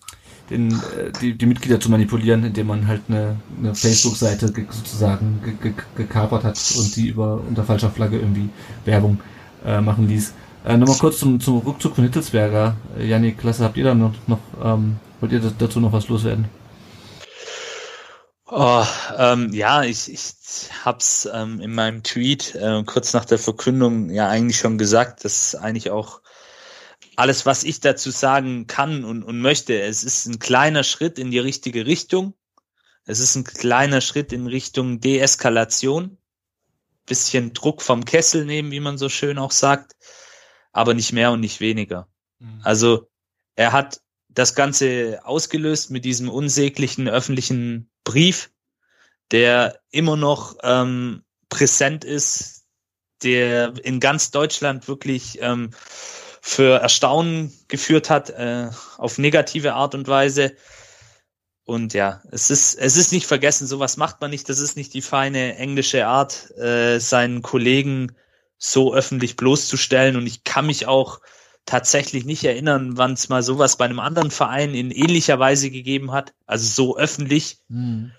[0.50, 5.42] den, äh, die, die Mitglieder zu manipulieren, indem man halt eine, eine Facebook-Seite ge sozusagen
[5.44, 8.50] ge ge gekapert hat und die über unter falscher Flagge irgendwie
[8.86, 9.20] Werbung
[9.66, 10.34] äh, machen ließ.
[10.66, 12.76] Äh, Nochmal kurz zum, zum Rückzug von Hittelsberger.
[12.98, 16.46] Äh, Janik, Klasse, habt ihr da noch, noch ähm, wollt ihr dazu noch was loswerden?
[18.52, 18.84] Oh,
[19.18, 24.28] ähm, ja, ich, ich hab's ähm, in meinem Tweet äh, kurz nach der Verkündung ja
[24.28, 26.22] eigentlich schon gesagt, dass eigentlich auch
[27.20, 31.32] alles, was ich dazu sagen kann und, und möchte, es ist ein kleiner Schritt in
[31.32, 32.34] die richtige Richtung.
[33.04, 36.18] Es ist ein kleiner Schritt in Richtung Deeskalation.
[37.06, 39.98] Bisschen Druck vom Kessel nehmen, wie man so schön auch sagt,
[40.72, 42.08] aber nicht mehr und nicht weniger.
[42.40, 42.62] Mhm.
[42.64, 43.10] Also
[43.58, 44.00] er hat
[44.30, 48.50] das Ganze ausgelöst mit diesem unsäglichen öffentlichen Brief,
[49.32, 52.66] der immer noch ähm, präsent ist,
[53.24, 55.72] der in ganz Deutschland wirklich ähm,
[56.42, 60.54] für Erstaunen geführt hat, äh, auf negative Art und Weise.
[61.66, 64.50] Und ja, es ist, es ist nicht vergessen, sowas macht man nicht.
[64.50, 68.14] Das ist nicht die feine englische Art, äh, seinen Kollegen
[68.58, 70.16] so öffentlich bloßzustellen.
[70.16, 71.20] Und ich kann mich auch
[71.66, 76.12] tatsächlich nicht erinnern, wann es mal sowas bei einem anderen Verein in ähnlicher Weise gegeben
[76.12, 76.34] hat.
[76.48, 77.60] Also so öffentlich.
[77.68, 78.14] Mhm.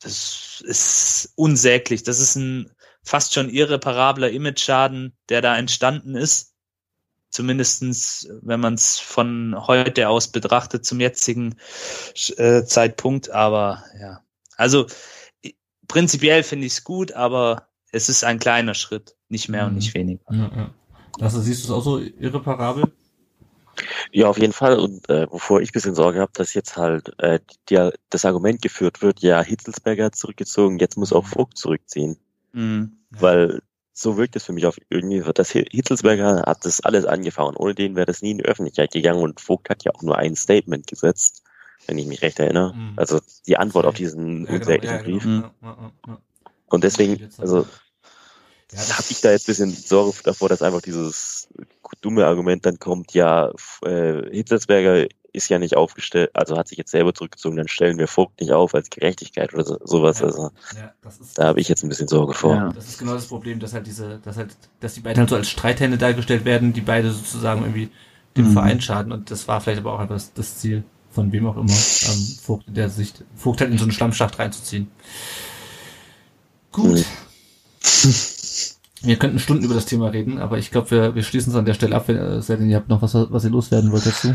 [0.00, 2.02] Das ist unsäglich.
[2.02, 2.70] Das ist ein
[3.04, 6.55] fast schon irreparabler Image-Schaden, der da entstanden ist.
[7.36, 11.56] Zumindestens, wenn man es von heute aus betrachtet zum jetzigen
[12.38, 13.28] äh, Zeitpunkt.
[13.30, 14.22] Aber ja,
[14.56, 14.86] also
[15.86, 19.68] prinzipiell finde ich es gut, aber es ist ein kleiner Schritt, nicht mehr mhm.
[19.68, 20.24] und nicht weniger.
[20.30, 20.74] Ja, ja.
[21.20, 22.90] Also siehst du es auch so irreparabel?
[24.12, 24.78] Ja, auf jeden Fall.
[24.78, 29.02] Und äh, wovor ich bisschen Sorge habe, dass jetzt halt äh, die, das Argument geführt
[29.02, 31.28] wird, ja, Hitzelsberger hat zurückgezogen, jetzt muss auch mhm.
[31.28, 32.16] Vogt zurückziehen.
[32.54, 32.96] Mhm.
[33.10, 33.60] Weil
[33.98, 37.56] so wirkt es für mich auf irgendwie, dass Hitzelsberger hat das alles angefahren.
[37.56, 40.18] Ohne den wäre das nie in die Öffentlichkeit gegangen und Vogt hat ja auch nur
[40.18, 41.42] ein Statement gesetzt,
[41.86, 42.74] wenn ich mich recht erinnere.
[42.74, 42.92] Mhm.
[42.96, 45.22] Also die Antwort auf diesen ja, genau, ja, Brief.
[45.22, 45.50] Genau.
[45.62, 45.92] Ja,
[46.66, 47.66] und deswegen, also
[48.72, 51.48] ja, habe ich da jetzt ein bisschen Sorge davor, dass einfach dieses
[52.02, 53.50] dumme Argument dann kommt, ja,
[53.82, 55.06] äh, Hitzelsberger
[55.36, 58.52] ist ja nicht aufgestellt, also hat sich jetzt selber zurückgezogen, dann stellen wir Vogt nicht
[58.52, 60.20] auf als Gerechtigkeit oder so, sowas.
[60.20, 62.54] Ja, also ja, ist, da habe ich jetzt ein bisschen Sorge vor.
[62.54, 62.72] Ja.
[62.72, 65.36] Das ist genau das Problem, dass halt diese, dass halt, dass die beiden halt so
[65.36, 67.90] als Streithände dargestellt werden, die beide sozusagen irgendwie
[68.36, 68.52] dem mhm.
[68.52, 71.72] Verein schaden und das war vielleicht aber auch einfach das Ziel von wem auch immer,
[71.72, 74.88] ähm, Vogt in der Sicht, Vogt halt in so einen Schlammschacht reinzuziehen.
[76.72, 76.98] Gut.
[76.98, 77.04] Mhm.
[79.02, 81.64] Wir könnten Stunden über das Thema reden, aber ich glaube, wir, wir schließen es an
[81.64, 84.34] der Stelle ab, wenn, äh, ihr habt noch was, was ihr loswerden wollt dazu.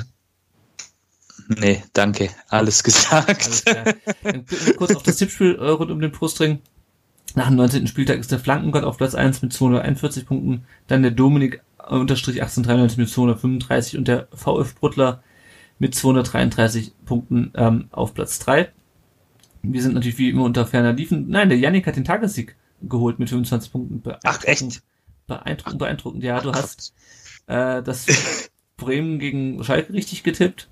[1.60, 2.30] Nee, danke.
[2.49, 3.64] Alles gesagt.
[4.24, 6.60] Alles kurz auf das Tippspiel äh, rund um den Brustring.
[7.36, 7.88] Nach dem 19.
[7.88, 12.41] Spieltag ist der Flankengott auf Platz 1 mit 241 Punkten, dann der Dominik äh, unterstrich
[12.41, 15.24] 1893 mit 235 und der VF Bruttler
[15.80, 18.70] mit 233 Punkten ähm, auf Platz 3.
[19.64, 21.30] Wir sind natürlich wie immer unter ferner Liefen.
[21.30, 24.04] Nein, der Yannick hat den Tagessieg geholt mit 25 Punkten.
[24.24, 24.82] Ach, echt?
[25.28, 26.24] Beeindruckend, beeindruckend.
[26.24, 26.93] Ja, du hast
[27.47, 28.08] äh, das
[28.78, 30.70] Bremen gegen Schalke richtig getippt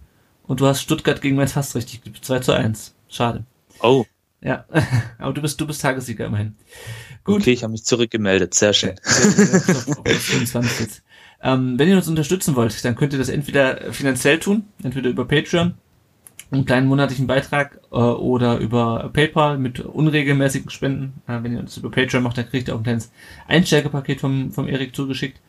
[0.49, 2.25] und du hast Stuttgart gegen Mainz fast richtig getippt.
[2.25, 2.95] 2 zu 1.
[3.07, 3.45] Schade.
[3.81, 4.03] Oh.
[4.41, 4.65] Ja,
[5.19, 6.55] aber du bist, du bist Tagessieger immerhin.
[7.23, 7.41] Gut.
[7.41, 8.55] Okay, ich habe mich zurückgemeldet.
[8.55, 8.95] Sehr schön.
[11.43, 15.25] ähm, wenn ihr uns unterstützen wollt, dann könnt ihr das entweder finanziell tun, entweder über
[15.25, 15.75] Patreon
[16.49, 21.21] einen kleinen monatlichen Beitrag äh, oder über PayPal mit unregelmäßigen Spenden.
[21.27, 23.11] Äh, wenn ihr das über Patreon macht, dann kriegt ihr auch ein kleines
[23.47, 25.39] Einsteigepaket vom, vom Erik zugeschickt.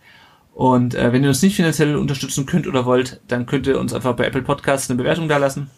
[0.60, 3.94] Und äh, wenn ihr uns nicht finanziell unterstützen könnt oder wollt, dann könnt ihr uns
[3.94, 5.70] einfach bei Apple Podcasts eine Bewertung da lassen.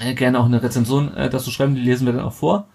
[0.00, 2.66] Äh, gerne auch eine Rezension äh, dazu schreiben, die lesen wir dann auch vor.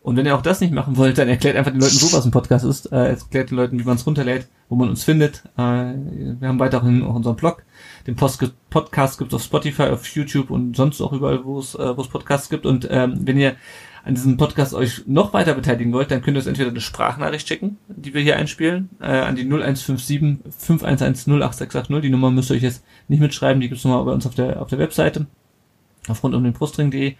[0.00, 2.24] Und wenn ihr auch das nicht machen wollt, dann erklärt einfach den Leuten so, was
[2.24, 2.86] ein Podcast ist.
[2.86, 5.44] Äh, erklärt den Leuten, wie man es runterlädt, wo man uns findet.
[5.56, 5.60] Äh,
[6.40, 7.62] wir haben weiterhin auch unseren Blog.
[8.08, 11.76] Den Post Podcast gibt es auf Spotify, auf YouTube und sonst auch überall, wo es
[11.76, 12.66] äh, wo es Podcasts gibt.
[12.66, 13.54] Und ähm, wenn ihr
[14.04, 17.46] an diesem Podcast euch noch weiter beteiligen wollt, dann könnt ihr uns entweder eine Sprachnachricht
[17.46, 22.00] schicken, die wir hier einspielen, äh, an die 0157 511 0868.
[22.00, 24.60] Die Nummer müsst ihr euch jetzt nicht mitschreiben, die gibt's nochmal bei uns auf der
[24.60, 25.26] auf der Webseite
[26.08, 27.14] auf rund um den Brustring.de.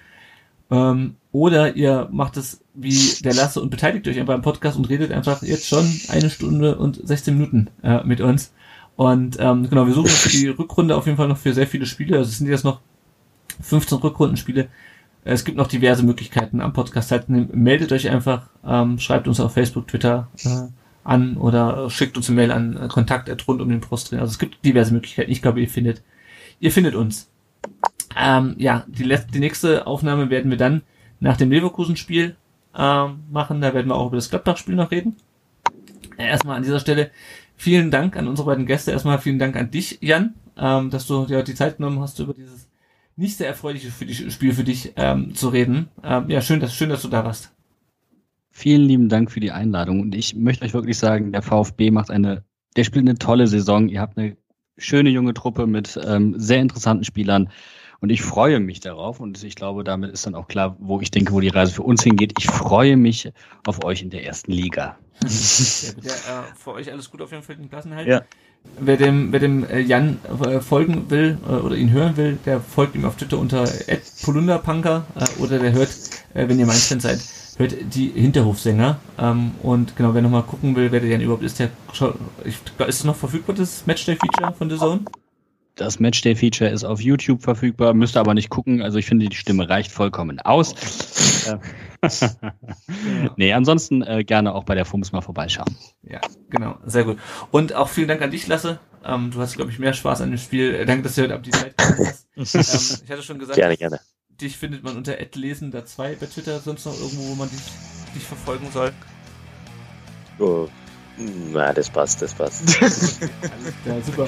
[0.70, 4.88] Ähm, oder ihr macht es wie der Lasse und beteiligt euch einfach im Podcast und
[4.88, 8.52] redet einfach jetzt schon eine Stunde und 16 Minuten äh, mit uns.
[8.96, 11.86] Und ähm, genau, wir suchen für die Rückrunde auf jeden Fall noch für sehr viele
[11.86, 12.18] Spiele.
[12.18, 12.80] Also es sind jetzt noch
[13.60, 14.68] 15 Rückrundenspiele.
[15.24, 17.50] Es gibt noch diverse Möglichkeiten am Podcast teilzunehmen.
[17.52, 20.68] Meldet euch einfach, ähm, schreibt uns auf Facebook, Twitter äh,
[21.04, 24.18] an oder schickt uns eine Mail an äh, kontakt rund um den Brustring.
[24.18, 25.30] Also es gibt diverse Möglichkeiten.
[25.30, 26.02] Ich glaube, ihr findet,
[26.58, 27.30] ihr findet uns.
[28.16, 30.82] Ähm, ja, die, letzte, die nächste Aufnahme werden wir dann
[31.20, 32.36] nach dem Leverkusen-Spiel
[32.76, 33.60] ähm, machen.
[33.60, 35.16] Da werden wir auch über das Gladbach-Spiel noch reden.
[36.16, 37.10] Äh, erstmal an dieser Stelle
[37.56, 38.90] vielen Dank an unsere beiden Gäste.
[38.90, 42.34] Erstmal vielen Dank an dich, Jan, ähm, dass du dir die Zeit genommen hast, über
[42.34, 42.68] dieses
[43.16, 45.88] nicht sehr erfreuliche für dich, Spiel für dich ähm, zu reden.
[46.02, 47.52] Ähm, ja, schön dass, schön, dass du da warst.
[48.50, 50.00] Vielen lieben Dank für die Einladung.
[50.00, 52.44] Und ich möchte euch wirklich sagen, der VfB macht eine,
[52.76, 53.88] der spielt eine tolle Saison.
[53.88, 54.36] Ihr habt eine
[54.76, 57.50] schöne junge Truppe mit ähm, sehr interessanten Spielern.
[58.00, 59.20] Und ich freue mich darauf.
[59.20, 61.82] Und ich glaube, damit ist dann auch klar, wo ich denke, wo die Reise für
[61.82, 62.34] uns hingeht.
[62.38, 63.32] Ich freue mich
[63.66, 64.98] auf euch in der ersten Liga.
[65.22, 68.08] ja, bitte, äh, für euch alles gut auf jeden Fall den Klassenhalt.
[68.08, 68.22] Ja.
[68.84, 72.60] Wer dem, wer dem äh, Jan äh, folgen will äh, oder ihn hören will, der
[72.60, 73.64] folgt ihm auf Twitter unter
[74.24, 75.04] @polunderpunker
[75.38, 75.90] oder der hört,
[76.34, 77.20] wenn ihr mein Fan seid,
[77.58, 78.98] hört die Hinterhofsänger.
[79.18, 81.70] Ähm, und genau, wer nochmal gucken will, wer der Jan überhaupt ist, der
[82.88, 85.00] ist noch verfügbar, das Matchday-Feature von The Zone?
[85.76, 88.82] Das Matchday-Feature ist auf YouTube verfügbar, müsst aber nicht gucken.
[88.82, 90.74] Also ich finde, die Stimme reicht vollkommen aus.
[93.36, 95.76] Nee, ansonsten äh, gerne auch bei der FUMS mal vorbeischauen.
[96.02, 96.20] Ja,
[96.50, 97.18] genau, sehr gut.
[97.52, 98.80] Und auch vielen Dank an dich, Lasse.
[99.04, 100.74] Ähm, du hast, glaube ich, mehr Spaß an dem Spiel.
[100.74, 102.26] Äh, danke, dass du heute ab die Zeit hast.
[102.36, 102.42] ähm,
[103.04, 104.00] ich hatte schon gesagt, gerne, gerne.
[104.40, 107.60] dich findet man unter @lesender2 bei Twitter, sonst noch irgendwo, wo man dich,
[108.14, 108.92] dich verfolgen soll.
[110.38, 110.66] Oh,
[111.16, 112.62] na, das passt, das passt.
[113.84, 114.26] ja, super.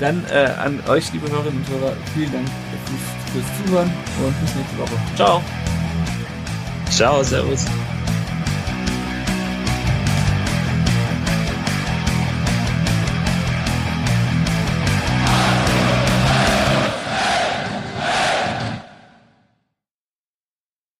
[0.00, 2.48] Dann äh, an euch, liebe Hörerinnen und Hörer, vielen Dank
[2.86, 3.92] fürs, fürs Zuhören
[4.24, 5.16] und bis nächste Woche.
[5.16, 5.42] Ciao.
[6.90, 7.64] Ciao, servus.